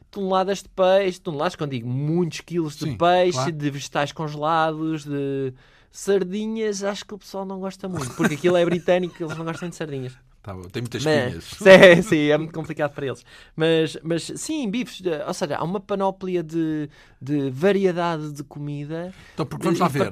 toneladas 0.09 0.61
de 0.63 0.69
peixe, 0.69 1.19
toneladas, 1.19 1.55
quando 1.55 1.71
digo 1.71 1.89
muitos 1.89 2.41
quilos 2.41 2.75
de 2.77 2.85
Sim, 2.85 2.97
peixe, 2.97 3.31
claro. 3.37 3.51
de 3.51 3.69
vegetais 3.71 4.11
congelados, 4.11 5.03
de 5.03 5.53
sardinhas, 5.91 6.83
acho 6.83 7.03
que 7.05 7.13
o 7.13 7.17
pessoal 7.17 7.45
não 7.45 7.59
gosta 7.59 7.89
muito, 7.89 8.13
porque 8.15 8.35
aquilo 8.35 8.55
é 8.57 8.63
britânico, 8.63 9.21
eles 9.23 9.35
não 9.37 9.43
gostam 9.45 9.69
de 9.69 9.75
sardinhas. 9.75 10.13
Tá 10.43 10.53
bom, 10.53 10.63
tem 10.63 10.81
muitas 10.81 11.03
Mas, 11.05 11.43
sim, 11.57 12.01
sim, 12.03 12.17
é 12.29 12.37
muito 12.37 12.53
complicado 12.53 12.93
para 12.93 13.05
eles. 13.05 13.23
Mas, 13.55 13.97
mas 14.03 14.23
sim, 14.35 14.69
bifes, 14.69 15.01
eh, 15.05 15.23
ou 15.25 15.33
seja, 15.33 15.55
há 15.55 15.63
uma 15.63 15.79
panóplia 15.79 16.43
de, 16.43 16.89
de 17.21 17.49
variedade 17.49 18.31
de 18.33 18.43
comida. 18.43 19.13
Então, 19.33 19.45
porque 19.45 19.63
vamos 19.63 19.79
lá 19.79 19.87
ver, 19.87 20.11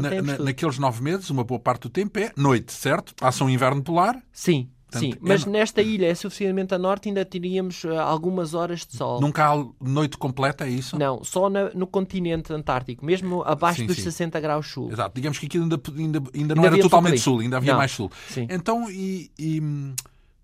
na- 0.22 0.38
naqueles 0.38 0.78
nove 0.78 1.02
meses, 1.02 1.28
uma 1.30 1.44
boa 1.44 1.60
parte 1.60 1.82
do 1.82 1.90
tempo 1.90 2.18
é 2.18 2.32
noite, 2.36 2.72
certo? 2.72 3.14
Passa 3.14 3.44
um 3.44 3.50
inverno 3.50 3.82
polar, 3.82 4.20
Sim, 4.32 4.70
Portanto, 4.90 5.00
sim. 5.02 5.12
é 5.14 5.18
Mas 5.20 5.44
no- 5.44 5.52
nesta 5.52 5.82
ilha 5.82 6.06
é 6.06 6.14
suficientemente 6.14 6.72
a 6.74 6.78
norte, 6.78 7.08
ainda 7.08 7.24
teríamos 7.24 7.84
eh, 7.84 7.96
algumas 7.96 8.54
horas 8.54 8.86
de 8.86 8.96
sol. 8.96 9.20
nunca 9.20 9.52
há 9.52 9.64
noite 9.80 10.16
completa, 10.16 10.64
é 10.64 10.70
isso? 10.70 10.96
Não, 10.98 11.24
só 11.24 11.50
na- 11.50 11.70
no 11.70 11.86
continente 11.86 12.52
antártico, 12.52 13.04
mesmo 13.04 13.42
abaixo 13.42 13.80
Sim, 13.80 13.86
dos 13.86 13.96
sim. 13.96 14.02
60 14.04 14.38
graus 14.40 14.68
sul. 14.68 14.90
Exato, 14.92 15.14
digamos 15.14 15.38
que 15.38 15.46
aquilo 15.46 15.64
ainda, 15.64 15.76
ainda, 15.96 16.18
ainda 16.34 16.54
não 16.54 16.62
Ainda 16.64 16.76
era 16.76 16.82
totalmente 16.82 17.18
sul 17.18 17.40
ainda 17.40 17.56
havia 17.56 17.72
Não. 17.72 17.78
mais 17.78 17.90
sul. 17.90 18.10
Sim. 18.28 18.46
Então, 18.48 18.88
e, 18.90 19.30
e, 19.38 19.60
hum, 19.60 19.94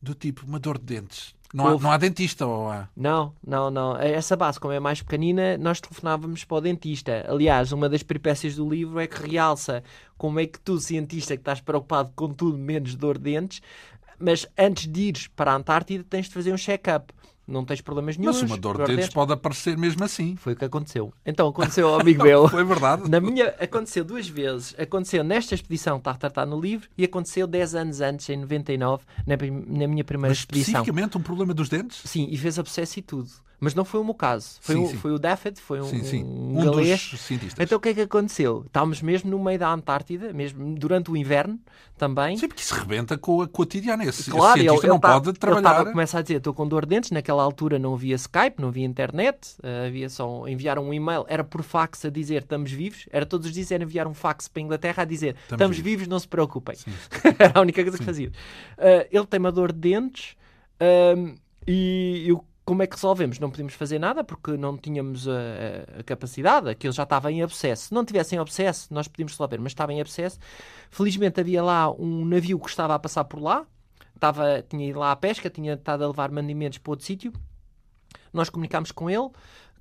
do 0.01 0.15
tipo, 0.15 0.45
uma 0.45 0.59
dor 0.59 0.77
de 0.79 0.85
dentes? 0.87 1.35
Não 1.55 1.67
há, 1.67 1.79
não 1.79 1.93
há 1.93 1.99
dentista 1.99 2.47
ou 2.47 2.71
há? 2.71 2.89
Não, 2.97 3.35
não, 3.47 3.71
não. 3.71 3.95
Essa 3.99 4.35
base, 4.35 4.59
como 4.59 4.73
é 4.73 4.81
mais 4.81 5.03
pequenina, 5.03 5.59
nós 5.59 5.83
telefonávamos 5.83 6.45
para 6.45 6.57
o 6.57 6.61
dentista. 6.63 7.27
Aliás, 7.29 7.73
uma 7.73 7.91
das 7.91 8.03
peripécias 8.03 8.57
do 8.57 8.67
livro 8.67 8.99
é 8.99 9.07
que 9.07 9.23
realça 9.29 9.85
como 10.17 10.41
é 10.41 10.47
que 10.47 10.59
tu, 10.59 10.81
cientista, 10.81 11.37
que 11.37 11.43
estás 11.43 11.61
preocupado 11.61 12.11
com 12.17 12.33
tudo 12.33 12.57
menos 12.57 12.95
dor 12.95 13.19
de 13.19 13.25
dentes, 13.25 13.61
mas 14.23 14.47
antes 14.57 14.87
de 14.87 15.01
ires 15.03 15.27
para 15.29 15.53
a 15.53 15.57
Antártida 15.57 16.05
tens 16.09 16.27
de 16.27 16.35
fazer 16.35 16.53
um 16.53 16.57
check-up. 16.57 17.13
Não 17.47 17.65
tens 17.65 17.81
problemas 17.81 18.17
nenhum. 18.17 18.33
Mas 18.33 18.41
uma 18.43 18.57
dor 18.57 18.87
de 18.87 18.95
dentes 18.97 19.09
pode 19.13 19.33
aparecer 19.33 19.77
mesmo 19.77 20.05
assim. 20.05 20.37
Foi 20.37 20.53
o 20.53 20.57
que 20.57 20.65
aconteceu. 20.65 21.13
Então, 21.27 21.49
aconteceu 21.49 21.89
ao 21.89 21.99
amigo 22.01 22.23
meu. 22.23 22.49
Foi 22.49 22.65
verdade. 22.65 23.11
Na 23.11 23.21
minha, 23.21 23.49
aconteceu 23.59 24.05
duas 24.05 24.29
vezes. 24.29 24.75
Aconteceu 24.79 25.25
nesta 25.25 25.55
expedição 25.55 25.97
que 25.97 26.03
está 26.03 26.13
a 26.13 26.15
tratar 26.15 26.47
no 26.47 26.59
livro 26.61 26.89
e 26.97 27.05
aconteceu 27.05 27.47
10 27.49 27.75
anos 27.75 28.01
antes, 28.01 28.29
em 28.31 28.37
99, 28.37 29.05
na, 29.27 29.37
na 29.37 29.89
minha 29.89 30.05
primeira 30.05 30.31
Mas 30.31 30.39
expedição. 30.39 30.73
especificamente 30.73 31.19
um 31.19 31.21
problema 31.21 31.53
dos 31.53 31.69
dentes? 31.69 32.01
Sim, 32.05 32.29
e 32.31 32.39
fez 32.39 32.59
abscesso 32.61 33.01
e 33.01 33.03
tudo. 33.03 33.29
Mas 33.65 33.75
não 33.77 33.85
foi 33.85 34.01
o 34.01 34.05
meu 34.05 34.13
caso. 34.15 34.57
Foi, 34.61 34.75
Sim, 34.75 34.83
o, 34.85 34.89
sim. 34.89 34.97
foi 34.97 35.13
o 35.13 35.19
Daffod, 35.21 35.61
foi 35.61 35.81
um, 35.81 35.85
Sim, 35.85 36.03
sim. 36.03 36.25
um 36.25 36.59
Um 36.59 36.65
galês. 36.65 37.11
dos 37.13 37.21
cientistas. 37.21 37.65
Então 37.65 37.79
o 37.79 37.81
que 37.81 37.91
é 37.91 37.95
que 37.95 38.01
aconteceu? 38.01 38.65
Estávamos 38.67 39.01
mesmo 39.01 39.31
no 39.31 39.39
meio 39.39 39.57
da 39.59 39.73
Antártida, 39.73 40.33
mesmo 40.33 40.75
durante 40.75 41.13
o 41.13 41.17
inverno 41.17 41.61
também. 41.97 42.37
Sim, 42.37 42.49
porque 42.49 42.61
isso 42.61 42.75
rebenta 42.75 43.17
com 43.17 43.41
a 43.41 43.47
cotidiana. 43.47 44.05
Esse, 44.05 44.29
Claro, 44.31 44.59
esse 44.59 44.61
ele, 44.61 44.69
cientista 44.69 44.87
ele 44.87 44.93
não 44.93 44.99
tá- 44.99 45.13
pode 45.13 45.29
ele 45.29 45.39
trabalhar. 45.39 45.75
tava- 45.77 45.91
começa 45.93 46.19
a 46.19 46.23
dizer, 46.23 46.39
estou 46.39 46.53
com 46.53 46.67
dor 46.67 46.85
de 46.85 46.89
dentes. 46.97 47.13
Naquela 47.13 47.43
altura 47.43 47.79
não 47.79 47.95
havia 47.95 48.17
Skype, 48.17 48.61
não 48.61 48.69
havia 48.69 48.85
internet, 48.85 49.55
eh, 49.63 49.87
havia 49.87 50.09
só 50.11 50.49
enviar 50.49 50.77
um 50.81 50.93
e-mail, 50.93 51.25
era 51.29 51.45
por 51.45 51.63
fax 51.63 52.05
a 52.05 52.11
dizer 52.11 52.43
estamos 52.43 52.73
vivos. 52.73 53.07
Era 53.13 53.25
todos 53.25 53.47
os 53.47 53.53
dias 53.55 53.71
era 53.71 53.85
enviar 53.85 54.09
um 54.09 54.15
fax 54.15 54.49
para 54.49 54.61
a 54.61 54.65
Inglaterra 54.65 55.03
a 55.05 55.07
dizer 55.07 55.37
estamos, 55.49 55.77
vivos." 55.77 55.91
vivos. 55.93 56.09
não 56.09 56.19
se 56.19 56.27
preocupem. 56.27 56.75
era 57.39 57.53
a 57.57 57.61
única 57.61 57.81
coisa 57.81 57.97
que 57.97 58.05
fazia. 58.05 58.33
Eh, 58.77 59.09
ele 59.13 59.27
tem 59.27 59.39
uma 59.39 59.53
dor 59.53 59.71
de 59.73 59.79
dentes 59.79 60.35
ahm, 60.81 61.35
e 61.67 62.25
eu- 62.27 62.45
como 62.65 62.83
é 62.83 62.87
que 62.87 62.95
resolvemos? 62.95 63.39
Não 63.39 63.51
podíamos 63.51 63.75
fazer 63.75 63.99
nada 63.99 64.23
porque 64.23 64.57
não 64.57 64.77
tínhamos 64.77 65.27
a, 65.29 65.33
a- 65.99 66.03
capacidade, 66.05 66.69
aquilo 66.69 66.93
já 66.93 67.03
estava 67.03 67.31
em 67.33 67.43
abscesso. 67.43 67.89
Se 67.89 67.95
não 67.95 68.05
tivessem 68.05 68.39
abscesso, 68.39 68.87
nós 68.93 69.09
podíamos 69.09 69.33
resolver, 69.33 69.59
mas 69.59 69.73
estava 69.73 69.93
em 69.93 70.01
abscesso. 70.01 70.39
Felizmente 70.91 71.41
havia 71.41 71.63
lá 71.63 71.91
um 71.91 72.25
navio 72.25 72.59
que 72.59 72.69
estava 72.69 72.95
a 72.95 72.99
passar 72.99 73.25
por 73.25 73.41
lá, 73.43 73.65
estava, 74.15 74.63
tinha 74.69 74.89
ido 74.89 74.99
lá 74.99 75.11
à 75.13 75.17
pesca, 75.17 75.51
tinha 75.51 75.75
estado 75.75 76.05
a 76.05 76.07
levar 76.07 76.31
mantimentos 76.31 76.79
para 76.79 76.91
outro 76.93 77.05
sítio. 77.05 77.33
Nós 78.33 78.49
comunicámos 78.49 78.93
com 78.93 79.11
ele, 79.11 79.29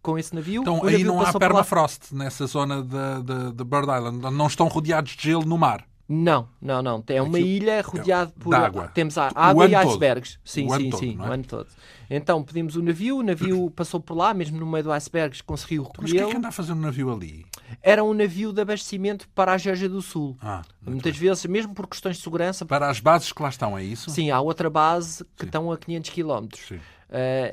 com 0.02 0.18
esse 0.18 0.34
navio. 0.34 0.62
Então 0.62 0.80
o 0.80 0.86
aí 0.88 0.94
navio 0.94 1.08
não 1.08 1.22
há 1.22 1.32
permafrost 1.34 2.14
nessa 2.14 2.46
zona 2.48 2.82
de, 2.82 3.24
de, 3.24 3.52
de 3.54 3.64
Bird 3.64 3.88
Island. 3.92 4.20
Não 4.36 4.48
estão 4.48 4.68
rodeados 4.68 5.16
de 5.16 5.24
gelo 5.24 5.46
no 5.46 5.58
mar. 5.58 5.86
Não, 6.14 6.50
não, 6.62 6.82
não. 6.82 7.04
É 7.08 7.22
uma 7.22 7.38
Aquilo- 7.38 7.48
ilha 7.48 7.82
rodeada 7.82 8.34
por 8.38 8.50
de 8.50 8.56
água. 8.56 8.88
Temos 8.90 9.18
a 9.18 9.32
água 9.34 9.66
e 9.66 9.74
ano 9.74 9.84
todo. 9.86 9.92
icebergs. 9.92 10.40
Sim, 10.44 10.68
O 10.68 10.76
sim, 10.76 10.90
todo, 10.90 11.00
sim, 11.00 11.18
é? 11.18 11.22
o 11.22 11.32
ano 11.32 11.44
todo. 11.46 11.68
Então 12.10 12.44
pedimos 12.44 12.76
o 12.76 12.82
navio, 12.84 13.20
o 13.20 13.24
navio 13.24 13.72
passou 13.72 14.00
por 14.02 14.18
lá, 14.18 14.34
mesmo 14.34 14.60
no 14.60 14.66
meio 14.66 14.84
do 14.84 14.92
icebergs, 14.92 15.42
conseguiu 15.42 15.84
Então, 15.84 15.94
Mas 16.02 16.12
o 16.12 16.14
que 16.14 16.20
é 16.20 16.26
que 16.28 16.36
anda 16.36 16.50
a 16.50 16.52
fazer 16.52 16.74
um 16.74 16.76
navio 16.82 17.10
ali? 17.14 17.46
Era 17.82 18.04
um 18.04 18.14
navio 18.14 18.52
de 18.52 18.60
abastecimento 18.62 19.30
para 19.30 19.54
a 19.54 19.58
Geórgia 19.58 19.88
do 19.88 20.02
Sul. 20.02 20.36
Ah, 20.42 20.62
Muitas 20.86 21.16
vezes, 21.16 21.46
mesmo 21.46 21.74
por 21.74 21.88
questões 21.88 22.18
de 22.18 22.24
segurança, 22.24 22.66
para 22.66 22.90
as 22.90 23.00
bases 23.00 23.32
que 23.32 23.42
lá 23.42 23.48
estão, 23.48 23.78
é 23.78 23.84
isso? 23.84 24.10
sim, 24.10 24.30
há 24.30 24.42
outra 24.42 24.70
base 24.70 25.24
que 25.38 25.44
Sim. 25.44 25.46
estão 25.46 25.72
a 25.72 25.78
500 25.78 26.10
km. 26.10 26.48
Sim. 26.68 26.80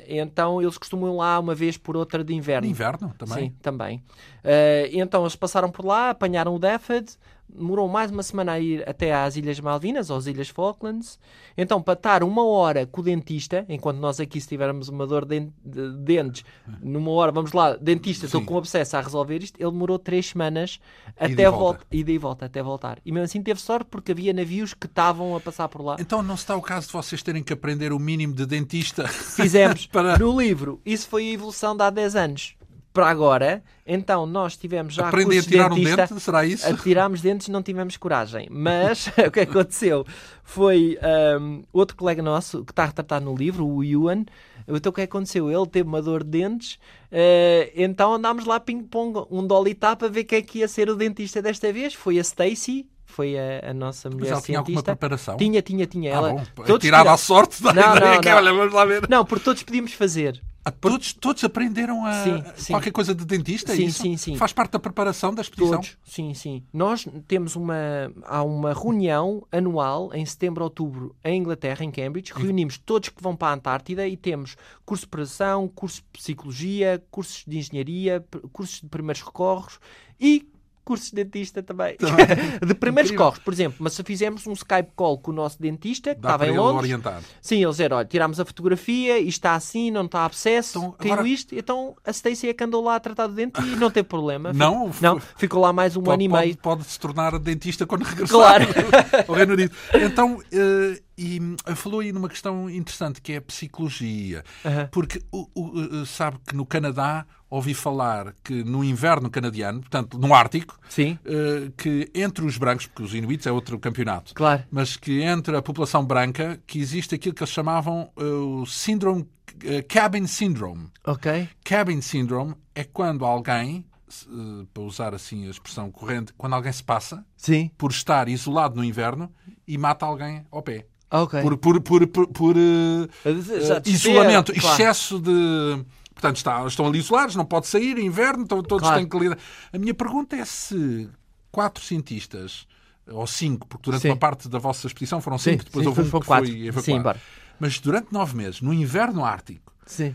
então 0.07 0.61
eles 0.61 0.77
costumam 0.77 1.13
ir 1.13 1.17
lá 1.17 1.39
uma 1.39 1.53
vez 1.55 1.77
por 1.77 1.95
outra 1.97 2.23
de 2.23 2.33
No 2.33 2.39
inverno. 2.39 2.67
inverno 2.67 3.13
também? 3.17 3.37
Sim, 3.49 3.55
também. 3.61 4.03
Eh, 4.43 4.89
então 4.93 5.21
eles 5.23 5.35
passaram 5.35 5.69
por 5.71 5.85
lá, 5.85 6.09
apanharam 6.11 6.55
o 6.55 6.59
Daffod, 6.59 7.05
demorou 7.51 7.87
mais 7.87 8.11
uma 8.11 8.21
semana 8.23 8.53
a 8.53 8.59
ir 8.59 8.87
até 8.87 9.13
às 9.13 9.35
Ilhas 9.35 9.59
Malvinas, 9.59 10.09
ou 10.09 10.17
às 10.17 10.27
Ilhas 10.27 10.49
Falklands. 10.49 11.19
Então, 11.57 11.81
para 11.81 11.93
estar 11.95 12.23
uma 12.23 12.45
hora 12.45 12.85
com 12.85 13.01
o 13.01 13.03
dentista, 13.03 13.65
enquanto 13.67 13.97
nós 13.97 14.19
aqui, 14.19 14.39
se 14.39 14.47
tivermos 14.47 14.87
uma 14.87 15.05
dor 15.05 15.25
de, 15.25 15.39
den- 15.39 15.53
de 15.65 15.91
dentes, 15.97 16.43
numa 16.81 17.11
hora, 17.11 17.31
vamos 17.31 17.51
lá, 17.51 17.75
dentista, 17.75 18.25
estou 18.27 18.43
com 18.45 18.55
obsesso 18.55 18.95
a 18.97 19.01
resolver 19.01 19.43
isto, 19.43 19.59
ele 19.59 19.71
demorou 19.71 19.97
três 19.99 20.27
semanas 20.27 20.79
e 21.19 21.25
até 21.33 21.45
a 21.45 21.49
volta. 21.51 21.85
e 21.91 22.17
volta, 22.17 22.45
até 22.45 22.61
voltar. 22.63 22.99
E 23.05 23.11
mesmo 23.11 23.25
assim 23.25 23.41
teve 23.41 23.59
sorte 23.59 23.87
porque 23.89 24.11
havia 24.11 24.31
navios 24.31 24.73
que 24.73 24.85
estavam 24.85 25.35
a 25.35 25.39
passar 25.39 25.67
por 25.67 25.81
lá. 25.81 25.95
Então 25.99 26.21
não 26.23 26.37
se 26.37 26.43
está 26.43 26.55
o 26.55 26.61
caso 26.61 26.87
de 26.87 26.93
vocês 26.93 27.21
terem 27.23 27.43
que 27.43 27.51
aprender 27.51 27.91
o 27.91 27.99
mínimo 27.99 28.33
de 28.33 28.45
dentista? 28.45 29.07
Fizemos 29.07 29.85
Para- 29.91 30.17
no 30.17 30.39
livro. 30.39 30.79
Isso 30.85 31.07
foi 31.09 31.27
a 31.29 31.33
evolução 31.33 31.75
de 31.75 31.83
há 31.83 31.89
10 31.89 32.15
anos. 32.15 32.55
Para 32.91 33.07
agora, 33.07 33.63
então 33.85 34.25
nós 34.25 34.57
tivemos 34.57 34.95
já 34.95 35.07
Aprendem 35.07 35.37
a 35.37 35.43
tirar 35.43 35.71
um 35.71 35.75
dentista. 35.75 36.07
dente? 36.07 36.19
Será 36.21 36.43
isso? 36.45 36.67
A 36.67 36.73
tirarmos 36.73 37.21
dentes 37.21 37.47
não 37.47 37.61
tivemos 37.61 37.95
coragem. 37.97 38.47
Mas 38.49 39.07
o 39.27 39.29
que 39.31 39.41
aconteceu 39.41 40.03
foi 40.43 40.97
um, 41.39 41.63
outro 41.71 41.95
colega 41.95 42.21
nosso 42.23 42.65
que 42.65 42.71
está 42.71 42.85
retratado 42.85 43.25
no 43.25 43.35
livro, 43.35 43.65
o 43.67 43.83
Yuan. 43.83 44.25
Então 44.67 44.89
o 44.89 44.93
que 44.93 45.01
aconteceu? 45.01 45.49
Ele 45.51 45.67
teve 45.67 45.87
uma 45.87 46.01
dor 46.01 46.23
de 46.23 46.29
dentes, 46.31 46.77
eh, 47.11 47.71
então 47.75 48.13
andámos 48.13 48.45
lá 48.45 48.59
ping-pong, 48.59 49.25
um 49.31 49.45
dolly 49.45 49.73
tap 49.73 50.03
a 50.03 50.07
ver 50.07 50.23
quem 50.25 50.39
é 50.39 50.41
que 50.43 50.59
ia 50.59 50.67
ser 50.67 50.89
o 50.89 50.95
dentista 50.95 51.41
desta 51.41 51.73
vez. 51.73 51.95
Foi 51.95 52.19
a 52.19 52.21
Stacy, 52.21 52.85
foi 53.05 53.35
a, 53.37 53.69
a 53.71 53.73
nossa 53.73 54.09
Mas 54.09 54.17
mulher 54.19 54.31
ela 54.33 54.41
tinha 54.41 54.57
alguma 54.59 54.73
cientista. 54.75 54.95
preparação? 54.95 55.37
Tinha, 55.37 55.61
tinha, 55.63 55.87
tinha. 55.87 56.11
Ah, 56.11 56.17
Ela, 56.17 56.29
bom. 56.33 56.43
todos 56.65 56.81
Tirada 56.81 57.03
tira- 57.03 57.13
à 57.13 57.17
sorte 57.17 57.63
da 57.63 57.73
Não, 57.73 57.95
ideia 57.95 58.13
não, 58.13 58.21
que, 58.21 58.29
não. 58.29 58.37
olha, 58.37 58.53
vamos 58.53 58.73
lá 58.73 58.85
ver. 58.85 59.09
Não, 59.09 59.25
porque 59.25 59.43
todos 59.45 59.63
podíamos 59.63 59.93
fazer. 59.93 60.39
Ah, 60.69 60.71
todos, 60.71 61.13
todos 61.13 61.43
aprenderam 61.43 62.05
a 62.05 62.23
Sim, 62.23 62.43
sim. 62.55 62.73
qualquer 62.73 62.91
coisa 62.91 63.15
de 63.15 63.25
dentista? 63.25 63.73
é 63.73 63.75
Sim, 63.75 63.85
isso? 63.85 64.01
sim, 64.01 64.17
sim. 64.17 64.35
Faz 64.35 64.53
parte 64.53 64.71
da 64.71 64.79
preparação 64.79 65.33
da 65.33 65.41
expedição? 65.41 65.75
Todos, 65.77 65.97
sim, 66.03 66.33
sim. 66.33 66.63
Nós 66.71 67.07
temos 67.27 67.55
uma, 67.55 67.75
há 68.23 68.43
uma 68.43 68.73
reunião 68.73 69.45
anual 69.51 70.13
em 70.13 70.25
setembro, 70.25 70.63
outubro, 70.63 71.15
em 71.23 71.39
Inglaterra, 71.39 71.83
em 71.83 71.91
Cambridge. 71.91 72.31
Reunimos 72.35 72.77
todos 72.77 73.09
que 73.09 73.21
vão 73.21 73.35
para 73.35 73.49
a 73.49 73.55
Antártida 73.55 74.07
e 74.07 74.15
temos 74.15 74.55
curso 74.85 75.05
de 75.05 75.09
preparação, 75.09 75.67
curso 75.67 75.97
de 76.01 76.07
psicologia, 76.19 77.03
cursos 77.11 77.43
de 77.47 77.57
engenharia, 77.57 78.23
cursos 78.53 78.81
de 78.81 78.87
primeiros 78.87 79.21
recorros 79.21 79.79
e 80.19 80.47
cursos 80.83 81.11
de 81.11 81.23
dentista 81.23 81.61
também. 81.61 81.95
de 82.65 82.73
primeiros 82.75 83.09
Incrível. 83.11 83.25
recorros, 83.27 83.39
por 83.39 83.53
exemplo. 83.53 83.77
Mas 83.79 83.93
se 83.93 84.03
fizermos 84.03 84.45
um 84.47 84.53
Skype 84.53 84.89
call 84.95 85.17
com 85.17 85.31
o 85.31 85.33
nosso 85.33 85.61
dentista, 85.61 86.15
que 86.15 86.21
Dá 86.21 86.29
estava 86.29 86.45
em 86.45 86.49
ele 86.49 86.57
Londres, 86.57 86.79
orientar. 86.83 87.21
Sim, 87.41 87.57
eles 87.63 87.75
disseram, 87.75 87.97
olha, 87.97 88.05
tirámos 88.05 88.39
a 88.39 88.45
fotografia, 88.45 89.17
isto 89.19 89.29
está 89.39 89.55
assim, 89.55 89.91
não 89.91 90.05
está 90.05 90.25
abscesso, 90.25 90.79
Então, 90.79 90.91
caiu 90.97 91.13
agora- 91.13 91.27
isto, 91.27 91.55
então 91.55 91.95
a 92.05 92.11
Stacy 92.11 92.49
é 92.49 92.53
que 92.53 92.63
andou 92.63 92.83
lá 92.83 92.95
a 92.95 92.99
tratar 92.99 93.27
do 93.27 93.33
dente 93.33 93.61
e 93.61 93.75
não 93.75 93.89
teve 93.91 94.07
problema. 94.07 94.51
Não? 94.59 94.91
Não, 95.01 95.19
ficou 95.37 95.61
lá 95.61 95.71
mais 95.71 95.95
um 95.95 96.01
Pode, 96.01 96.13
ano 96.15 96.23
e 96.23 96.29
pode- 96.29 96.45
meio. 96.45 96.57
pode 96.57 96.83
se 96.83 96.99
tornar 96.99 97.37
dentista 97.39 97.85
quando 97.85 98.03
regressar 98.03 98.29
Claro. 98.37 98.65
ao 99.27 99.35
Reino 99.35 99.53
Unido. 99.53 99.71
Então, 99.93 100.41
eh, 100.51 101.01
e 101.21 101.39
hum, 101.41 101.55
falou 101.75 101.99
aí 101.99 102.11
numa 102.13 102.29
questão 102.29 102.69
interessante 102.69 103.21
que 103.21 103.33
é 103.33 103.37
a 103.37 103.41
psicologia. 103.41 104.43
Aham. 104.65 104.87
Porque 104.91 105.21
o- 105.31 105.47
o- 105.53 106.01
eh, 106.01 106.05
sabe 106.05 106.37
que 106.47 106.55
no 106.55 106.65
Canadá 106.65 107.25
ouvi 107.49 107.73
falar 107.73 108.33
que 108.43 108.63
no 108.63 108.83
inverno 108.83 109.29
canadiano, 109.29 109.81
portanto 109.81 110.17
no 110.17 110.33
Ártico, 110.33 110.79
Sim, 110.87 111.17
eh, 111.25 111.71
que 111.75 112.09
entre 112.13 112.45
os 112.45 112.57
brancos, 112.57 112.85
porque 112.85 113.03
os 113.03 113.13
inuits 113.13 113.45
é 113.47 113.51
outro 113.51 113.77
campeonato, 113.79 114.33
claro. 114.35 114.63
mas 114.71 114.95
que 114.95 115.21
entre 115.21 115.55
a 115.57 115.61
população 115.61 116.05
branca 116.05 116.61
que 116.67 116.79
existe 116.79 117.15
aquilo 117.15 117.33
que 117.35 117.41
eles 117.43 117.51
chamavam 117.53 118.11
eh, 118.17 118.23
o 118.23 118.65
síndrome 118.65 119.27
eh, 119.63 119.81
cabin 119.81 120.27
syndrome. 120.27 120.89
Ok. 121.05 121.49
Cabin 121.63 122.01
syndrome 122.01 122.53
é 122.75 122.83
quando 122.83 123.25
alguém, 123.25 123.83
eh, 124.11 124.65
para 124.73 124.83
usar 124.83 125.15
assim 125.15 125.47
a 125.47 125.49
expressão 125.49 125.89
corrente, 125.91 126.31
quando 126.37 126.53
alguém 126.53 126.71
se 126.71 126.83
passa 126.83 127.25
Sim. 127.35 127.71
por 127.77 127.89
estar 127.91 128.29
isolado 128.29 128.75
no 128.75 128.83
inverno 128.83 129.29
e 129.67 129.75
mata 129.77 130.05
alguém 130.05 130.45
ao 130.51 130.61
pé. 130.61 130.85
Ok. 131.11 131.41
Por, 131.41 131.57
por, 131.57 131.81
por, 131.81 132.07
por, 132.07 132.27
por, 132.27 132.55
eh, 132.57 133.79
te 133.81 133.91
isolamento, 133.91 134.53
claro. 134.53 134.73
excesso 134.75 135.19
de. 135.19 135.83
Portanto, 136.13 136.35
está- 136.37 136.65
estão 136.67 136.85
ali 136.85 136.99
isolados, 136.99 137.35
não 137.35 137.45
pode 137.45 137.65
sair, 137.67 137.97
é 137.97 138.01
inverno, 138.01 138.45
todos 138.45 138.79
Claro. 138.79 138.97
têm 138.97 139.07
que 139.07 139.17
lidar. 139.17 139.37
A 139.71 139.77
minha 139.77 139.93
pergunta 139.93 140.35
é 140.35 140.43
se 140.45 141.09
quatro 141.51 141.83
cientistas, 141.83 142.67
ou 143.07 143.25
cinco, 143.25 143.65
porque 143.67 143.85
durante 143.85 144.01
Sim. 144.01 144.09
uma 144.09 144.17
parte 144.17 144.47
da 144.49 144.59
vossa 144.59 144.85
expedição 144.85 145.21
foram 145.21 145.37
Sim, 145.37 145.51
cinco, 145.51 145.63
depois 145.65 145.83
sim, 145.83 145.87
houve 145.89 146.01
um 146.01 146.19
que 146.19 146.27
quatro. 146.27 146.47
foi 146.49 146.67
evacuado. 146.67 147.19
Sim. 147.19 147.25
Mas 147.59 147.79
durante 147.79 148.11
nove 148.13 148.35
meses, 148.35 148.61
no 148.61 148.73
inverno 148.73 149.23
ártico, 149.25 149.73
Sim. 149.85 150.13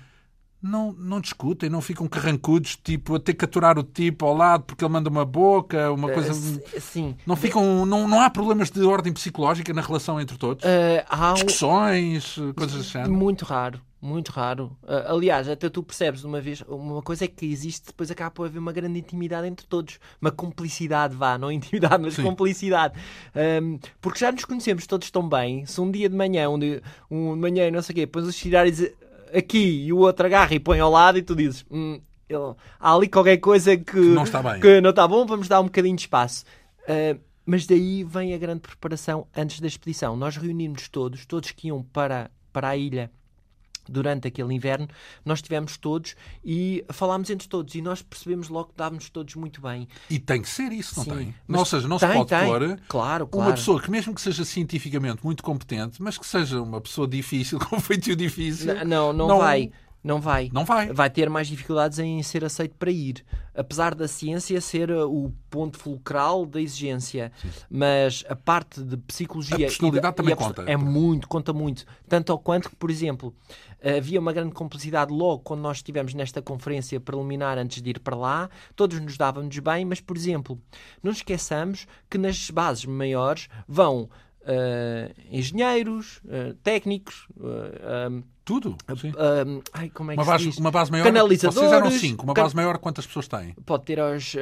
Não, 0.65 0.93
não 0.93 1.21
discutem, 1.21 1.69
não 1.69 1.81
ficam 1.81 2.07
carrancudos, 2.09 2.77
tipo, 2.83 3.15
a 3.17 3.21
ter 3.21 3.35
que 3.35 3.45
aturar 3.45 3.79
o 3.79 3.83
tipo 3.83 4.25
ao 4.27 4.35
lado 4.35 4.65
porque 4.65 4.85
ele 4.85 4.93
manda 4.93 5.11
uma 5.11 5.25
boca, 5.25 5.93
uma 5.93 6.11
coisa. 6.11 6.33
Eh, 6.75 6.81
Sim. 6.81 7.15
Não 7.27 7.37
ficam. 7.37 7.85
Não, 7.85 8.09
não 8.09 8.21
há 8.21 8.31
problemas 8.31 8.71
de 8.71 8.83
ordem 8.83 9.13
psicológica 9.13 9.73
na 9.73 9.83
relação 9.83 10.21
entre 10.21 10.39
todos? 10.39 10.65
Eh, 10.65 11.05
há 11.09 11.33
um- 11.33 11.35
Discussões, 11.35 12.37
coisas 12.57 12.87
género? 12.87 13.13
Muito 13.13 13.45
raro, 13.45 13.81
muito 14.01 14.29
raro. 14.31 14.77
Ah, 14.87 15.13
aliás, 15.13 15.49
até 15.49 15.69
tu 15.69 15.83
percebes 15.83 16.21
de 16.23 16.27
uma 16.27 16.41
vez, 16.41 16.63
uma 16.69 17.03
coisa 17.03 17.25
é 17.25 17.29
que 17.29 17.45
existe, 17.47 17.87
depois 17.89 18.11
acaba 18.11 18.31
por 18.31 18.47
haver 18.47 18.59
uma 18.59 18.73
grande 18.73 18.99
intimidade 18.99 19.47
entre 19.47 19.67
todos. 19.67 19.99
Uma 20.21 20.31
cumplicidade, 20.31 21.15
vá, 21.15 21.37
não 21.39 21.51
intimidade, 21.53 22.03
mas 22.03 22.15
Sim. 22.15 22.23
cumplicidade. 22.23 22.95
Ahm, 23.35 23.79
porque 24.01 24.19
já 24.19 24.31
nos 24.33 24.45
conhecemos 24.45 24.87
todos 24.87 25.11
tão 25.11 25.29
bem. 25.29 25.67
Se 25.67 25.81
um 25.81 25.91
dia 25.91 26.09
de 26.09 26.17
manhã, 26.17 26.49
um, 26.49 26.59
dia, 26.59 26.83
um 27.11 27.35
de 27.35 27.41
manhã, 27.41 27.71
não 27.71 27.83
sei 27.83 27.93
o 27.93 27.97
quê, 27.97 28.07
pões 28.07 28.25
os 28.27 28.37
tirares 28.37 28.81
aqui 29.35 29.85
e 29.87 29.93
o 29.93 29.99
outro 29.99 30.27
agarra 30.27 30.55
e 30.55 30.61
põe 30.61 30.79
ao 30.81 30.91
lado 30.91 31.19
e 31.19 31.23
tu 31.23 31.35
dizes. 31.35 31.65
"Hum, 31.71 32.01
ele- 32.29 32.55
há 32.81 32.95
ali 32.95 33.09
qualquer 33.09 33.37
coisa 33.39 33.77
que, 33.77 33.99
não 33.99 34.25
está 34.25 34.43
bem." 34.43 34.61
que 34.61 34.81
não 34.81 34.91
está 34.91 35.07
bom, 35.09 35.27
vamos 35.27 35.49
dar 35.49 35.61
um 35.61 35.65
bocadinho 35.65 35.97
de 35.97 36.03
espaço. 36.03 36.45
Ah, 36.89 37.17
mas 37.47 37.67
daí 37.67 38.03
vem 38.05 38.33
a 38.35 38.39
grande 38.39 38.61
preparação 38.61 39.27
antes 39.37 39.61
da 39.61 39.67
expedição. 39.67 40.17
Nós 40.17 40.37
reunimos 40.37 40.89
todos, 40.89 41.27
todos 41.27 41.51
que 41.51 41.69
iam 41.69 41.83
para, 41.83 42.31
para 42.53 42.69
a 42.71 42.77
ilha 42.77 43.11
durante 43.91 44.29
aquele 44.29 44.53
inverno, 44.55 44.89
nós 45.25 45.39
estivemos 45.39 45.77
todos 45.77 46.15
e 46.45 46.85
falámos 46.91 47.31
entre 47.31 47.49
todos 47.49 47.75
e 47.75 47.83
nós 47.83 48.03
percebemos 48.03 48.49
logo 48.49 48.69
que 48.71 48.77
dávamos 48.77 49.09
todos 49.11 49.35
muito 49.35 49.61
bem. 49.61 49.89
E 50.11 50.19
tem 50.19 50.43
que 50.43 50.49
ser 50.49 50.73
isso, 50.73 50.97
não 50.97 51.05
Sim, 51.05 51.17
tem? 51.17 51.35
mas 51.47 51.59
Ou 51.61 51.67
seja, 51.67 51.89
não 51.89 51.99
tem, 51.99 52.09
se 52.09 52.15
pode 52.17 52.29
tem. 52.29 52.47
pôr 52.47 52.81
Claro, 52.89 53.25
uma 53.25 53.31
claro. 53.31 53.53
pessoa 53.55 53.81
que, 53.83 53.91
mesmo 53.91 54.15
que 54.15 54.21
seja 54.21 54.45
cientificamente 54.45 55.25
muito 55.25 55.43
competente, 55.43 56.03
mas 56.03 56.19
que 56.19 56.27
seja 56.27 56.61
uma 56.63 56.81
pessoa 56.81 57.07
difícil, 57.09 57.59
com 57.71 57.81
feitio 57.81 58.17
difícil, 58.17 58.85
Não, 58.85 59.13
não, 59.13 59.29
Não- 59.29 59.39
vai. 59.39 59.71
Não 60.05 60.21
vai. 60.21 60.51
não 60.53 60.67
vai. 60.67 60.93
Vai 60.93 61.09
ter 61.09 61.31
mais 61.31 61.49
dificuldades 61.49 61.99
em 61.99 62.23
ser 62.23 62.45
aceito 62.45 62.75
para 62.77 62.91
ir. 62.91 63.25
Apesar 63.55 63.95
da 63.95 64.07
ciência 64.07 64.61
ser 64.61 64.91
uh, 64.91 65.11
o 65.11 65.33
ponto 65.49 65.79
fulcral 65.79 66.45
da 66.45 66.61
exigência. 66.61 67.33
Mas 67.71 68.23
a 68.29 68.37
parte 68.37 68.83
de 68.83 68.99
psicologia. 68.99 69.57
A 69.57 69.59
personalidade 69.61 70.13
e 70.13 70.17
também 70.17 70.31
e 70.31 70.35
a 70.35 70.37
conta. 70.37 70.63
É 70.67 70.77
muito, 70.77 71.27
conta 71.27 71.55
muito. 71.55 71.87
Tanto 72.07 72.33
ao 72.33 72.39
quanto 72.39 72.69
que, 72.69 72.77
por 72.77 72.91
exemplo, 72.91 73.35
havia 73.83 74.21
uma 74.21 74.33
grande 74.33 74.53
complicidade 74.53 75.11
logo 75.11 75.43
quando 75.43 75.61
nós 75.61 75.79
estivemos 75.79 76.13
nesta 76.13 76.43
conferência 76.43 77.01
preliminar 77.01 77.57
antes 77.57 77.81
de 77.81 77.91
ir 77.91 78.01
para 78.01 78.15
lá. 78.15 78.51
Todos 78.77 79.01
nos 79.01 79.17
dávamos 79.17 79.59
bem, 79.59 79.87
mas, 79.87 80.01
por 80.01 80.19
exemplo, 80.19 80.61
não 81.03 81.13
esqueçamos 81.13 81.87
que 82.11 82.19
nas 82.19 82.51
bases 82.51 82.85
maiores 82.85 83.49
vão. 83.67 84.11
Uh, 84.45 85.15
engenheiros, 85.31 86.21
uh, 86.25 86.55
técnicos, 86.63 87.27
um, 87.37 88.23
Tudo. 88.45 88.77
Sim. 89.01 89.09
um, 89.11 89.63
ai, 89.73 89.91
como 89.91 90.11
é 90.11 90.15
que 90.15 90.23
Uma 90.23 90.39
se 90.39 90.45
base, 90.45 90.61
uma 90.61 90.71
base 90.71 90.91
maior. 90.91 91.05
Canalizadores, 91.05 91.71
Vocês 91.71 91.73
eram 91.73 91.91
cinco. 91.91 92.25
Uma 92.25 92.35
base 92.35 92.55
maior, 92.55 92.79
quantas 92.79 93.07
pessoas 93.07 93.27
têm? 93.27 93.55
Pode 93.65 93.85
ter 93.85 93.99
aos, 93.99 94.37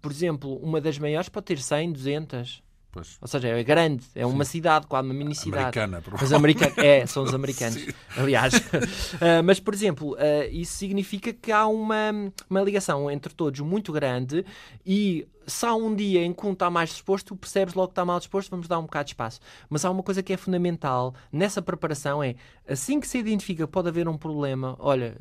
por 0.00 0.10
exemplo, 0.10 0.56
uma 0.56 0.80
das 0.80 0.98
maiores 0.98 1.28
pode 1.28 1.46
ter 1.46 1.58
100, 1.58 1.92
200. 1.92 2.62
Pois. 2.92 3.16
Ou 3.22 3.26
seja, 3.26 3.48
é 3.48 3.64
grande, 3.64 4.04
é 4.14 4.26
uma 4.26 4.44
cidade, 4.44 4.86
quase 4.86 5.08
uma 5.08 5.14
mini 5.14 5.34
cidade. 5.34 5.78
Americana, 5.78 6.02
Os 6.22 6.30
americanos, 6.30 6.76
é, 6.76 7.06
são 7.06 7.22
os 7.22 7.32
americanos, 7.32 7.86
aliás. 8.14 8.52
Uh, 8.52 9.40
mas, 9.42 9.58
por 9.58 9.72
exemplo, 9.72 10.12
uh, 10.12 10.18
isso 10.50 10.74
significa 10.74 11.32
que 11.32 11.50
há 11.50 11.66
uma, 11.66 12.12
uma 12.50 12.60
ligação 12.60 13.10
entre 13.10 13.32
todos 13.32 13.60
muito 13.60 13.92
grande 13.92 14.44
e 14.84 15.26
se 15.46 15.64
há 15.64 15.74
um 15.74 15.94
dia 15.94 16.22
em 16.22 16.34
que 16.34 16.46
um 16.46 16.52
está 16.52 16.68
mais 16.68 16.90
disposto, 16.90 17.28
tu 17.28 17.36
percebes 17.36 17.72
logo 17.72 17.88
que 17.88 17.92
está 17.92 18.04
mal 18.04 18.18
disposto, 18.18 18.50
vamos 18.50 18.68
dar 18.68 18.78
um 18.78 18.82
bocado 18.82 19.06
de 19.06 19.12
espaço. 19.12 19.40
Mas 19.70 19.86
há 19.86 19.90
uma 19.90 20.02
coisa 20.02 20.22
que 20.22 20.34
é 20.34 20.36
fundamental 20.36 21.14
nessa 21.32 21.62
preparação, 21.62 22.22
é 22.22 22.34
assim 22.68 23.00
que 23.00 23.08
se 23.08 23.16
identifica 23.16 23.66
que 23.66 23.72
pode 23.72 23.88
haver 23.88 24.06
um 24.06 24.18
problema, 24.18 24.76
olha... 24.78 25.16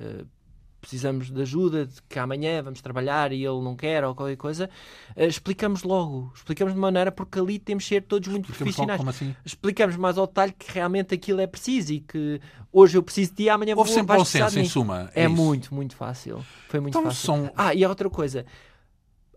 uh, 0.81 0.87
precisamos 0.91 1.31
de 1.31 1.41
ajuda, 1.41 1.85
de 1.85 2.01
que 2.09 2.17
amanhã 2.19 2.61
vamos 2.63 2.81
trabalhar 2.81 3.31
e 3.31 3.45
ele 3.45 3.61
não 3.61 3.75
quer 3.75 4.03
ou 4.03 4.13
qualquer 4.15 4.35
coisa, 4.35 4.69
eh, 5.15 5.27
explicamos 5.27 5.83
logo, 5.83 6.31
explicamos 6.35 6.73
de 6.73 6.79
maneira 6.79 7.11
porque 7.11 7.39
ali 7.39 7.59
temos 7.59 7.83
de 7.83 7.89
ser 7.89 8.01
todos 8.01 8.27
muito 8.27 8.51
Explicamos 8.51 8.75
profissionais. 8.75 8.97
como 8.97 9.09
assim? 9.09 9.35
Explicamos 9.45 9.95
mais 9.95 10.17
ao 10.17 10.27
detalhe 10.27 10.51
que 10.51 10.71
realmente 10.71 11.13
aquilo 11.13 11.39
é 11.39 11.47
preciso 11.47 11.93
e 11.93 11.99
que 11.99 12.41
hoje 12.73 12.97
eu 12.97 13.03
preciso 13.03 13.31
de 13.31 13.37
ti, 13.37 13.49
amanhã 13.49 13.75
Houve 13.75 13.89
vou 13.89 13.97
sempre 13.97 14.17
bom 14.17 14.25
senso, 14.25 14.59
em 14.59 14.65
suma. 14.65 15.09
É 15.15 15.25
isso. 15.25 15.35
muito, 15.35 15.73
muito 15.73 15.95
fácil. 15.95 16.43
Foi 16.67 16.79
muito 16.79 16.97
Então 16.97 17.03
fácil. 17.09 17.25
são- 17.25 17.51
Ah, 17.55 17.73
e 17.73 17.83
há 17.83 17.89
outra 17.89 18.09
coisa. 18.09 18.45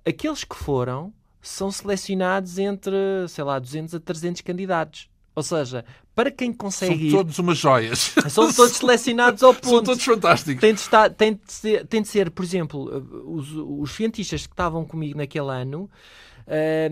Aqueles 0.07 0.45
que 0.45 0.57
foram 0.57 1.13
são 1.41 1.71
selecionados 1.71 2.59
entre, 2.59 2.95
sei 3.29 3.45
lá, 3.45 3.59
200 3.59 3.95
a 3.95 4.01
300 4.01 4.41
candidatos. 4.41 5.09
Ou 5.37 5.43
seja, 5.43 5.85
para 6.15 6.31
quem 6.31 6.51
São 6.51 6.59
consegue 6.59 7.09
ir, 7.09 7.11
todos 7.11 7.39
umas 7.39 7.59
joias. 7.59 8.15
são 8.31 8.53
todos 8.53 8.77
selecionados 8.79 9.43
ao 9.43 9.53
São 9.53 9.61
ponto. 9.61 9.85
todos 9.87 10.05
fantásticos. 10.05 10.61
Tem 10.61 10.75
de, 10.75 10.81
estar, 10.81 11.11
tem, 11.11 11.35
de 11.35 11.53
ser, 11.53 11.87
tem 11.87 12.03
de 12.03 12.09
ser, 12.09 12.31
por 12.31 12.45
exemplo, 12.45 12.89
os, 13.27 13.51
os 13.53 13.91
cientistas 13.93 14.47
que 14.47 14.53
estavam 14.53 14.85
comigo 14.85 15.19
naquele 15.19 15.51
ano 15.51 15.91
eh, 16.47 16.91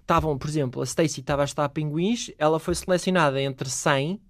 estavam, 0.00 0.36
por 0.36 0.48
exemplo, 0.48 0.82
a 0.82 0.84
Stacy 0.84 1.20
estava 1.20 1.42
a 1.42 1.44
estudar 1.44 1.68
pinguins, 1.70 2.30
ela 2.38 2.58
foi 2.58 2.74
selecionada 2.74 3.40
entre 3.40 3.70
100, 3.70 4.20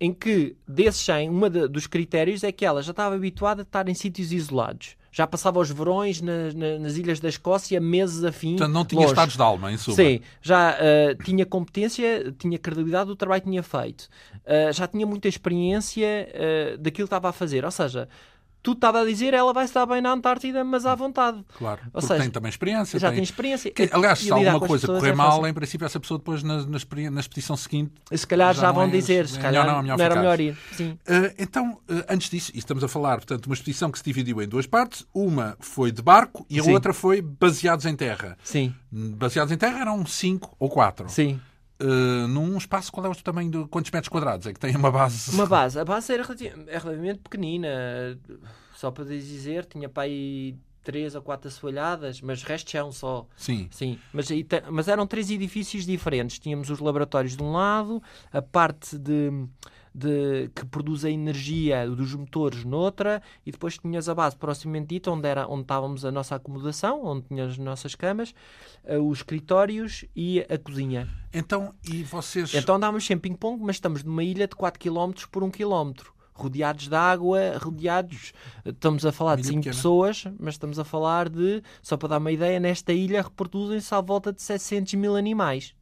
em 0.00 0.14
que 0.14 0.56
desses 0.66 1.02
100, 1.04 1.30
um 1.30 1.40
dos 1.68 1.86
critérios 1.86 2.44
é 2.44 2.52
que 2.52 2.64
ela 2.64 2.82
já 2.82 2.92
estava 2.92 3.14
habituada 3.14 3.62
a 3.62 3.64
estar 3.64 3.88
em 3.88 3.94
sítios 3.94 4.32
isolados. 4.32 4.96
Já 5.12 5.26
passava 5.26 5.58
os 5.58 5.70
verões 5.70 6.20
nas, 6.20 6.96
ilhas 6.96 7.18
da 7.18 7.28
Escócia, 7.28 7.80
meses 7.80 8.22
a 8.24 8.30
fim. 8.30 8.50
Portanto, 8.56 8.72
não 8.72 8.84
tinha 8.84 9.00
longe. 9.00 9.12
estados 9.12 9.36
de 9.36 9.42
alma, 9.42 9.72
em 9.72 9.76
suma. 9.76 9.96
Sim, 9.96 10.20
já 10.40 10.76
eh, 10.78 11.16
tinha 11.24 11.44
competência, 11.44 12.32
tinha 12.38 12.58
credibilidade 12.58 13.06
do 13.06 13.16
trabalho 13.16 13.42
que 13.42 13.48
tinha 13.50 13.62
feito, 13.62 14.08
Eh, 14.44 14.72
já 14.72 14.86
tinha 14.86 15.06
muita 15.06 15.28
experiência 15.28 16.06
eh, 16.06 16.76
daquilo 16.78 17.06
que 17.06 17.14
estava 17.14 17.28
a 17.28 17.32
fazer. 17.32 17.64
Ou 17.64 17.70
seja, 17.70 18.08
tu 18.62 18.72
estava 18.72 19.00
a 19.00 19.04
dizer 19.04 19.32
ela 19.34 19.52
vai 19.52 19.64
estar 19.64 19.86
bem 19.86 20.00
na 20.00 20.12
Antártida, 20.12 20.62
mas 20.64 20.84
à 20.86 20.94
vontade. 20.94 21.44
Claro. 21.56 21.80
Ou 21.86 21.90
Porque 21.92 22.06
seja, 22.06 22.20
tem 22.20 22.30
também 22.30 22.48
experiência. 22.50 22.98
Já 22.98 23.08
tem- 23.08 23.16
tem 23.16 23.24
experiência. 23.24 23.70
Que, 23.70 23.88
aliás, 23.92 24.18
se 24.18 24.30
alguma 24.30 24.60
coisa 24.60 24.86
correr 24.86 25.10
é 25.10 25.14
mal, 25.14 25.46
em 25.46 25.52
princípio, 25.54 25.84
essa 25.84 25.98
pessoa 26.00 26.18
depois 26.18 26.42
na, 26.42 26.58
na, 26.66 26.78
na 27.10 27.20
expedição 27.20 27.56
seguinte. 27.56 27.92
Se 28.12 28.26
calhar 28.26 28.54
já, 28.54 28.62
já 28.62 28.72
vão 28.72 28.86
não 28.86 28.92
é- 28.92 28.96
dizer, 28.96 29.26
se 29.28 29.38
é 29.38 29.42
calhar 29.42 29.64
melhor 29.64 29.82
não, 29.82 29.92
é 29.94 29.96
não 29.96 30.04
era 30.04 30.16
melhor 30.16 30.40
ir. 30.40 30.56
Sim. 30.72 30.90
Uh, 31.08 31.34
então, 31.38 31.72
uh, 31.88 32.04
antes 32.08 32.28
disso, 32.30 32.50
e 32.54 32.58
estamos 32.58 32.84
a 32.84 32.88
falar, 32.88 33.16
portanto, 33.18 33.46
uma 33.46 33.54
expedição 33.54 33.90
que 33.90 33.98
se 33.98 34.04
dividiu 34.04 34.40
em 34.42 34.48
duas 34.48 34.66
partes. 34.66 35.06
Uma 35.14 35.56
foi 35.60 35.90
de 35.90 36.02
barco 36.02 36.44
e 36.48 36.58
a 36.60 36.62
Sim. 36.62 36.72
outra 36.72 36.92
foi 36.92 37.22
baseados 37.22 37.86
em 37.86 37.94
terra. 37.96 38.36
Sim, 38.42 38.74
Baseados 38.92 39.52
em 39.52 39.56
terra 39.56 39.80
eram 39.80 40.04
cinco 40.04 40.54
ou 40.58 40.68
quatro. 40.68 41.08
sim. 41.08 41.40
Uh, 41.82 42.28
num 42.28 42.56
espaço, 42.58 42.92
qual 42.92 43.06
é 43.06 43.08
o 43.08 43.14
tamanho 43.14 43.50
de 43.50 43.64
quantos 43.68 43.90
metros 43.90 44.08
quadrados? 44.10 44.46
É 44.46 44.52
que 44.52 44.60
tem 44.60 44.76
uma 44.76 44.90
base. 44.90 45.30
Uma 45.34 45.46
base. 45.48 45.78
A 45.78 45.84
base 45.84 46.12
era 46.12 46.22
relati- 46.22 46.52
é 46.66 46.78
relativamente 46.78 47.20
pequenina. 47.20 47.68
Só 48.74 48.90
para 48.90 49.04
dizer, 49.04 49.64
tinha 49.66 49.88
para 49.88 50.04
aí 50.04 50.54
três 50.82 51.14
ou 51.14 51.22
quatro 51.22 51.48
assoalhadas, 51.48 52.20
mas 52.20 52.42
resto 52.42 52.70
chão 52.70 52.90
só. 52.92 53.26
Sim. 53.36 53.68
Sim, 53.70 53.98
mas, 54.12 54.28
mas 54.70 54.88
eram 54.88 55.06
três 55.06 55.30
edifícios 55.30 55.84
diferentes. 55.86 56.38
Tínhamos 56.38 56.70
os 56.70 56.78
laboratórios 56.80 57.36
de 57.36 57.42
um 57.42 57.52
lado, 57.52 58.02
a 58.32 58.40
parte 58.42 58.98
de, 58.98 59.30
de- 59.94 60.48
que 60.54 60.64
produz 60.64 61.04
a 61.04 61.10
energia 61.10 61.88
dos 61.88 62.14
motores 62.14 62.64
noutra, 62.64 63.22
e 63.44 63.50
depois 63.50 63.76
tinhas 63.78 64.08
a 64.08 64.14
base 64.14 64.36
proximamente 64.36 64.88
dita, 64.88 65.10
onde, 65.10 65.26
era, 65.28 65.46
onde 65.48 65.62
estávamos 65.62 66.04
a 66.04 66.10
nossa 66.12 66.34
acomodação, 66.36 67.04
onde 67.04 67.26
tinha 67.26 67.44
as 67.46 67.58
nossas 67.58 67.94
camas, 67.94 68.34
eh, 68.84 68.98
os 68.98 69.18
escritórios 69.18 70.04
e 70.14 70.40
a 70.48 70.58
cozinha. 70.58 71.08
Então, 71.32 71.74
e 71.88 72.02
vocês. 72.02 72.54
Então 72.54 72.76
andávamos 72.76 73.04
sem 73.06 73.18
ping-pong, 73.18 73.62
mas 73.62 73.76
estamos 73.76 74.02
numa 74.04 74.22
ilha 74.24 74.46
de 74.46 74.54
4 74.56 74.78
km 74.80 75.12
por 75.30 75.42
1 75.42 75.50
km. 75.50 75.92
Rodeados 76.32 76.88
de 76.88 76.94
água, 76.94 77.38
rodeados. 77.58 78.32
Estamos 78.64 79.04
a 79.04 79.12
falar 79.12 79.34
de 79.36 79.42
Ilha 79.42 79.48
5 79.50 79.58
pequena. 79.60 79.74
pessoas, 79.76 80.24
mas 80.38 80.54
estamos 80.54 80.78
a 80.78 80.84
falar 80.84 81.28
de, 81.28 81.62
só 81.82 81.98
para 81.98 82.08
dar 82.10 82.18
uma 82.18 82.32
ideia, 82.32 82.58
nesta 82.58 82.92
ilha 82.94 83.20
reproduzem-se 83.20 83.94
à 83.94 84.00
volta 84.00 84.32
de 84.32 84.40
700 84.40 84.94
mil 84.94 85.16
animais. 85.16 85.74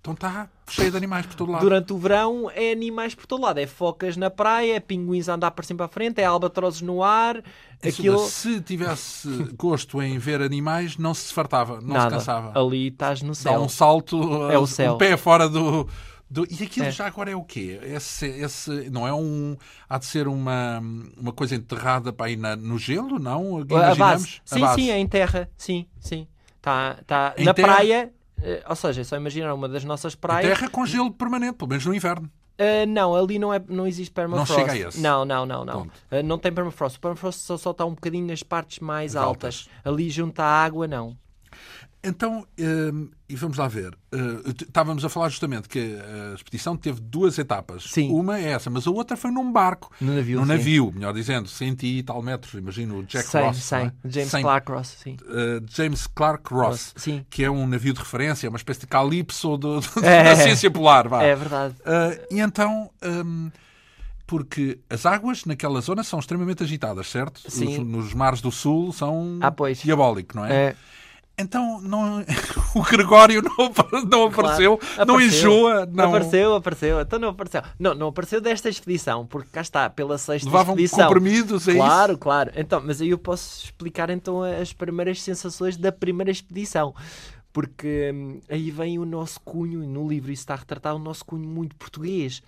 Então 0.00 0.14
está 0.14 0.48
cheio 0.70 0.90
de 0.90 0.96
animais 0.96 1.26
por 1.26 1.34
todo 1.34 1.50
lado. 1.52 1.60
Durante 1.62 1.92
o 1.92 1.98
verão 1.98 2.50
é 2.54 2.70
animais 2.72 3.14
por 3.14 3.26
todo 3.26 3.42
lado. 3.42 3.58
É 3.58 3.66
focas 3.66 4.16
na 4.16 4.30
praia, 4.30 4.76
é 4.76 4.80
pinguins 4.80 5.28
a 5.28 5.34
andar 5.34 5.50
para 5.50 5.64
cima 5.64 5.78
para 5.78 5.86
a 5.86 5.88
frente, 5.88 6.20
é 6.20 6.24
albatrozes 6.24 6.80
no 6.80 7.02
ar. 7.02 7.42
Isso, 7.82 8.00
Aquilo... 8.00 8.18
Se 8.26 8.60
tivesse 8.60 9.28
gosto 9.56 10.00
em 10.00 10.16
ver 10.18 10.40
animais, 10.40 10.96
não 10.96 11.12
se 11.12 11.32
fartava, 11.34 11.80
não 11.80 11.94
Nada. 11.94 12.10
se 12.10 12.16
cansava. 12.16 12.58
Ali 12.58 12.88
estás 12.88 13.22
no 13.22 13.30
Dá 13.30 13.34
céu. 13.34 13.60
um 13.60 13.68
salto, 13.68 14.50
É 14.50 14.58
o 14.58 14.62
um 14.62 14.66
céu. 14.66 14.96
pé 14.96 15.16
fora 15.16 15.48
do, 15.48 15.86
Do- 16.30 16.46
e 16.48 16.62
aquilo 16.62 16.86
É. 16.86 16.90
já 16.92 17.06
agora 17.06 17.30
é 17.30 17.36
o 17.36 17.42
quê? 17.42 17.80
Esse, 17.82 18.26
esse, 18.26 18.90
não 18.90 19.06
é 19.08 19.12
um. 19.14 19.56
Há 19.88 19.98
de 19.98 20.04
ser 20.06 20.28
uma, 20.28 20.78
uma 21.16 21.32
coisa 21.32 21.54
enterrada 21.54 22.12
para 22.12 22.26
aí 22.26 22.36
na- 22.36 22.54
no 22.56 22.78
gelo, 22.78 23.18
não? 23.18 23.58
A 23.58 23.60
Imaginamos? 23.62 23.96
base. 23.98 24.40
A 24.50 24.54
Sim, 24.54 24.60
base. 24.60 24.74
sim, 24.82 24.90
é 24.90 24.98
em 24.98 25.06
terra. 25.06 25.50
Sim, 25.56 25.86
sim. 25.98 26.28
Tá, 26.60 26.98
tá 27.06 27.34
Em 27.36 27.44
na 27.44 27.54
terra? 27.54 27.68
praia, 27.68 28.12
ou 28.68 28.76
seja, 28.76 29.00
é 29.00 29.04
só 29.04 29.16
imaginar 29.16 29.54
uma 29.54 29.68
das 29.68 29.84
nossas 29.84 30.14
A 30.14 30.16
praias. 30.16 30.58
terra 30.58 30.70
com 30.70 30.84
gelo 30.86 31.10
permanente, 31.12 31.54
pelo 31.54 31.68
menos 31.68 31.84
no 31.84 31.94
inverno. 31.94 32.30
Uh, 32.60 32.86
não, 32.88 33.14
ali 33.14 33.38
não, 33.38 33.54
é, 33.54 33.62
não 33.68 33.86
existe 33.86 34.10
permafrost. 34.12 34.52
chega 34.60 34.72
a 34.72 34.88
esse. 34.88 35.00
Não, 35.00 35.24
não, 35.24 35.46
não, 35.46 35.64
não. 35.64 35.82
Uh, 35.82 36.22
não 36.24 36.38
tem 36.38 36.52
permafrost. 36.52 36.98
O 36.98 37.00
permafrost 37.00 37.40
só, 37.40 37.56
só 37.56 37.70
está 37.70 37.84
um 37.84 37.94
bocadinho 37.94 38.26
nas 38.26 38.42
partes 38.42 38.80
mais 38.80 39.14
As 39.14 39.22
altas. 39.22 39.68
Ali 39.84 40.10
junto 40.10 40.40
à 40.40 40.44
água, 40.44 40.88
não. 40.88 41.16
Então, 42.02 42.46
hum, 42.58 43.08
e 43.28 43.34
vamos 43.34 43.58
lá 43.58 43.66
ver. 43.66 43.90
T- 44.56 44.64
estávamos 44.64 45.04
a 45.04 45.08
falar 45.08 45.28
justamente 45.30 45.68
que 45.68 45.98
a 46.30 46.34
expedição 46.34 46.76
teve 46.76 47.00
duas 47.00 47.36
etapas. 47.38 47.84
Sim. 47.90 48.12
Uma 48.12 48.38
é 48.38 48.50
essa, 48.52 48.70
mas 48.70 48.86
a 48.86 48.90
outra 48.90 49.16
foi 49.16 49.32
num 49.32 49.50
barco. 49.50 49.90
No 50.00 50.14
navio, 50.14 50.36
Num 50.38 50.46
sim. 50.46 50.48
navio, 50.52 50.92
melhor 50.94 51.12
dizendo, 51.12 51.48
cento 51.48 51.82
e 51.82 52.02
tal 52.04 52.22
metros. 52.22 52.54
Imagino 52.54 52.98
o 52.98 53.02
Jack 53.02 53.28
Cem, 53.28 53.42
Ross. 53.42 53.70
não 53.72 53.78
é? 53.78 53.92
James. 54.04 54.30
Clark 54.30 54.70
Ross, 54.72 54.96
sim. 55.02 55.16
Uh, 55.24 55.64
James 55.68 56.06
Clark 56.06 56.54
Ross, 56.54 56.92
Sim. 56.96 57.26
que 57.28 57.42
é 57.42 57.50
um 57.50 57.66
navio 57.66 57.92
de 57.92 57.98
referência, 57.98 58.46
é 58.46 58.48
uma 58.48 58.58
espécie 58.58 58.80
de 58.80 58.86
calypso 58.86 59.56
do- 59.56 59.80
do- 59.80 59.88
É. 60.06 60.22
da 60.22 60.36
ciência 60.36 60.70
polar. 60.70 61.08
Vá. 61.08 61.22
É 61.24 61.34
verdade. 61.34 61.74
Uh, 61.80 62.34
e 62.34 62.38
então, 62.40 62.90
um, 63.02 63.50
porque 64.26 64.78
as 64.88 65.04
águas 65.04 65.44
naquela 65.46 65.80
zona 65.80 66.02
são 66.04 66.18
extremamente 66.18 66.62
agitadas, 66.62 67.08
certo? 67.08 67.40
Sim. 67.50 67.80
Os- 67.80 67.86
nos 67.86 68.14
mares 68.14 68.40
do 68.40 68.52
sul 68.52 68.92
são 68.92 69.38
Ah, 69.42 69.52
diabólico, 69.82 70.36
não 70.36 70.44
é? 70.44 70.52
É, 70.52 70.76
Então, 71.40 71.80
não, 71.80 72.24
o 72.74 72.82
Gregório 72.82 73.42
não, 73.42 73.72
não 74.10 74.24
apareceu, 74.24 74.78
não 74.96 75.14
Apareceu. 75.14 75.20
enjoa, 75.20 75.86
não 75.86 76.08
Apareceu, 76.08 76.54
apareceu. 76.56 77.00
Então 77.00 77.18
não 77.18 77.28
apareceu. 77.28 77.62
Não, 77.78 77.94
não 77.94 78.08
apareceu 78.08 78.40
desta 78.40 78.68
expedição, 78.68 79.24
porque 79.24 79.48
cá 79.52 79.60
está, 79.60 79.88
pela 79.88 80.18
sexta 80.18 80.46
levavam 80.48 80.74
expedição. 80.74 81.06
comprimidos, 81.06 81.68
é 81.68 81.74
Claro, 81.74 82.18
claro. 82.18 82.50
Então, 82.56 82.82
mas 82.84 83.00
aí 83.00 83.10
eu 83.10 83.18
posso 83.18 83.64
explicar 83.66 84.10
então 84.10 84.42
as 84.42 84.72
primeiras 84.72 85.22
sensações 85.22 85.76
da 85.76 85.92
primeira 85.92 86.30
expedição. 86.32 86.92
Porque 87.52 88.10
hum, 88.14 88.40
aí 88.48 88.70
vem 88.70 88.98
o 88.98 89.04
nosso 89.04 89.40
cunho, 89.40 89.82
e 89.82 89.86
no 89.86 90.08
livro 90.08 90.30
isso 90.32 90.42
está 90.42 90.54
retratado, 90.56 90.96
o 90.96 91.02
nosso 91.02 91.24
cunho 91.24 91.48
muito 91.48 91.76
português. 91.76 92.42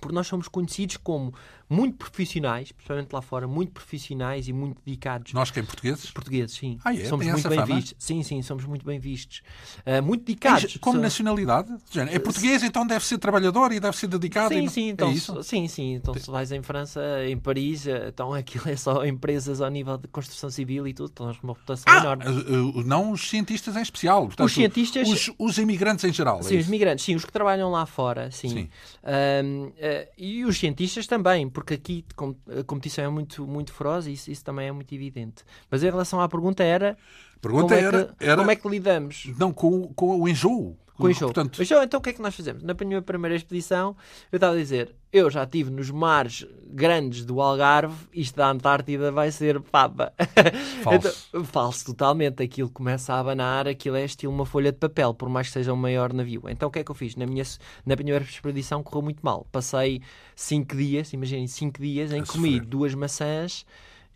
Porque 0.00 0.14
nós 0.14 0.26
somos 0.26 0.48
conhecidos 0.48 0.96
como 0.96 1.32
muito 1.72 1.96
profissionais, 1.96 2.70
principalmente 2.72 3.12
lá 3.12 3.22
fora, 3.22 3.48
muito 3.48 3.72
profissionais 3.72 4.46
e 4.48 4.52
muito 4.52 4.80
dedicados. 4.84 5.32
Nós 5.32 5.50
que 5.50 5.58
em 5.60 5.64
portugueses? 5.64 6.10
Portugueses, 6.10 6.56
sim. 6.56 6.78
Ah, 6.84 6.94
é? 6.94 7.04
Somos 7.06 7.24
Tem 7.24 7.32
muito 7.32 7.48
bem 7.48 7.58
fama? 7.60 7.74
vistos. 7.74 7.94
Sim, 7.98 8.22
sim, 8.22 8.42
somos 8.42 8.64
muito 8.64 8.84
bem 8.84 8.98
vistos. 8.98 9.42
Ah, 9.86 10.02
muito 10.02 10.24
dedicados. 10.24 10.76
Como 10.78 10.96
So- 10.98 11.02
nacionalidade? 11.02 11.74
É 12.10 12.18
português, 12.18 12.62
então 12.62 12.86
deve 12.86 13.04
ser 13.04 13.18
trabalhador 13.18 13.72
e 13.72 13.80
deve 13.80 13.96
ser 13.96 14.06
dedicado. 14.06 14.54
Sim, 14.54 14.64
e... 14.64 14.68
sim, 14.70 14.88
então, 14.90 15.08
é 15.08 15.12
isso? 15.12 15.42
sim, 15.42 15.66
sim. 15.68 15.94
Então, 15.94 16.14
se 16.14 16.30
vais 16.30 16.52
em 16.52 16.62
França, 16.62 17.00
em 17.26 17.38
Paris, 17.38 17.86
eh, 17.86 18.08
então 18.08 18.34
aquilo 18.34 18.68
é 18.68 18.76
só 18.76 19.04
empresas 19.06 19.60
ao 19.60 19.70
nível 19.70 19.96
de 19.96 20.08
construção 20.08 20.50
civil 20.50 20.86
e 20.86 20.92
tudo, 20.92 21.10
então 21.12 21.26
temos 21.26 21.42
uma 21.42 21.52
reputação 21.54 21.84
Ah, 21.92 21.98
enorme. 21.98 22.24
uh, 22.26 22.78
uh, 22.78 22.84
não 22.84 23.12
os 23.12 23.28
cientistas 23.28 23.76
em 23.76 23.82
especial. 23.82 24.26
Portanto, 24.26 24.46
Os 24.46 24.52
cientistas- 24.52 25.08
Os, 25.08 25.30
os 25.38 25.58
imigrantes 25.58 26.04
em 26.04 26.12
geral. 26.12 26.40
é 26.40 26.42
Sim, 26.42 26.56
os 26.56 26.60
isso? 26.62 26.70
migrantes, 26.70 27.04
sim, 27.04 27.14
os 27.14 27.24
que 27.24 27.32
trabalham 27.32 27.70
lá 27.70 27.86
fora, 27.86 28.30
sim. 28.30 28.48
Sim. 28.48 28.68
Ahm, 29.04 29.70
eh, 29.78 30.08
e 30.18 30.44
os 30.44 30.58
cientistas 30.58 31.06
também, 31.06 31.48
porque 31.48 31.61
aqui 31.70 32.04
com- 32.16 32.34
a 32.48 32.64
competição 32.64 33.04
é 33.04 33.08
muito, 33.08 33.46
muito 33.46 33.72
feroz 33.72 34.06
e 34.06 34.12
isso, 34.12 34.30
isso 34.30 34.44
também 34.44 34.68
é 34.68 34.72
muito 34.72 34.94
evidente. 34.94 35.44
Mas 35.70 35.82
em 35.82 35.86
relação 35.90 36.20
à 36.20 36.28
pergunta 36.28 36.62
era, 36.62 36.96
pergunta 37.40 37.74
como, 37.74 37.80
é 37.80 37.82
era, 37.84 38.04
que, 38.04 38.24
era 38.24 38.36
como 38.36 38.50
é 38.50 38.56
que 38.56 38.68
lidamos 38.68 39.26
não, 39.38 39.52
com, 39.52 39.92
com 39.94 40.20
o 40.20 40.28
enjoo. 40.28 40.76
Com 40.94 41.04
o 41.04 41.10
enxofre? 41.10 41.34
Portanto, 41.34 41.62
então, 41.62 41.82
então 41.82 42.00
o 42.00 42.02
que 42.02 42.10
é 42.10 42.12
que 42.12 42.22
nós 42.22 42.34
fazemos? 42.34 42.62
Na 42.62 42.74
minha 42.74 43.02
primeira 43.02 43.36
expedição, 43.36 43.96
eu 44.30 44.36
estava 44.36 44.54
a 44.54 44.56
dizer, 44.56 44.94
eu 45.12 45.30
já 45.30 45.44
estive 45.44 45.70
nos 45.70 45.90
mares 45.90 46.46
grandes 46.66 47.24
do 47.24 47.40
Algarve, 47.40 47.94
isto 48.14 48.36
da 48.36 48.50
Antártida 48.50 49.12
vai 49.12 49.30
ser 49.30 49.60
papa. 49.60 50.12
Falso. 50.82 51.26
Então, 51.28 51.44
falso 51.44 51.84
totalmente. 51.86 52.42
Aquilo 52.42 52.70
começa 52.70 53.12
a 53.12 53.20
abanar, 53.20 53.68
aquilo 53.68 53.96
é 53.96 54.04
estilo 54.04 54.32
uma 54.32 54.46
folha 54.46 54.72
de 54.72 54.78
papel, 54.78 55.12
por 55.12 55.28
mais 55.28 55.48
que 55.48 55.52
seja 55.52 55.72
um 55.72 55.76
maior 55.76 56.12
navio. 56.12 56.44
Então 56.48 56.68
o 56.68 56.72
que 56.72 56.78
é 56.78 56.84
que 56.84 56.90
eu 56.90 56.94
fiz? 56.94 57.14
Na 57.14 57.26
minha, 57.26 57.44
na 57.84 57.94
primeira 57.94 58.24
expedição 58.24 58.82
correu 58.82 59.02
muito 59.02 59.20
mal. 59.20 59.46
Passei 59.52 60.00
cinco 60.34 60.74
dias, 60.74 61.12
imaginem, 61.12 61.46
cinco 61.46 61.80
dias 61.80 62.10
em 62.12 62.22
que 62.22 62.28
comi 62.28 62.58
duas 62.58 62.94
maçãs 62.94 63.66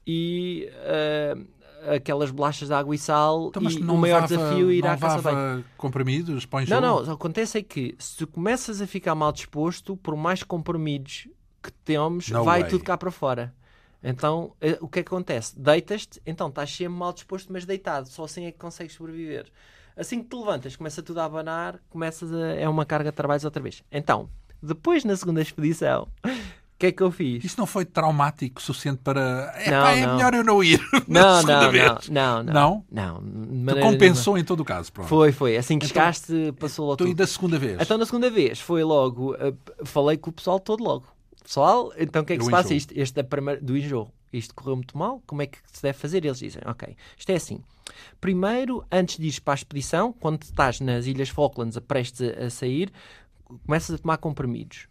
e 0.07 0.71
ah, 0.85 1.37
aquelas 1.95 2.31
bolachas 2.31 2.69
de 2.69 2.75
água 2.75 2.95
e 2.95 2.99
sal 2.99 3.49
então, 3.49 3.63
e 3.63 3.77
o 3.79 3.97
maior 3.97 4.23
levava- 4.23 4.27
desafio 4.29 4.71
é 4.71 4.75
ir 4.75 4.83
não 4.83 4.91
à 4.91 4.97
caça 4.97 5.31
bem. 5.33 5.65
comprimidos 5.77 6.45
enjoo? 6.45 6.81
Não, 6.81 6.81
não, 6.81 7.03
o 7.03 7.05
que 7.05 7.11
acontece 7.13 7.59
é 7.59 7.63
que 7.63 7.95
se 7.99 8.17
tu 8.17 8.27
começas 8.27 8.81
a 8.81 8.87
ficar 8.87 9.15
mal 9.15 9.33
disposto, 9.33 9.97
por 9.97 10.17
mais 10.17 10.43
comprimidos 10.43 11.29
que 11.63 11.73
temos, 11.85 12.29
No 12.31 12.45
vai 12.45 12.61
way. 12.63 12.71
tudo 12.71 12.85
cá 12.85 12.97
para 12.97 13.11
fora. 13.11 13.55
Então, 14.03 14.53
eh, 14.61 14.79
o 14.81 14.87
que 14.89 15.01
é 15.01 15.03
que 15.03 15.09
acontece? 15.09 15.59
Deitas-te, 15.59 16.21
então 16.25 16.49
estás 16.49 16.71
sempre 16.71 16.95
mal 16.95 17.13
disposto, 17.13 17.53
mas 17.53 17.65
deitado, 17.65 18.09
só 18.09 18.25
assim 18.25 18.45
é 18.47 18.53
que 18.53 18.59
consegues 18.59 18.95
sobreviver. 18.95 19.47
Assim 19.97 20.23
que 20.23 20.29
te 20.29 20.37
levantas, 20.37 20.77
começa 20.77 21.03
tudo 21.03 21.19
a 21.21 21.25
abanar, 21.25 21.81
começas 21.91 22.33
a... 22.33 22.49
é 22.55 22.69
uma 22.69 22.85
carga 22.85 23.11
de 23.11 23.17
trabalhos 23.17 23.45
outra 23.45 23.61
vez. 23.63 23.83
Então, 23.91 24.29
depois 24.63 25.05
na 25.05 25.17
segunda 25.17 25.41
expedição, 25.43 26.07
que 26.79 26.87
é 26.87 26.93
que 26.93 27.03
eu 27.03 27.11
fiz? 27.11 27.43
Isso 27.45 27.59
não 27.59 27.67
foi 27.67 27.85
traumático 27.85 28.61
o 28.61 28.63
suficiente 28.63 29.01
para. 29.03 29.53
É, 29.57 29.71
Não, 29.71 29.83
pá, 29.83 29.93
é 29.93 30.07
não. 30.07 30.17
melhor 30.17 30.35
eu 30.35 30.45
não 30.45 30.63
ir. 30.63 30.81
na 31.09 31.21
Não, 31.23 31.37
segunda 31.41 31.63
não, 31.63 31.71
vez. 31.73 32.09
não, 32.09 32.43
não, 32.43 32.53
Não? 32.53 32.85
não, 32.91 33.21
maneira 33.65 33.81
compensou 33.81 34.37
em 34.39 34.45
todo 34.45 34.61
o 34.61 34.65
caso. 34.65 34.91
nenhuma. 34.95 35.09
Pronto. 35.09 35.09
Foi, 35.09 35.33
foi. 35.33 35.57
Assim 35.57 35.79
que 35.79 35.87
Então- 35.87 36.03
chegaste, 36.03 36.53
passou 36.61 36.85
logo 36.87 36.95
Então, 36.95 37.07
e 37.07 37.11
tudo. 37.11 37.19
da 37.19 37.27
segunda 37.27 37.59
vez? 37.59 37.79
Então, 37.81 37.97
na 37.99 38.05
segunda 38.05 38.31
vez, 38.31 38.61
foi 38.61 38.83
logo. 38.85 39.35
eh, 39.37 39.53
falei 39.85 40.17
com 40.17 40.31
o 40.31 40.33
pessoal 40.33 40.61
todo 40.61 40.83
logo. 40.85 41.07
Pessoal, 41.43 41.93
então 41.97 42.23
o 42.23 42.25
que 42.25 42.33
é 42.33 42.37
que 42.37 42.41
Do 42.41 42.47
se 42.47 42.51
passa? 42.51 42.75
Isto, 42.75 42.93
este 42.97 43.21
é 43.21 43.23
primeiro, 43.23 43.65
do 43.65 43.77
enjoo. 43.77 44.11
Isto 44.33 44.55
correu 44.55 44.77
muito 44.77 44.99
mal. 44.99 45.23
Como 45.27 45.41
é 45.41 45.47
que 45.47 45.59
se 45.73 45.81
deve 45.83 45.97
fazer? 45.97 46.25
Eles 46.25 46.39
dizem: 46.41 46.61
Ok, 46.67 46.95
isto 47.17 47.31
é 47.31 47.37
assim. 47.37 47.61
Primeiro, 48.21 48.85
antes 48.91 49.17
de 49.17 49.25
ires 49.27 49.39
para 49.39 49.55
a 49.55 49.57
expedição, 49.57 50.13
quando 50.13 50.43
estás 50.43 50.81
nas 50.81 51.07
Ilhas 51.07 51.29
Falklands, 51.29 51.79
prestes 51.87 52.21
a, 52.37 52.47
a 52.47 52.51
sair, 52.51 52.91
começas 53.65 53.95
a 53.95 53.99
tomar 53.99 54.17
comprimidos. 54.19 54.89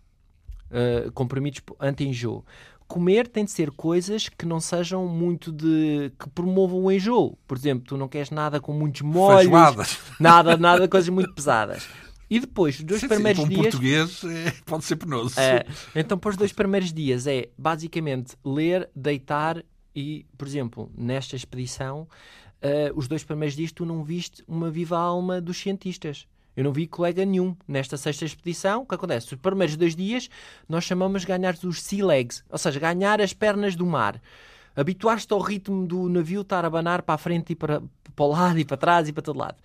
Uh, 0.76 1.12
comprimidos 1.14 1.62
anti-enjoo. 1.80 2.44
Comer 2.88 3.28
tem 3.28 3.46
de 3.46 3.52
ser 3.52 3.72
coisas 3.72 4.30
que 4.30 4.46
não 4.46 4.60
sejam 4.60 5.08
muito 5.08 5.52
de. 5.52 6.12
que 6.20 6.30
promovam 6.30 6.84
o 6.84 6.92
enjoo. 6.92 7.38
Por 7.48 7.58
exemplo, 7.58 7.86
tu 7.88 7.98
não 7.98 8.08
queres 8.08 8.30
nada 8.30 8.60
com 8.60 8.74
muitos 8.74 9.02
molhos, 9.02 9.42
Feijoadas. 9.42 9.98
nada, 10.20 10.58
nada, 10.58 10.88
coisas 10.88 11.10
muito 11.10 11.34
pesadas. 11.34 11.88
E 12.30 12.40
depois, 12.40 12.78
os 12.78 12.84
dois 12.84 13.00
Sim, 13.02 13.08
sim, 13.08 13.14
primeiros 13.14 13.44
um 13.44 13.48
dias. 13.48 13.62
português 13.62 14.24
é, 14.24 14.52
pode 14.66 14.84
ser 14.86 14.96
penoso. 14.98 15.40
É, 15.40 15.66
então, 15.96 16.18
para 16.18 16.30
os 16.32 16.38
dois 16.38 16.52
primeiros 16.52 16.92
dias 16.92 17.26
é 17.28 17.50
basicamente 17.58 18.36
ler, 18.44 18.90
deitar 18.96 19.64
e, 19.96 20.26
por 20.38 20.48
exemplo, 20.48 20.92
nesta 20.98 21.36
expedição, 21.36 22.08
eh, 22.62 22.92
os 22.96 23.08
dois 23.08 23.24
primeiros 23.24 23.56
dias 23.56 23.72
tu 23.72 23.86
não 23.86 24.04
viste 24.04 24.44
uma 24.48 24.70
viva 24.72 24.98
alma 24.98 25.40
dos 25.40 25.58
cientistas. 25.58 26.28
Eu 26.56 26.64
não 26.64 26.72
vi 26.72 26.88
colega 26.88 27.26
nenhum 27.26 27.56
nesta 27.68 27.98
sexta 27.98 28.26
expedição. 28.26 28.84
O 28.84 28.86
que 28.86 28.96
acontece? 28.96 29.34
Os 29.34 29.40
primeiros 29.40 29.76
dois 29.76 29.96
dias 29.96 30.30
nós 30.68 30.84
chamamos 30.84 31.22
de 31.22 31.28
ganhar 31.28 31.56
os 31.64 31.82
sea 31.82 32.06
legs, 32.06 32.44
ou 32.50 32.58
seja, 32.58 32.80
ganhar 32.80 33.20
as 33.22 33.34
pernas 33.34 33.76
do 33.76 33.86
mar. 33.86 34.22
Habituar-te 34.76 35.32
ao 35.32 35.40
ritmo 35.40 35.88
do 35.88 36.10
navio 36.10 36.42
estar 36.42 36.66
a 36.66 36.68
abanar 36.68 37.02
para 37.02 37.16
a 37.16 37.18
frente 37.18 37.54
e 37.54 37.56
para, 37.56 37.82
para 38.14 38.26
o 38.26 38.28
lado 38.28 38.60
e 38.60 38.66
para 38.66 38.76
trás 38.76 39.08
e 39.08 39.14
para 39.14 39.24
todo 39.24 39.40
lado. 39.40 39.56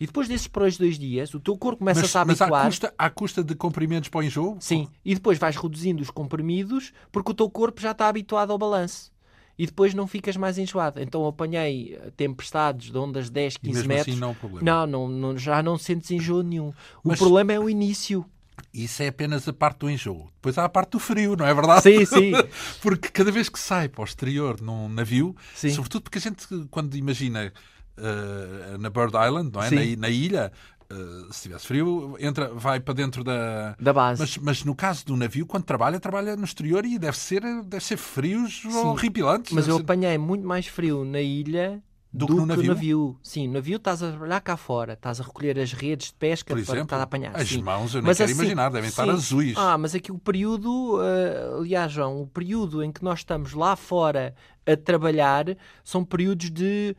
E 0.00 0.06
depois 0.06 0.26
desses 0.26 0.48
primeiros 0.48 0.78
dois 0.78 0.98
dias, 0.98 1.34
o 1.34 1.40
teu 1.40 1.56
corpo 1.56 1.80
começa 1.80 2.00
mas, 2.00 2.16
a 2.16 2.20
se 2.20 2.26
mas 2.26 2.40
à 2.40 2.44
habituar. 2.44 2.66
custa, 2.66 2.94
à 2.96 3.10
custa 3.10 3.44
de 3.44 3.54
comprimidos 3.54 4.08
para 4.08 4.20
o 4.20 4.22
enjoo? 4.22 4.56
Sim, 4.60 4.88
e 5.04 5.14
depois 5.14 5.38
vais 5.38 5.56
reduzindo 5.56 6.02
os 6.02 6.10
comprimidos 6.10 6.92
porque 7.12 7.30
o 7.30 7.34
teu 7.34 7.48
corpo 7.50 7.80
já 7.80 7.90
está 7.90 8.08
habituado 8.08 8.52
ao 8.52 8.58
balanço. 8.58 9.12
E 9.56 9.66
depois 9.66 9.94
não 9.94 10.06
ficas 10.06 10.36
mais 10.36 10.58
enjoado. 10.58 11.00
Então 11.00 11.24
apanhei 11.26 11.94
eh, 11.94 12.10
tempestades 12.16 12.90
de 12.90 12.98
ondas 12.98 13.30
10, 13.30 13.54
E 13.54 13.58
15 13.60 13.72
mesmo 13.78 13.88
metros. 13.88 14.08
assim 14.08 14.20
não 14.20 14.28
é 14.28 14.30
um 14.30 14.34
problema. 14.34 14.64
não, 14.64 14.86
não, 14.86 15.08
não- 15.08 15.38
já 15.38 15.62
não 15.62 15.78
sentes 15.78 16.10
enjoo 16.10 16.42
nenhum. 16.42 16.68
O 17.04 17.08
Mas- 17.10 17.18
problema 17.18 17.52
é 17.52 17.58
o 17.60 17.70
início. 17.70 18.24
Isso 18.72 19.02
é 19.02 19.08
apenas 19.08 19.46
a 19.48 19.52
parte 19.52 19.78
do 19.80 19.90
enjoo. 19.90 20.28
Depois 20.34 20.58
há 20.58 20.64
a 20.64 20.68
parte 20.68 20.90
do 20.90 20.98
frio, 20.98 21.36
não 21.36 21.46
é 21.46 21.54
verdade? 21.54 21.82
Sim, 21.82 22.04
sim. 22.04 22.32
Porque 22.82 23.08
cada 23.08 23.30
vez 23.30 23.48
que 23.48 23.58
sai 23.58 23.88
para 23.88 24.02
o 24.02 24.04
exterior 24.04 24.60
num 24.60 24.88
navio, 24.88 25.34
Sim. 25.54 25.70
sobretudo 25.70 26.02
porque 26.04 26.18
a 26.18 26.20
gente, 26.20 26.46
quando 26.70 26.96
imagina 26.96 27.52
eh, 27.96 28.76
na 28.78 28.90
Bird 28.90 29.14
Island, 29.16 29.50
não 29.52 29.62
é? 29.62 29.70
Na, 29.70 29.96
na 29.96 30.08
ilha, 30.08 30.52
eh, 30.94 31.32
se 31.32 31.42
tivesse 31.42 31.66
frio, 31.66 32.16
entra, 32.20 32.52
vai 32.54 32.78
para 32.80 32.94
dentro 32.94 33.24
da. 33.24 33.74
Da 33.80 33.92
base. 33.92 34.20
Mas, 34.20 34.36
mas 34.38 34.64
no 34.64 34.74
caso 34.74 35.04
do 35.06 35.16
navio, 35.16 35.46
quando 35.46 35.64
trabalha, 35.64 35.98
trabalha 35.98 36.36
no 36.36 36.44
exterior 36.44 36.84
e 36.84 36.98
deve 36.98 37.16
ser, 37.18 37.42
deve 37.64 37.82
ser 37.84 37.96
frios 37.96 38.64
horripilantes. 38.64 39.52
Mas 39.52 39.66
eu 39.68 39.76
ser- 39.76 39.82
apanhei 39.82 40.16
muito 40.18 40.46
mais 40.46 40.66
frio 40.66 41.04
na 41.04 41.20
ilha 41.20 41.82
Do 42.12 42.26
do, 42.26 42.34
que 42.36 42.40
no 42.46 42.56
que 42.60 42.66
navio? 42.68 43.18
Sim, 43.22 43.48
no 43.48 43.54
navio 43.54 43.76
estás 43.76 44.02
a 44.02 44.10
trabalhar 44.10 44.40
cá 44.40 44.56
fora, 44.56 44.92
estás 44.92 45.20
a 45.20 45.24
recolher 45.24 45.58
as 45.58 45.72
redes 45.72 46.08
de 46.08 46.14
pesca 46.14 46.54
Por 46.54 46.62
para 46.64 46.72
exemplo, 46.74 46.82
estar 46.84 46.98
a 46.98 47.02
apanhar. 47.02 47.34
as 47.36 47.48
sim. 47.48 47.60
mãos, 47.62 47.92
eu 47.94 48.00
nem 48.00 48.08
Mas 48.08 48.18
quero 48.18 48.30
assim- 48.30 48.40
imaginar, 48.40 48.68
devem 48.70 48.88
estar 48.88 49.04
sim. 49.04 49.10
azuis. 49.10 49.56
Ah, 49.58 49.76
mas 49.76 49.94
aqui 49.94 50.12
o 50.12 50.18
período, 50.18 51.00
eh, 51.02 51.56
aliás, 51.58 51.90
João, 51.90 52.22
o 52.22 52.26
período 52.28 52.82
em 52.84 52.92
que 52.92 53.02
nós 53.02 53.18
estamos 53.20 53.52
lá 53.52 53.74
fora 53.74 54.34
a 54.66 54.76
trabalhar 54.76 55.56
são 55.82 56.04
períodos 56.04 56.50
de 56.50 56.96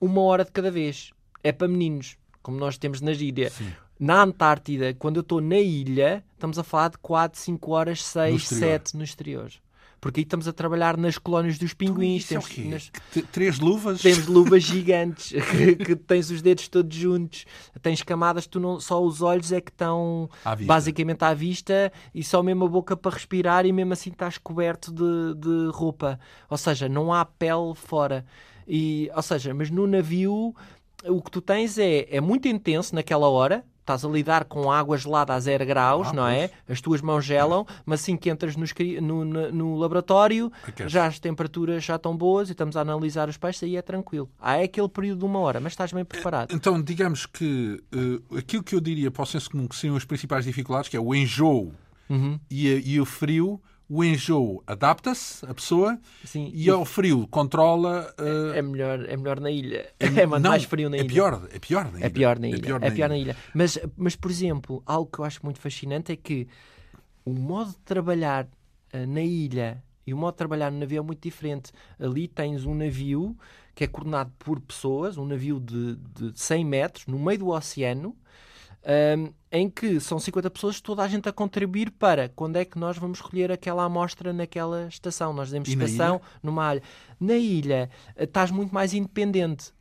uma 0.00 0.20
hora 0.22 0.44
de 0.44 0.52
cada 0.52 0.70
vez. 0.70 1.10
É 1.42 1.52
para 1.52 1.68
meninos, 1.68 2.16
como 2.46 2.56
nós 2.58 2.78
temos 2.78 3.00
na 3.00 3.12
gíria. 3.12 3.50
Sim. 3.50 3.72
Na 3.98 4.22
Antártida, 4.22 4.94
quando 4.94 5.16
eu 5.16 5.22
estou 5.22 5.40
na 5.40 5.58
ilha, 5.58 6.22
estamos 6.34 6.60
a 6.60 6.62
falar 6.62 6.90
de 6.90 6.98
4, 6.98 7.40
5 7.40 7.72
horas, 7.72 8.04
6, 8.04 8.42
exterior. 8.42 8.68
7 8.68 8.96
no 8.96 9.02
exterior. 9.02 9.50
Porque 10.00 10.20
aí 10.20 10.24
estamos 10.24 10.46
a 10.46 10.52
trabalhar 10.52 10.96
nas 10.96 11.18
colónias 11.18 11.58
dos 11.58 11.74
pinguins. 11.74 12.22
Isso 12.22 12.34
é 12.34 12.38
temos, 12.38 12.48
quê? 12.48 12.62
nas- 12.64 12.92
Três 13.32 13.58
luvas? 13.58 14.00
temos 14.02 14.26
luvas 14.28 14.62
gigantes 14.62 15.32
que, 15.50 15.74
que 15.74 15.96
tens 15.96 16.30
os 16.30 16.40
dedos 16.40 16.68
todos 16.68 16.94
juntos, 16.96 17.46
tens 17.82 18.00
camadas 18.02 18.46
tu 18.46 18.60
não, 18.60 18.78
só 18.78 19.02
os 19.02 19.22
olhos 19.22 19.50
é 19.50 19.60
que 19.60 19.70
estão 19.72 20.30
À 20.44 20.54
basicamente 20.54 21.24
à 21.24 21.34
vista 21.34 21.90
e 22.14 22.22
só 22.22 22.42
mesmo 22.44 22.66
a 22.66 22.68
boca 22.68 22.96
para 22.96 23.10
respirar 23.12 23.66
e 23.66 23.72
mesmo 23.72 23.92
assim 23.94 24.10
estás 24.10 24.38
coberto 24.38 24.92
de, 24.92 25.34
de 25.40 25.70
roupa. 25.72 26.20
Ou 26.48 26.58
seja, 26.58 26.88
não 26.88 27.12
há 27.12 27.24
pele 27.24 27.74
fora. 27.74 28.24
E, 28.68 29.10
ou 29.16 29.22
seja, 29.22 29.52
mas 29.54 29.70
no 29.70 29.86
navio 29.86 30.54
o 31.08 31.20
que 31.22 31.30
tu 31.30 31.40
tens 31.40 31.78
é, 31.78 32.06
é 32.10 32.20
muito 32.20 32.48
intenso 32.48 32.94
naquela 32.94 33.28
hora. 33.28 33.64
Estás 33.80 34.04
a 34.04 34.08
lidar 34.08 34.46
com 34.46 34.68
água 34.68 34.98
gelada 34.98 35.32
a 35.32 35.38
zero 35.38 35.64
graus, 35.64 36.08
Ah, 36.08 36.12
não 36.12 36.26
é? 36.26 36.50
As 36.68 36.80
tuas 36.80 37.00
mãos 37.00 37.24
gelam, 37.24 37.64
mas 37.84 38.00
assim 38.00 38.16
que 38.16 38.28
entras 38.28 38.56
no, 38.56 38.64
no- 39.00 39.24
no- 39.24 39.52
no 39.52 39.76
laboratório, 39.76 40.50
Aquece. 40.66 40.88
já 40.88 41.06
as 41.06 41.20
temperaturas 41.20 41.84
já 41.84 41.94
estão 41.94 42.16
boas 42.16 42.48
e 42.48 42.52
estamos 42.52 42.76
a 42.76 42.80
analisar 42.80 43.28
os 43.28 43.36
peixes, 43.36 43.62
aí 43.62 43.76
é 43.76 43.82
tranquilo. 43.82 44.28
Há 44.40 44.54
aquele 44.54 44.88
período 44.88 45.20
de 45.20 45.24
uma 45.24 45.38
hora, 45.38 45.60
mas 45.60 45.72
estás 45.74 45.92
bem 45.92 46.04
preparado. 46.04 46.52
Então, 46.52 46.82
digamos 46.82 47.26
que 47.26 47.80
eh, 47.92 48.38
aquilo 48.38 48.64
que 48.64 48.74
eu 48.74 48.80
diria 48.80 49.08
para 49.08 49.22
o 49.22 49.26
senso 49.26 49.48
comum 49.52 49.68
que 49.68 49.76
seriam 49.76 49.96
as 49.96 50.04
principais 50.04 50.44
dificuldades, 50.44 50.88
que 50.88 50.96
é 50.96 51.00
o 51.00 51.14
enjoo 51.14 51.72
Uhum. 52.10 52.40
e, 52.50 52.68
e 52.94 53.00
o 53.00 53.04
frio, 53.04 53.60
o 53.88 54.02
enjoo 54.02 54.62
adapta-se, 54.66 55.44
a 55.46 55.54
pessoa, 55.54 55.98
Sim. 56.24 56.50
e 56.52 56.68
ao 56.68 56.84
frio 56.84 57.26
controla. 57.28 58.12
eh, 58.18 58.58
É 58.58 58.62
melhor, 58.62 59.04
é 59.08 59.16
melhor 59.16 59.38
na 59.40 59.50
ilha. 59.50 59.88
É, 60.00 60.08
não, 60.26 60.40
mais 60.50 60.64
frio 60.64 60.90
na 60.90 60.96
é 60.96 61.00
ilha. 61.00 61.08
Pior, 61.08 61.48
é 61.52 61.58
pior 61.58 61.84
na 61.92 61.98
ilha. 61.98 62.06
É 62.06 62.10
pior 62.10 62.38
na 62.38 62.48
ilha. 62.48 62.60
pior 62.62 62.82
É 62.82 62.90
pior 62.90 63.08
na 63.08 63.16
ilha. 63.18 63.36
Mas, 63.54 63.78
mas, 63.96 64.16
por 64.16 64.30
exemplo, 64.30 64.82
algo 64.84 65.10
que 65.10 65.18
eu 65.20 65.24
acho 65.24 65.40
muito 65.44 65.60
fascinante 65.60 66.10
é 66.12 66.16
que 66.16 66.48
o 67.24 67.32
modo 67.32 67.70
de 67.70 67.78
trabalhar 67.78 68.48
eh, 68.92 69.06
na 69.06 69.22
ilha 69.22 69.82
e 70.06 70.12
o 70.14 70.16
modo 70.16 70.32
de 70.34 70.38
trabalhar 70.38 70.70
no 70.72 70.78
navio 70.78 70.98
é 70.98 71.02
muito 71.02 71.22
diferente. 71.22 71.72
Ali 71.98 72.26
tens 72.28 72.64
um 72.64 72.74
navio 72.74 73.36
que 73.74 73.84
é 73.84 73.86
coordenado 73.86 74.32
por 74.38 74.58
pessoas, 74.60 75.16
um 75.18 75.26
navio 75.26 75.60
de, 75.60 75.96
de 75.96 76.32
100 76.40 76.64
metros, 76.64 77.06
no 77.06 77.18
meio 77.18 77.38
do 77.40 77.48
oceano, 77.50 78.16
ahm, 78.86 79.30
em 79.50 79.68
que 79.68 79.98
são 80.00 80.18
50 80.18 80.50
pessoas, 80.50 80.80
toda 80.80 81.02
a 81.02 81.08
gente 81.08 81.28
a 81.28 81.32
contribuir 81.32 81.90
para 81.90 82.28
quando 82.28 82.56
é 82.56 82.64
que 82.64 82.78
nós 82.78 82.96
vamos 82.96 83.18
escolher 83.18 83.50
aquela 83.50 83.84
amostra 83.84 84.32
naquela 84.32 84.86
estação. 84.86 85.32
Nós 85.32 85.48
dizemos 85.48 85.68
estação 85.68 86.20
numa 86.42 86.72
ilha. 86.74 86.82
Na 87.18 87.34
ilha 87.34 87.90
eh, 88.14 88.24
estás 88.24 88.50
muito 88.50 88.72
mais 88.74 88.94
independente. 88.94 89.72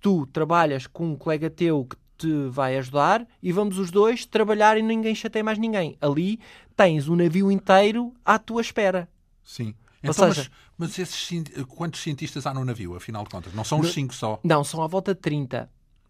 Tu 0.00 0.26
trabalhas 0.26 0.86
com 0.86 1.12
um 1.12 1.16
colega 1.16 1.50
teu 1.50 1.84
que 1.84 1.96
te 2.18 2.48
vai 2.48 2.76
ajudar 2.78 3.26
e 3.42 3.52
vamos 3.52 3.78
os 3.78 3.90
dois 3.90 4.24
trabalhar 4.24 4.78
e 4.78 4.82
ninguém 4.82 5.14
chateia 5.14 5.44
mais 5.44 5.58
ninguém. 5.58 5.96
Ali 6.00 6.40
tens 6.76 7.08
o 7.08 7.16
navio 7.16 7.50
inteiro 7.50 8.14
à 8.24 8.38
tua 8.38 8.60
espera. 8.62 9.08
Sim. 9.44 9.74
Então, 10.02 10.32
seja- 10.32 10.48
mas, 10.78 10.90
mas 10.94 10.98
esses, 10.98 11.28
quantos 11.66 12.00
cientistas 12.00 12.46
há 12.46 12.54
no 12.54 12.64
navio, 12.64 12.94
afinal 12.94 13.24
de 13.24 13.30
contas? 13.30 13.52
Não 13.52 13.64
são 13.64 13.80
os 13.80 13.88
No- 13.88 13.92
cinco 13.92 14.14
só. 14.14 14.38
Não, 14.44 14.62
são 14.62 14.82
à 14.82 14.86
volta 14.86 15.14
de 15.14 15.20
30. 15.20 15.68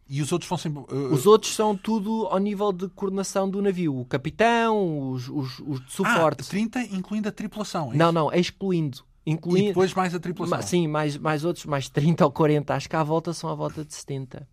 E 0.08 0.22
os 0.22 0.30
outros 0.30 0.48
vão 0.48 0.56
sempre. 0.56 0.82
eh, 0.90 0.94
Os 1.12 1.26
outros 1.26 1.54
são 1.54 1.76
tudo 1.76 2.26
ao 2.28 2.38
nível 2.38 2.72
de 2.72 2.88
coordenação 2.88 3.48
do 3.50 3.60
navio. 3.60 3.98
O 4.00 4.04
capitão, 4.04 5.10
os, 5.10 5.28
os, 5.28 5.58
os 5.60 5.84
de 5.84 5.92
suporte. 5.92 6.42
Ah, 6.42 6.48
30, 6.50 6.80
incluindo 6.96 7.28
a 7.28 7.32
tripulação. 7.32 7.92
é 7.92 7.96
Não, 7.96 8.12
não, 8.12 8.32
excluindo. 8.32 8.98
E 9.26 9.32
Incluindo. 9.32 9.68
depois 9.68 9.92
mais 9.92 10.14
a 10.14 10.20
tripulação. 10.20 10.62
Sim, 10.62 10.86
mais, 10.86 11.16
mais 11.18 11.44
outros, 11.44 11.66
mais 11.66 11.88
30 11.88 12.24
ou 12.24 12.30
40. 12.30 12.72
Acho 12.74 12.88
que 12.88 12.94
à 12.94 13.02
volta 13.02 13.32
são 13.32 13.50
à 13.50 13.54
volta 13.56 13.84
de 13.84 13.92
70. 13.92 14.46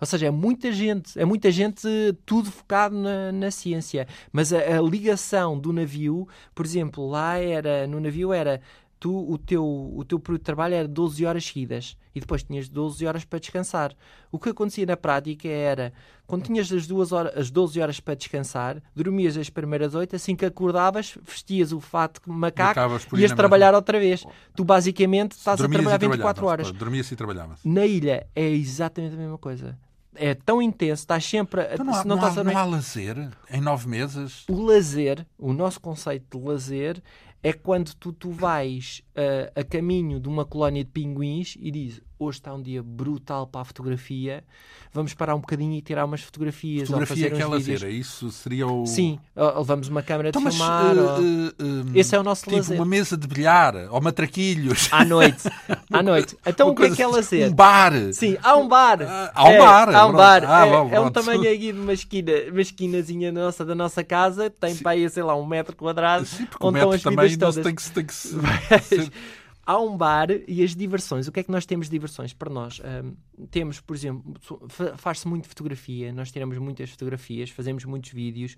Ou 0.00 0.06
seja, 0.06 0.26
é 0.26 0.30
muita 0.30 0.70
gente, 0.72 1.18
é 1.18 1.24
muita 1.24 1.50
gente, 1.52 1.82
tudo 2.26 2.50
focado 2.50 2.96
na, 2.96 3.30
na 3.32 3.50
ciência. 3.52 4.06
Mas 4.32 4.52
a, 4.52 4.58
a 4.58 4.80
ligação 4.82 5.58
do 5.58 5.72
navio, 5.72 6.26
por 6.54 6.64
exemplo, 6.66 7.08
lá 7.08 7.36
era, 7.38 7.86
no 7.86 8.00
navio 8.00 8.32
era, 8.32 8.60
tu, 9.00 9.30
o 9.30 9.38
teu, 9.38 9.64
o 9.64 10.04
teu 10.04 10.18
período 10.18 10.40
de 10.40 10.44
trabalho 10.44 10.74
era 10.74 10.88
12 10.88 11.24
horas 11.24 11.44
seguidas 11.46 11.96
e 12.14 12.20
depois 12.20 12.42
tinhas 12.42 12.68
12 12.68 13.06
horas 13.06 13.24
para 13.24 13.38
descansar. 13.38 13.94
O 14.32 14.38
que 14.38 14.48
acontecia 14.48 14.84
na 14.84 14.96
prática 14.96 15.46
era, 15.48 15.92
quando 16.26 16.42
tinhas 16.44 16.70
as, 16.72 16.86
duas 16.86 17.12
horas, 17.12 17.32
as 17.36 17.50
12 17.50 17.80
horas 17.80 18.00
para 18.00 18.14
descansar, 18.14 18.82
dormias 18.94 19.36
as 19.36 19.48
primeiras 19.48 19.94
8, 19.94 20.16
assim 20.16 20.34
que 20.34 20.44
acordavas, 20.44 21.16
vestias 21.22 21.72
o 21.72 21.80
fato 21.80 22.20
de 22.26 22.30
macaco 22.30 22.80
e 23.16 23.20
ias 23.20 23.32
trabalhar 23.32 23.74
outra 23.74 23.98
vez. 23.98 24.24
Tu 24.56 24.64
basicamente 24.64 25.32
estás 25.32 25.60
a 25.60 25.62
Dormias 25.62 25.80
e 25.80 25.84
trabalhar 25.84 25.98
24 25.98 26.34
trabalhavas, 26.34 26.42
horas. 26.52 26.66
pronto, 26.68 26.78
Dormia-se 26.78 27.14
e 27.14 27.16
trabalhava-se. 27.16 27.68
Na 27.68 27.86
ilha 27.86 28.26
é 28.34 28.48
exatamente 28.48 29.14
a 29.14 29.18
mesma 29.18 29.38
coisa. 29.38 29.78
É 30.20 30.34
tão 30.34 30.60
intenso, 30.60 31.02
estás 31.02 31.24
sempre. 31.24 31.60
a- 31.60 31.74
Então 31.74 31.86
não 31.86 31.94
há, 31.94 32.04
não, 32.04 32.16
não 32.16 32.24
há, 32.24 32.28
a 32.28 32.42
não 32.44 32.56
há 32.58 32.64
lazer 32.64 33.30
em 33.50 33.60
nove 33.60 33.86
meses? 33.88 34.44
O 34.48 34.60
lazer, 34.62 35.24
o 35.38 35.52
nosso 35.52 35.80
conceito 35.80 36.36
de 36.36 36.44
lazer, 36.44 37.00
é 37.42 37.52
quando 37.52 37.94
tu, 37.94 38.12
tu 38.12 38.30
vais 38.30 39.02
ah, 39.14 39.60
a 39.60 39.64
caminho 39.64 40.20
de 40.20 40.28
uma 40.28 40.44
colónia 40.44 40.84
de 40.84 40.90
pinguins 40.90 41.56
e 41.60 41.70
dizes 41.70 42.02
hoje 42.18 42.38
está 42.38 42.52
um 42.54 42.60
dia 42.62 42.82
brutal 42.82 43.46
para 43.46 43.60
a 43.60 43.64
fotografia, 43.64 44.42
vamos 44.92 45.14
parar 45.14 45.34
um 45.34 45.40
bocadinho 45.40 45.74
e 45.74 45.80
tirar 45.82 46.04
umas 46.04 46.20
fotografias 46.22 46.82
ou 46.90 46.96
Fotografia 46.96 47.24
fazer 47.30 47.36
que 47.36 47.42
é 47.42 47.46
uns 47.46 47.50
lazer, 47.50 47.78
vídeos. 47.78 47.82
é 47.84 47.90
isso? 47.90 48.30
Seria 48.30 48.66
o. 48.66 48.86
Sim, 48.86 49.18
ou 49.36 49.58
levamos 49.58 49.88
uma 49.88 50.02
câmera 50.02 50.30
Então, 50.30 50.40
de 50.40 50.44
mas, 50.46 50.54
filmar. 50.56 50.96
ou- 50.96 51.18
eh, 51.18 51.52
eh, 51.94 51.98
Esse 52.00 52.14
é 52.16 52.18
o 52.18 52.22
nosso 52.22 52.44
tipo 52.44 52.56
lazer. 52.56 52.76
uma 52.76 52.84
mesa 52.86 53.16
de 53.16 53.26
bilhar 53.28 53.74
ou 53.90 54.00
matraquilhos. 54.00 54.88
À 54.92 55.04
noite. 55.04 55.42
À 55.92 56.02
noite. 56.02 56.36
Então 56.46 56.68
o 56.68 56.74
que 56.74 56.82
é 56.84 56.90
que 56.90 57.02
é 57.02 57.06
assim, 57.06 57.14
lazer? 57.14 57.48
Um 57.50 57.54
bar. 57.54 57.92
Sim, 58.12 58.36
há 58.42 58.56
um 58.56 58.68
bar. 58.68 58.98
Ah, 59.02 59.32
há 59.34 59.44
um 59.44 59.48
É, 59.52 59.58
bar, 59.58 59.94
Há 59.94 60.06
um 60.06 60.12
bar. 60.12 60.44
Ah, 60.46 60.66
é, 60.66 60.70
bom, 60.70 60.88
é 60.92 61.00
um 61.00 61.10
tamanho 61.10 61.42
aqui 61.42 61.72
de 61.72 61.78
uma 61.80 61.92
esquina, 61.94 62.32
uma 62.50 62.60
esquinazinha 62.60 63.32
nossa 63.32 63.64
da 63.64 63.74
nossa 63.74 64.04
casa. 64.04 64.50
Tem 64.50 64.76
para 64.76 64.90
aí, 64.92 65.08
sei 65.08 65.22
lá, 65.22 65.34
um 65.34 65.46
metro 65.46 65.74
quadrado. 65.74 66.26
Sim, 66.26 66.44
porque 66.46 66.64
o 66.66 66.68
estão 66.68 66.72
metro 66.72 66.90
as 66.92 67.02
também 67.02 67.28
vidas 67.28 67.54
todas. 67.54 67.64
tem 67.64 67.74
que, 67.74 67.82
se- 67.82 67.92
tem 67.92 68.04
que 68.04 68.14
se- 68.14 68.36
Há 69.70 69.78
um 69.78 69.98
bar 69.98 70.28
e 70.48 70.64
as 70.64 70.74
diversões. 70.74 71.28
O 71.28 71.32
que 71.32 71.40
é 71.40 71.42
que 71.42 71.50
nós 71.50 71.66
temos 71.66 71.88
de 71.88 71.90
diversões 71.90 72.32
para 72.32 72.48
nós? 72.48 72.80
Ahm, 72.82 73.12
temos, 73.50 73.80
por 73.80 73.94
exemplo, 73.94 74.32
fa- 74.66 74.96
faz-se 74.96 75.28
muito 75.28 75.46
fotografia. 75.46 76.10
Nós 76.10 76.32
tiramos 76.32 76.56
muitas 76.56 76.88
fotografias, 76.88 77.50
fazemos 77.50 77.84
muitos 77.84 78.10
vídeos. 78.10 78.56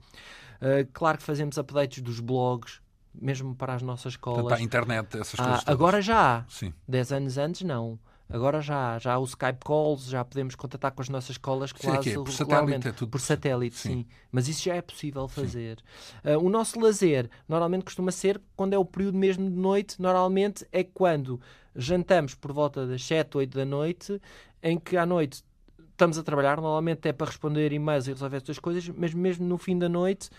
Ah, 0.61 0.86
claro 0.92 1.18
que 1.18 1.24
fazemos 1.24 1.58
updates 1.58 2.00
dos 2.00 2.20
blogs, 2.20 2.80
mesmo 3.12 3.56
para 3.56 3.74
as 3.74 3.82
nossas 3.82 4.16
Portanto, 4.16 4.36
escolas. 4.44 4.61
há 4.61 4.62
internet, 4.62 5.18
essas 5.18 5.40
Ah, 5.40 5.42
coisas. 5.44 5.64
todas. 5.64 5.74
agora 5.80 6.00
já 6.00 6.36
há. 6.38 6.44
Sim. 6.48 6.72
10 6.86 7.11
anos 7.11 7.38
antes, 7.38 7.62
não. 7.62 7.98
Agora 8.31 8.61
já. 8.61 8.99
Já 8.99 9.14
há 9.14 9.18
o 9.18 9.24
Skype 9.24 9.59
Calls, 9.64 10.09
já 10.09 10.24
podemos 10.24 10.55
contatar 10.55 10.93
com 10.93 11.03
as 11.03 11.09
nossas 11.09 11.31
escolas 11.31 11.70
Sim, 11.70 11.89
é 11.89 11.91
quase 11.91 12.03
que 12.03 12.11
é, 12.11 12.14
por 12.14 12.31
satélite 12.31 12.89
é 12.89 12.93
tudo 12.93 13.11
Por 13.11 13.20
satélite, 13.20 13.76
sim. 13.76 13.89
sim. 13.89 14.07
Mas 14.31 14.49
isso 14.49 14.64
já 14.64 14.74
é 14.76 14.83
possível 14.83 15.26
fazer. 15.26 15.78
Ah, 16.22 16.39
o 16.39 16.49
nosso 16.49 16.78
lazer 16.81 17.28
normalmente 17.49 17.85
costuma 17.85 18.12
ser 18.12 18.41
quando 18.57 18.74
é 18.74 18.78
o 18.78 18.85
período 18.85 19.18
mesmo 19.18 19.51
de 19.51 19.57
noite. 19.57 20.01
Normalmente 20.01 20.66
é 20.72 20.85
quando 20.85 21.41
jantamos 21.74 22.35
por 22.35 22.53
volta 22.53 22.87
das 22.87 23.05
7, 23.05 23.37
8 23.37 23.59
da 23.59 23.64
noite, 23.64 24.20
em 24.62 24.78
que 24.78 24.97
à 24.97 25.05
noite 25.05 25.43
estamos 25.91 26.16
a 26.16 26.22
trabalhar. 26.22 26.57
Normalmente 26.61 27.09
é 27.09 27.12
para 27.12 27.26
responder 27.26 27.72
e-mails 27.72 28.07
e 28.07 28.12
resolver 28.12 28.37
estas 28.37 28.59
coisas, 28.59 28.89
mas 28.89 29.12
mesmo 29.12 29.47
no 29.47 29.59
fim 29.59 29.76
da 29.78 29.89
noite, 29.89 30.31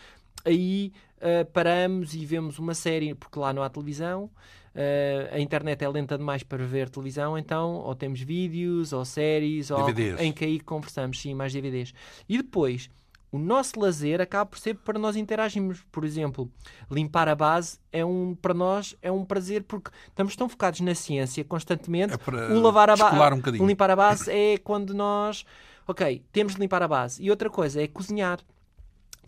aí 0.45 0.93
ah, 1.21 1.45
paramos 1.53 2.13
e 2.13 2.25
vemos 2.25 2.57
uma 2.57 2.73
série, 2.73 3.13
porque 3.13 3.37
lá 3.37 3.53
não 3.53 3.61
há 3.61 3.69
televisão. 3.69 4.29
Ah, 4.75 5.35
a 5.35 5.39
internet 5.39 5.83
é 5.83 5.89
lenta 5.89 6.17
demais 6.17 6.43
para 6.43 6.65
ver 6.65 6.89
televisão, 6.89 7.37
então 7.37 7.75
ou 7.75 7.93
temos 7.95 8.21
vídeos 8.21 8.93
ou 8.93 9.03
séries 9.03 9.71
ou 9.71 9.85
DVDs. 9.85 10.19
em 10.19 10.31
que 10.31 10.45
aí 10.45 10.59
conversamos, 10.59 11.19
sim, 11.19 11.33
mais 11.33 11.51
DVDs. 11.51 11.93
E 12.27 12.37
depois, 12.37 12.89
o 13.31 13.39
nosso 13.39 13.79
lazer 13.79 14.19
acaba 14.19 14.45
por 14.45 14.59
ser 14.59 14.75
para 14.75 14.99
nós 14.99 15.15
interagirmos. 15.15 15.83
Por 15.91 16.03
exemplo, 16.03 16.51
limpar 16.89 17.29
a 17.29 17.35
base 17.35 17.79
é 17.91 18.03
um, 18.03 18.35
para 18.35 18.53
nós 18.53 18.95
é 19.01 19.11
um 19.11 19.23
prazer 19.23 19.63
porque 19.63 19.89
estamos 20.07 20.35
tão 20.35 20.49
focados 20.49 20.81
na 20.81 20.93
ciência 20.93 21.43
constantemente. 21.43 22.13
É 22.13 22.17
para 22.17 22.53
o 22.53 22.59
lavar 22.59 22.89
a 22.89 22.95
base, 22.95 23.61
um 23.61 23.67
limpar 23.67 23.89
a 23.89 23.95
base 23.95 24.31
é 24.31 24.57
quando 24.57 24.93
nós, 24.93 25.45
ok, 25.87 26.21
temos 26.31 26.55
de 26.55 26.61
limpar 26.61 26.83
a 26.83 26.87
base. 26.87 27.23
E 27.23 27.29
outra 27.29 27.49
coisa 27.49 27.81
é 27.81 27.87
cozinhar. 27.87 28.39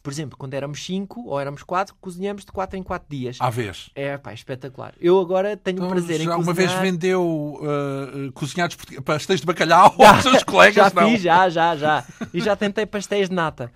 Por 0.03 0.11
exemplo, 0.11 0.37
quando 0.37 0.53
éramos 0.53 0.85
5 0.85 1.27
ou 1.29 1.39
éramos 1.39 1.63
4, 1.63 1.95
cozinhamos 2.01 2.43
de 2.43 2.51
4 2.51 2.77
em 2.77 2.83
4 2.83 3.07
dias. 3.09 3.37
À 3.39 3.49
vez. 3.49 3.89
É, 3.95 4.17
pá, 4.17 4.33
espetacular. 4.33 4.93
Eu 4.99 5.17
agora 5.17 5.55
tenho 5.55 5.77
Então, 5.77 5.89
prazer 5.89 6.19
em 6.19 6.25
já 6.25 6.35
cozinhar. 6.35 6.39
uma 6.41 6.53
vez 6.53 6.71
vendeu 6.73 7.23
uh, 7.23 8.27
uh, 8.27 8.31
cozinhados 8.33 8.75
pastéis 9.05 9.39
de 9.39 9.45
bacalhau 9.45 9.95
aos 10.03 10.21
seus 10.21 10.43
colegas? 10.43 10.75
Já 10.75 10.91
não. 11.01 11.09
fiz, 11.09 11.21
já, 11.21 11.49
já, 11.49 11.75
já. 11.77 12.03
E 12.33 12.41
já 12.41 12.53
tentei 12.53 12.85
pastéis 12.85 13.29
de 13.29 13.35
nata. 13.35 13.71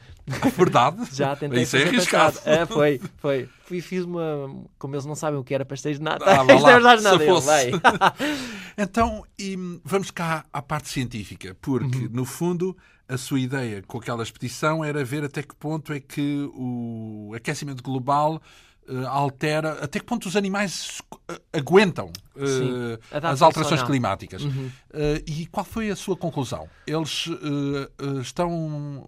Verdade? 0.58 0.98
Já 1.16 1.36
tentei 1.36 1.64
Isso 1.64 1.78
é 1.78 1.84
arriscado. 1.84 2.38
É, 2.46 2.66
foi, 2.66 3.00
foi. 3.18 3.50
Fui, 3.66 3.82
fiz 3.82 4.04
uma. 4.04 4.66
Como 4.78 4.94
eles 4.96 5.06
não 5.06 5.16
sabem 5.16 5.40
o 5.40 5.44
que 5.44 5.54
era 5.54 5.66
pastéis 5.66 5.98
de 5.98 6.04
nata. 6.04 6.26
Ah, 6.26 6.42
lá, 6.44 6.54
é 6.54 6.74
verdade, 6.74 7.02
nada. 7.04 7.18
se 7.18 7.26
eu. 7.26 7.82
Então, 8.78 9.26
e, 9.40 9.58
hum, 9.58 9.80
vamos 9.84 10.12
cá 10.12 10.46
à 10.54 10.62
parte 10.62 10.90
científica, 10.90 11.56
porque, 11.62 11.98
Uhum. 11.98 12.10
no 12.12 12.26
fundo, 12.26 12.78
a 13.10 13.18
sua 13.18 13.40
ideia 13.40 13.82
com 13.88 13.98
aquela 13.98 14.22
expedição 14.22 14.84
era 14.84 15.04
ver 15.04 15.24
até 15.24 15.42
que 15.42 15.56
ponto 15.56 15.92
é 15.94 16.00
que 16.00 16.48
o 16.54 17.32
aquecimento 17.36 17.82
global 17.82 18.40
eh, 18.88 19.06
altera, 19.08 19.80
até 19.84 20.00
que 20.00 20.06
ponto 20.06 20.28
os 20.28 20.36
animais 20.36 21.02
eh, 21.30 21.40
aguentam 21.54 22.12
eh, 22.36 22.46
Sim, 22.46 22.98
as 23.12 23.42
alterações 23.42 23.80
não. 23.82 23.88
climáticas. 23.88 24.44
Eh, 24.94 25.24
e 25.26 25.46
qual 25.48 25.66
foi 25.66 25.90
a 25.90 25.96
sua 25.96 26.16
conclusão? 26.16 26.70
Eles 26.86 27.26
eh, 27.30 28.22
estão. 28.22 29.08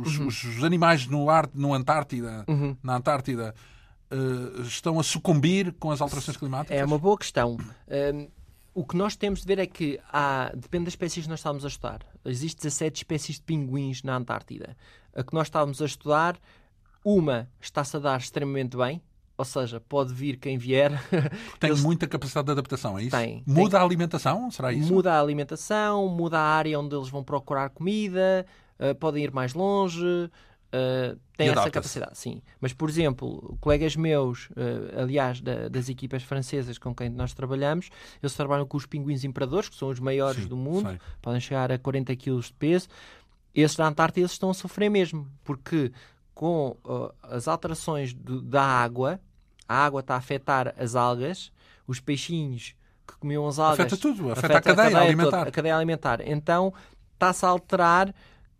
Os, 0.00 0.18
uhum. 0.18 0.26
os 0.26 0.64
animais 0.64 1.06
no, 1.06 1.30
ar, 1.30 1.48
no 1.54 1.72
Antártida, 1.72 2.44
uhum. 2.48 2.76
na 2.82 2.96
Antártida 2.96 3.54
uh, 4.10 4.62
estão 4.62 4.98
a 4.98 5.02
sucumbir 5.02 5.72
com 5.74 5.90
as 5.90 6.00
alterações 6.00 6.36
climáticas? 6.36 6.76
É 6.76 6.84
uma 6.84 6.98
boa 6.98 7.18
questão. 7.18 7.56
Um, 7.88 8.28
o 8.74 8.84
que 8.84 8.96
nós 8.96 9.14
temos 9.14 9.40
de 9.40 9.46
ver 9.46 9.58
é 9.58 9.66
que 9.66 10.00
há, 10.12 10.50
depende 10.54 10.86
das 10.86 10.94
espécies 10.94 11.24
que 11.24 11.30
nós 11.30 11.38
estamos 11.38 11.64
a 11.64 11.68
estudar. 11.68 12.00
Existem 12.24 12.62
17 12.64 12.96
espécies 12.96 13.36
de 13.36 13.42
pinguins 13.42 14.02
na 14.02 14.16
Antártida. 14.16 14.76
A 15.14 15.22
que 15.22 15.32
nós 15.32 15.46
estávamos 15.46 15.80
a 15.80 15.86
estudar, 15.86 16.36
uma 17.04 17.48
está-se 17.60 17.96
a 17.96 18.00
dar 18.00 18.18
extremamente 18.18 18.76
bem, 18.76 19.00
ou 19.36 19.44
seja, 19.44 19.80
pode 19.80 20.12
vir 20.12 20.38
quem 20.38 20.58
vier. 20.58 20.92
Tem 21.58 21.70
Eles... 21.70 21.82
muita 21.82 22.06
capacidade 22.06 22.46
de 22.46 22.52
adaptação, 22.52 22.98
é 22.98 23.02
isso? 23.02 23.16
Tem. 23.16 23.42
Muda 23.46 23.70
tem. 23.70 23.80
a 23.80 23.82
alimentação? 23.82 24.50
Será 24.50 24.72
isso? 24.72 24.92
Muda 24.92 25.12
a 25.12 25.20
alimentação, 25.20 26.08
muda 26.08 26.38
a 26.38 26.42
área 26.42 26.78
onde 26.78 26.94
eles 26.94 27.08
vão 27.08 27.22
procurar 27.22 27.70
comida, 27.70 28.46
uh, 28.78 28.94
podem 28.94 29.24
ir 29.24 29.32
mais 29.32 29.54
longe. 29.54 30.04
Uh, 30.04 31.16
tem 31.36 31.50
essa 31.50 31.70
capacidade, 31.70 32.18
sim. 32.18 32.42
Mas, 32.60 32.72
por 32.72 32.88
exemplo, 32.88 33.56
colegas 33.60 33.94
meus, 33.94 34.46
uh, 34.50 35.00
aliás, 35.02 35.40
da, 35.40 35.68
das 35.68 35.88
equipas 35.88 36.22
francesas 36.24 36.78
com 36.78 36.92
quem 36.92 37.08
nós 37.08 37.32
trabalhamos, 37.32 37.90
eles 38.20 38.34
trabalham 38.34 38.66
com 38.66 38.76
os 38.76 38.84
pinguins 38.84 39.22
imperadores, 39.22 39.68
que 39.68 39.76
são 39.76 39.88
os 39.88 40.00
maiores 40.00 40.42
sim, 40.42 40.48
do 40.48 40.56
mundo, 40.56 40.88
sei. 40.88 41.00
podem 41.22 41.40
chegar 41.40 41.70
a 41.70 41.78
40 41.78 42.16
kg 42.16 42.40
de 42.40 42.52
peso. 42.54 42.88
Esses 43.54 43.76
da 43.76 43.86
Antártida 43.86 44.20
eles 44.20 44.32
estão 44.32 44.50
a 44.50 44.54
sofrer 44.54 44.90
mesmo, 44.90 45.30
porque 45.44 45.92
com 46.34 46.76
uh, 46.84 47.14
as 47.22 47.46
alterações 47.46 48.12
do, 48.12 48.42
da 48.42 48.64
água, 48.64 49.20
a 49.68 49.76
água 49.76 50.00
está 50.00 50.14
a 50.14 50.18
afetar 50.18 50.74
as 50.76 50.96
algas, 50.96 51.52
os 51.86 52.00
peixinhos 52.00 52.74
que 53.06 53.16
comiam 53.18 53.46
as 53.46 53.58
algas. 53.58 53.80
Afeta 53.86 53.96
tudo, 53.96 54.32
afeta, 54.32 54.46
afeta 54.46 54.58
a, 54.58 54.74
cadeia 54.74 54.88
a 54.88 54.90
cadeia 54.90 55.08
alimentar. 55.08 55.38
Toda, 55.38 55.48
a 55.48 55.52
cadeia 55.52 55.76
alimentar. 55.76 56.20
Então 56.26 56.74
está-se 57.12 57.46
a 57.46 57.48
alterar 57.48 58.14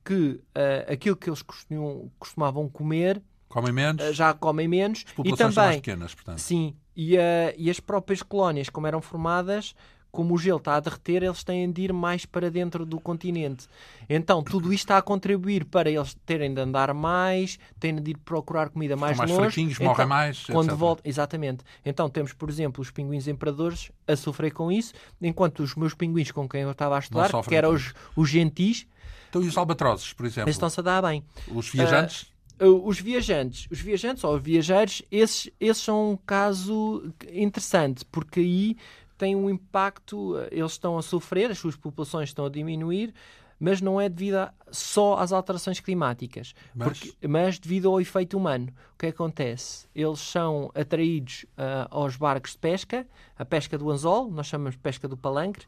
que 0.05 0.15
uh, 0.15 0.93
aquilo 0.93 1.17
que 1.17 1.29
eles 1.29 1.43
costumavam, 1.43 2.11
costumavam 2.19 2.69
comer 2.69 3.23
comem 3.49 3.73
menos, 3.73 4.05
uh, 4.05 4.13
já 4.13 4.35
comem 4.35 4.69
menos 4.69 5.05
e 5.25 5.37
também 5.37 5.55
mais 5.57 5.77
pequenas, 5.77 6.15
portanto. 6.15 6.39
sim 6.39 6.77
e, 6.95 7.17
uh, 7.17 7.21
e 7.57 7.71
as 7.71 7.81
próprias 7.81 8.23
colónias 8.23 8.69
como 8.69 8.87
eram 8.87 9.01
formadas 9.01 9.75
como 10.15 10.35
o 10.35 10.39
gelo 10.39 10.59
está 10.59 10.77
a 10.77 10.81
derreter, 10.81 11.25
eles 11.25 11.43
têm 11.43 11.71
de 11.71 11.83
ir 11.83 11.93
mais 11.93 12.25
para 12.25 12.49
dentro 12.49 12.87
do 12.87 13.01
continente. 13.01 13.67
Então, 14.09 14.45
tudo 14.45 14.73
isto 14.73 14.85
está 14.85 14.97
a 14.97 15.03
contribuir 15.03 15.65
para 15.65 15.91
eles 15.91 16.17
terem 16.25 16.55
de 16.55 16.61
andar 16.61 16.95
mais, 16.95 17.59
terem 17.81 18.01
de 18.01 18.13
ir 18.13 18.19
procurar 18.19 18.69
comida 18.69 18.97
mais, 18.97 19.19
mais 19.19 19.29
longe. 19.29 19.43
fraquinhos, 19.43 19.75
então, 19.75 19.89
morrem 19.89 20.07
mais, 20.07 20.45
quando 20.47 20.77
volta, 20.77 21.03
Exatamente. 21.05 21.65
Então, 21.85 22.09
temos, 22.09 22.33
por 22.33 22.49
exemplo, 22.49 22.81
os 22.81 22.93
pinguins 22.93 23.27
imperadores 23.27 23.91
a 24.07 24.15
sofrer 24.15 24.53
com 24.53 24.71
isso, 24.71 24.95
enquanto 25.21 25.65
os 25.65 25.75
meus 25.75 25.95
pinguins 25.95 26.31
com 26.31 26.49
quem 26.49 26.61
eu 26.61 26.71
estava 26.71 26.95
a 26.95 27.01
estudar, 27.01 27.31
que 27.43 27.55
eram 27.57 27.73
os, 27.73 27.93
os 28.15 28.31
gentis, 28.31 28.87
então, 29.29 29.43
e 29.43 29.49
os 29.49 29.57
albatrozes, 29.57 30.13
por 30.13 30.27
exemplo? 30.27 30.49
Eles 30.49 30.55
estão-se 30.55 30.79
a 30.79 30.83
dar 30.83 31.03
bem. 31.03 31.25
Os 31.49 31.69
viajantes? 31.69 32.33
Uh, 32.61 32.87
os 32.87 33.01
viajantes, 33.01 33.67
os 33.69 33.81
viajantes 33.81 34.23
ou 34.23 34.37
os 34.37 34.43
viajantes, 34.43 35.03
esses, 35.11 35.51
esses 35.59 35.83
são 35.83 36.13
um 36.13 36.17
caso 36.17 37.13
interessante, 37.33 38.05
porque 38.05 38.39
aí 38.39 38.77
tem 39.17 39.37
um 39.37 39.49
impacto, 39.49 40.37
eles 40.51 40.73
estão 40.73 40.99
a 40.99 41.03
sofrer, 41.03 41.51
as 41.51 41.59
suas 41.59 41.77
populações 41.77 42.31
estão 42.31 42.47
a 42.47 42.49
diminuir, 42.49 43.15
mas 43.59 43.81
não 43.81 44.01
é 44.01 44.09
devido 44.09 44.37
a, 44.37 44.53
só 44.71 45.19
às 45.19 45.33
alterações 45.33 45.81
climáticas, 45.81 46.55
mas... 46.75 46.99
Porque, 46.99 47.29
mas 47.29 47.59
devido 47.59 47.89
ao 47.89 48.01
efeito 48.01 48.37
humano. 48.37 48.69
O 48.95 48.99
que 48.99 49.07
acontece? 49.07 49.87
Eles 49.95 50.19
são 50.19 50.71
atraídos 50.75 51.45
uh, 51.57 51.87
aos 51.91 52.17
barcos 52.17 52.53
de 52.53 52.59
pesca, 52.59 53.07
a 53.39 53.45
pesca 53.45 53.79
do 53.79 53.91
anzol, 53.91 54.31
nós 54.31 54.47
chamamos 54.47 54.75
de 54.75 54.81
pesca 54.81 55.09
do 55.09 55.17
palangre. 55.17 55.65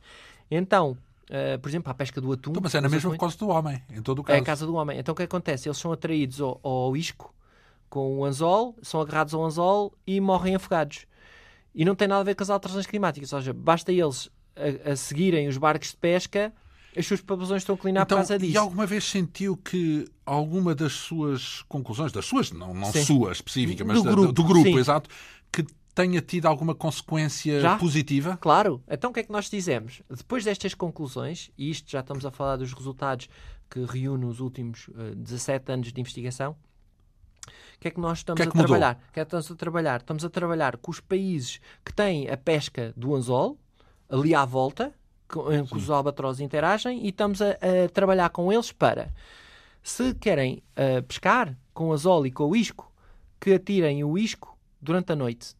Então, 0.50 0.96
Uh, 1.26 1.58
por 1.58 1.68
exemplo, 1.68 1.90
a 1.90 1.94
pesca 1.94 2.20
do 2.20 2.30
atum. 2.30 2.50
Então, 2.50 2.62
mas 2.62 2.72
é 2.76 2.80
na 2.80 2.88
mesma 2.88 3.18
casa 3.18 3.36
do 3.36 3.48
homem, 3.48 3.82
em 3.90 4.00
todo 4.00 4.20
o 4.20 4.22
caso. 4.22 4.38
É 4.38 4.40
a 4.40 4.44
casa 4.44 4.64
do 4.64 4.76
homem. 4.76 4.96
Então 4.96 5.12
o 5.12 5.16
que 5.16 5.24
acontece? 5.24 5.68
Eles 5.68 5.76
são 5.76 5.90
atraídos 5.90 6.40
ao, 6.40 6.60
ao 6.62 6.96
isco 6.96 7.34
com 7.90 8.18
o 8.18 8.24
anzol, 8.24 8.76
são 8.80 9.00
agarrados 9.00 9.34
ao 9.34 9.44
anzol 9.44 9.92
e 10.06 10.20
morrem 10.20 10.54
afogados. 10.54 11.04
E 11.76 11.84
não 11.84 11.94
tem 11.94 12.08
nada 12.08 12.22
a 12.22 12.24
ver 12.24 12.34
com 12.34 12.42
as 12.42 12.48
alterações 12.48 12.86
climáticas. 12.86 13.32
Ou 13.34 13.38
seja, 13.38 13.52
basta 13.52 13.92
eles 13.92 14.30
a, 14.56 14.92
a 14.92 14.96
seguirem 14.96 15.46
os 15.46 15.58
barcos 15.58 15.90
de 15.90 15.96
pesca, 15.98 16.52
as 16.96 17.06
suas 17.06 17.20
populações 17.20 17.60
estão 17.60 17.74
a 17.74 17.76
declinar 17.76 18.04
então, 18.04 18.16
por 18.16 18.22
causa 18.22 18.38
disso. 18.38 18.54
E 18.54 18.56
alguma 18.56 18.86
vez 18.86 19.04
sentiu 19.04 19.56
que 19.56 20.06
alguma 20.24 20.74
das 20.74 20.94
suas 20.94 21.62
conclusões, 21.68 22.10
das 22.10 22.24
suas, 22.24 22.50
não, 22.50 22.72
não 22.72 22.90
sua 22.90 23.32
específica, 23.32 23.84
mas 23.84 23.98
do 23.98 24.04
da, 24.04 24.10
grupo, 24.10 24.32
do 24.32 24.44
grupo 24.44 24.78
exato, 24.78 25.10
que 25.52 25.62
tenha 25.94 26.22
tido 26.22 26.46
alguma 26.46 26.74
consequência 26.74 27.60
já? 27.60 27.76
positiva? 27.76 28.38
Claro. 28.40 28.82
Então 28.88 29.10
o 29.10 29.12
que 29.12 29.20
é 29.20 29.22
que 29.22 29.32
nós 29.32 29.50
dizemos? 29.50 30.02
Depois 30.08 30.42
destas 30.44 30.72
conclusões, 30.72 31.50
e 31.58 31.70
isto 31.70 31.90
já 31.90 32.00
estamos 32.00 32.24
a 32.24 32.30
falar 32.30 32.56
dos 32.56 32.72
resultados 32.72 33.28
que 33.70 33.84
reúne 33.84 34.24
os 34.24 34.40
últimos 34.40 34.88
uh, 34.88 35.12
eh, 35.12 35.14
17 35.14 35.72
anos 35.72 35.92
de 35.92 36.00
investigação, 36.00 36.56
o 37.76 37.80
que 37.80 37.88
é 37.88 37.90
que 37.90 38.00
nós 38.00 38.18
estamos 38.18 38.40
que 38.40 38.48
é 38.48 38.50
que 38.50 38.56
a 38.56 38.62
mudou? 38.62 38.76
trabalhar? 38.76 38.94
O 39.08 39.12
que 39.12 39.20
é 39.20 39.24
que 39.24 39.26
estamos 39.26 39.50
a 39.50 39.54
trabalhar? 39.54 40.00
Estamos 40.00 40.24
a 40.24 40.30
trabalhar 40.30 40.76
com 40.76 40.90
os 40.90 41.00
países 41.00 41.60
que 41.84 41.92
têm 41.92 42.28
a 42.28 42.36
pesca 42.36 42.92
do 42.96 43.14
anzol, 43.14 43.58
ali 44.08 44.34
à 44.34 44.44
volta, 44.44 44.92
com, 45.28 45.44
que 45.66 45.76
os 45.76 45.90
albatrozes 45.90 46.40
interagem, 46.40 47.04
e 47.04 47.08
estamos 47.08 47.42
a, 47.42 47.50
a, 47.50 47.88
trabalhar 47.92 48.30
com 48.30 48.52
eles 48.52 48.72
para, 48.72 49.12
se 49.82 50.14
querem 50.14 50.62
uh, 50.76 51.02
pescar 51.02 51.56
com 51.74 51.92
anzol 51.92 52.26
e 52.26 52.30
com 52.30 52.44
o 52.44 52.56
isco, 52.56 52.90
que 53.38 53.54
atirem 53.54 54.02
o 54.02 54.16
isco 54.16 54.56
durante 54.80 55.12
a 55.12 55.16
noite 55.16 55.54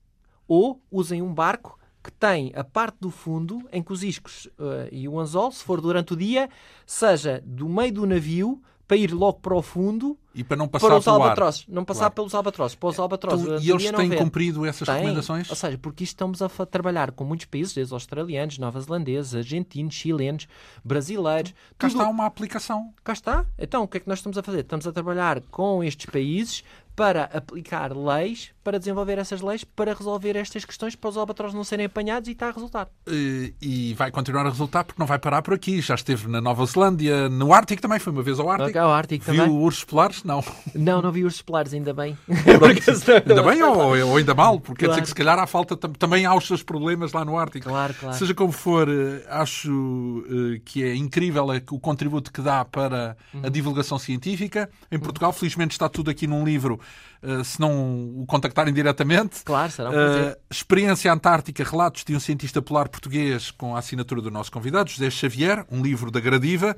ou 0.48 0.80
usem 0.90 1.22
um 1.22 1.32
barco 1.32 1.78
que 2.02 2.12
tem 2.12 2.52
a 2.54 2.62
parte 2.62 2.98
do 3.00 3.10
fundo 3.10 3.68
em 3.72 3.82
que 3.82 3.92
os 3.92 4.04
iscos 4.04 4.46
uh, 4.58 4.88
e 4.92 5.08
o 5.08 5.18
anzol, 5.18 5.50
se 5.50 5.64
for 5.64 5.80
durante 5.80 6.12
o 6.12 6.16
dia, 6.16 6.48
seja 6.86 7.42
do 7.44 7.68
meio 7.68 7.92
do 7.92 8.06
navio 8.06 8.62
para 8.86 8.96
ir 8.96 9.12
logo 9.12 9.40
para 9.40 9.54
o 9.54 9.62
fundo 9.62 10.16
e 10.34 10.44
para 10.44 10.56
não 10.56 10.68
passar 10.68 10.88
para 10.88 10.98
os 10.98 11.08
albatrosses, 11.08 11.64
não 11.66 11.84
passar 11.84 12.00
claro. 12.00 12.14
pelos 12.14 12.34
albatrosses, 12.34 12.74
para 12.76 12.88
os 12.88 12.98
albatrosses. 12.98 13.42
Então, 13.42 13.58
e 13.60 13.70
eles 13.70 13.90
têm 13.90 14.10
cumprido 14.16 14.66
essas 14.66 14.86
tem, 14.86 14.96
recomendações? 14.96 15.48
Ou 15.48 15.56
seja, 15.56 15.78
porque 15.78 16.04
isto 16.04 16.12
estamos 16.12 16.42
a 16.42 16.48
trabalhar 16.66 17.10
com 17.10 17.24
muitos 17.24 17.46
países, 17.46 17.74
desde 17.74 17.92
australianos, 17.94 18.58
nova-zelandeses, 18.58 19.34
argentinos, 19.34 19.94
chilenos, 19.94 20.46
brasileiros. 20.84 21.52
Cá 21.78 21.88
tudo... 21.88 21.98
está 21.98 22.10
uma 22.10 22.26
aplicação. 22.26 22.92
Cá 23.02 23.14
está. 23.14 23.46
Então, 23.58 23.82
o 23.84 23.88
que 23.88 23.96
é 23.96 24.00
que 24.00 24.08
nós 24.08 24.18
estamos 24.18 24.36
a 24.36 24.42
fazer? 24.42 24.60
Estamos 24.60 24.86
a 24.86 24.92
trabalhar 24.92 25.40
com 25.50 25.82
estes 25.82 26.06
países 26.06 26.62
para 26.96 27.24
aplicar 27.24 27.94
leis, 27.94 28.50
para 28.64 28.78
desenvolver 28.78 29.18
essas 29.18 29.42
leis, 29.42 29.62
para 29.62 29.92
resolver 29.92 30.34
estas 30.34 30.64
questões, 30.64 30.96
para 30.96 31.10
os 31.10 31.16
albatrós 31.18 31.52
não 31.52 31.62
serem 31.62 31.84
apanhados 31.86 32.26
e 32.28 32.32
está 32.32 32.48
a 32.48 32.50
resultar. 32.50 32.88
E, 33.06 33.54
e, 33.60 33.94
vai 33.94 34.10
continuar 34.10 34.46
a 34.46 34.48
resultar 34.48 34.82
porque 34.82 34.98
não 34.98 35.06
vai 35.06 35.18
parar 35.18 35.42
por 35.42 35.52
aqui. 35.52 35.80
Já 35.82 35.94
esteve 35.94 36.26
na 36.26 36.40
Nova 36.40 36.64
Zelândia, 36.64 37.28
no 37.28 37.52
Ártico 37.52 37.82
também, 37.82 37.98
foi 37.98 38.12
uma 38.12 38.22
vez 38.22 38.40
ao 38.40 38.50
Ártico. 38.50 38.78
Ao 38.78 38.90
Ártico 38.90 39.30
Viu 39.30 39.44
também. 39.44 39.56
ursos 39.56 39.84
polares? 39.84 40.24
Não. 40.24 40.42
Não, 40.74 41.02
não 41.02 41.12
vi 41.12 41.22
ursos 41.22 41.42
polares, 41.42 41.74
ainda 41.74 41.92
bem. 41.92 42.16
ainda 42.26 43.42
bem 43.42 43.62
ou, 43.62 44.08
ou, 44.08 44.16
ainda 44.16 44.34
mal? 44.34 44.58
Porque 44.58 44.86
claro. 44.86 44.94
quer 44.94 45.02
dizer 45.02 45.02
que 45.02 45.08
se 45.08 45.14
calhar 45.14 45.38
há 45.38 45.46
falta, 45.46 45.76
também 45.76 46.24
há 46.24 46.34
os 46.34 46.46
seus 46.46 46.62
problemas 46.62 47.12
lá 47.12 47.26
no 47.26 47.38
Ártico. 47.38 47.68
Claro, 47.68 47.92
claro. 47.92 48.16
Seja 48.16 48.34
como 48.34 48.52
for, 48.52 48.88
eh, 48.88 49.22
acho 49.28 50.24
eh, 50.28 50.60
que 50.64 50.82
é 50.82 50.94
incrível 50.96 51.46
o 51.70 51.78
contributo 51.78 52.32
que 52.32 52.40
dá 52.40 52.64
para 52.64 53.16
a 53.34 53.36
uhum. 53.36 53.50
divulgação 53.50 53.98
científica. 53.98 54.70
Em 54.90 54.98
Portugal, 54.98 55.32
felizmente, 55.32 55.72
está 55.72 55.88
tudo 55.88 56.10
aqui 56.10 56.26
num 56.26 56.42
livro 56.42 56.80
Uh, 57.22 57.42
se 57.42 57.58
não 57.58 58.20
o 58.20 58.26
contactarem 58.26 58.72
diretamente. 58.72 59.42
Claro, 59.42 59.72
será 59.72 59.88
um 59.88 59.92
prazer. 59.92 60.32
Uh, 60.32 60.36
Experiência 60.50 61.12
Antártica, 61.12 61.64
Relatos 61.64 62.04
de 62.04 62.14
um 62.14 62.20
Cientista 62.20 62.60
Polar 62.60 62.88
Português, 62.88 63.50
com 63.50 63.74
a 63.74 63.78
assinatura 63.78 64.20
do 64.20 64.30
nosso 64.30 64.52
convidado, 64.52 64.90
José 64.90 65.10
Xavier, 65.10 65.64
um 65.70 65.82
livro 65.82 66.10
da 66.10 66.20
Gradiva. 66.20 66.76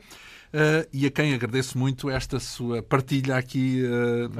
Uh, 0.49 0.89
e 0.93 1.05
a 1.07 1.11
quem 1.11 1.35
agradeço 1.35 1.77
muito 1.77 2.09
esta 2.09 2.39
sua 2.41 2.83
partilha 2.83 3.37
aqui 3.37 3.83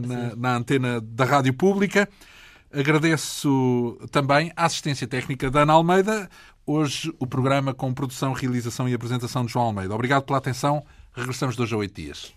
na, 0.07 0.37
na 0.37 0.57
antena 0.57 1.01
da 1.01 1.25
Rádio 1.25 1.53
Pública. 1.53 2.09
Agradeço 2.73 3.99
também 4.11 4.53
a 4.57 4.67
assistência 4.67 5.07
técnica 5.07 5.51
da 5.51 5.63
Ana 5.63 5.73
Almeida. 5.73 6.31
Hoje 6.65 7.13
o 7.19 7.27
programa 7.27 7.75
com 7.75 7.93
produção, 7.93 8.33
realização 8.33 8.89
e 8.89 8.95
apresentação 8.95 9.45
de 9.45 9.53
João 9.53 9.67
Almeida. 9.67 9.95
Obrigado 9.95 10.25
pela 10.25 10.39
atenção. 10.39 10.85
Regressamos 11.13 11.57
dois 11.57 11.73
a 11.73 11.77
oito 11.77 11.95
dias. 11.95 12.33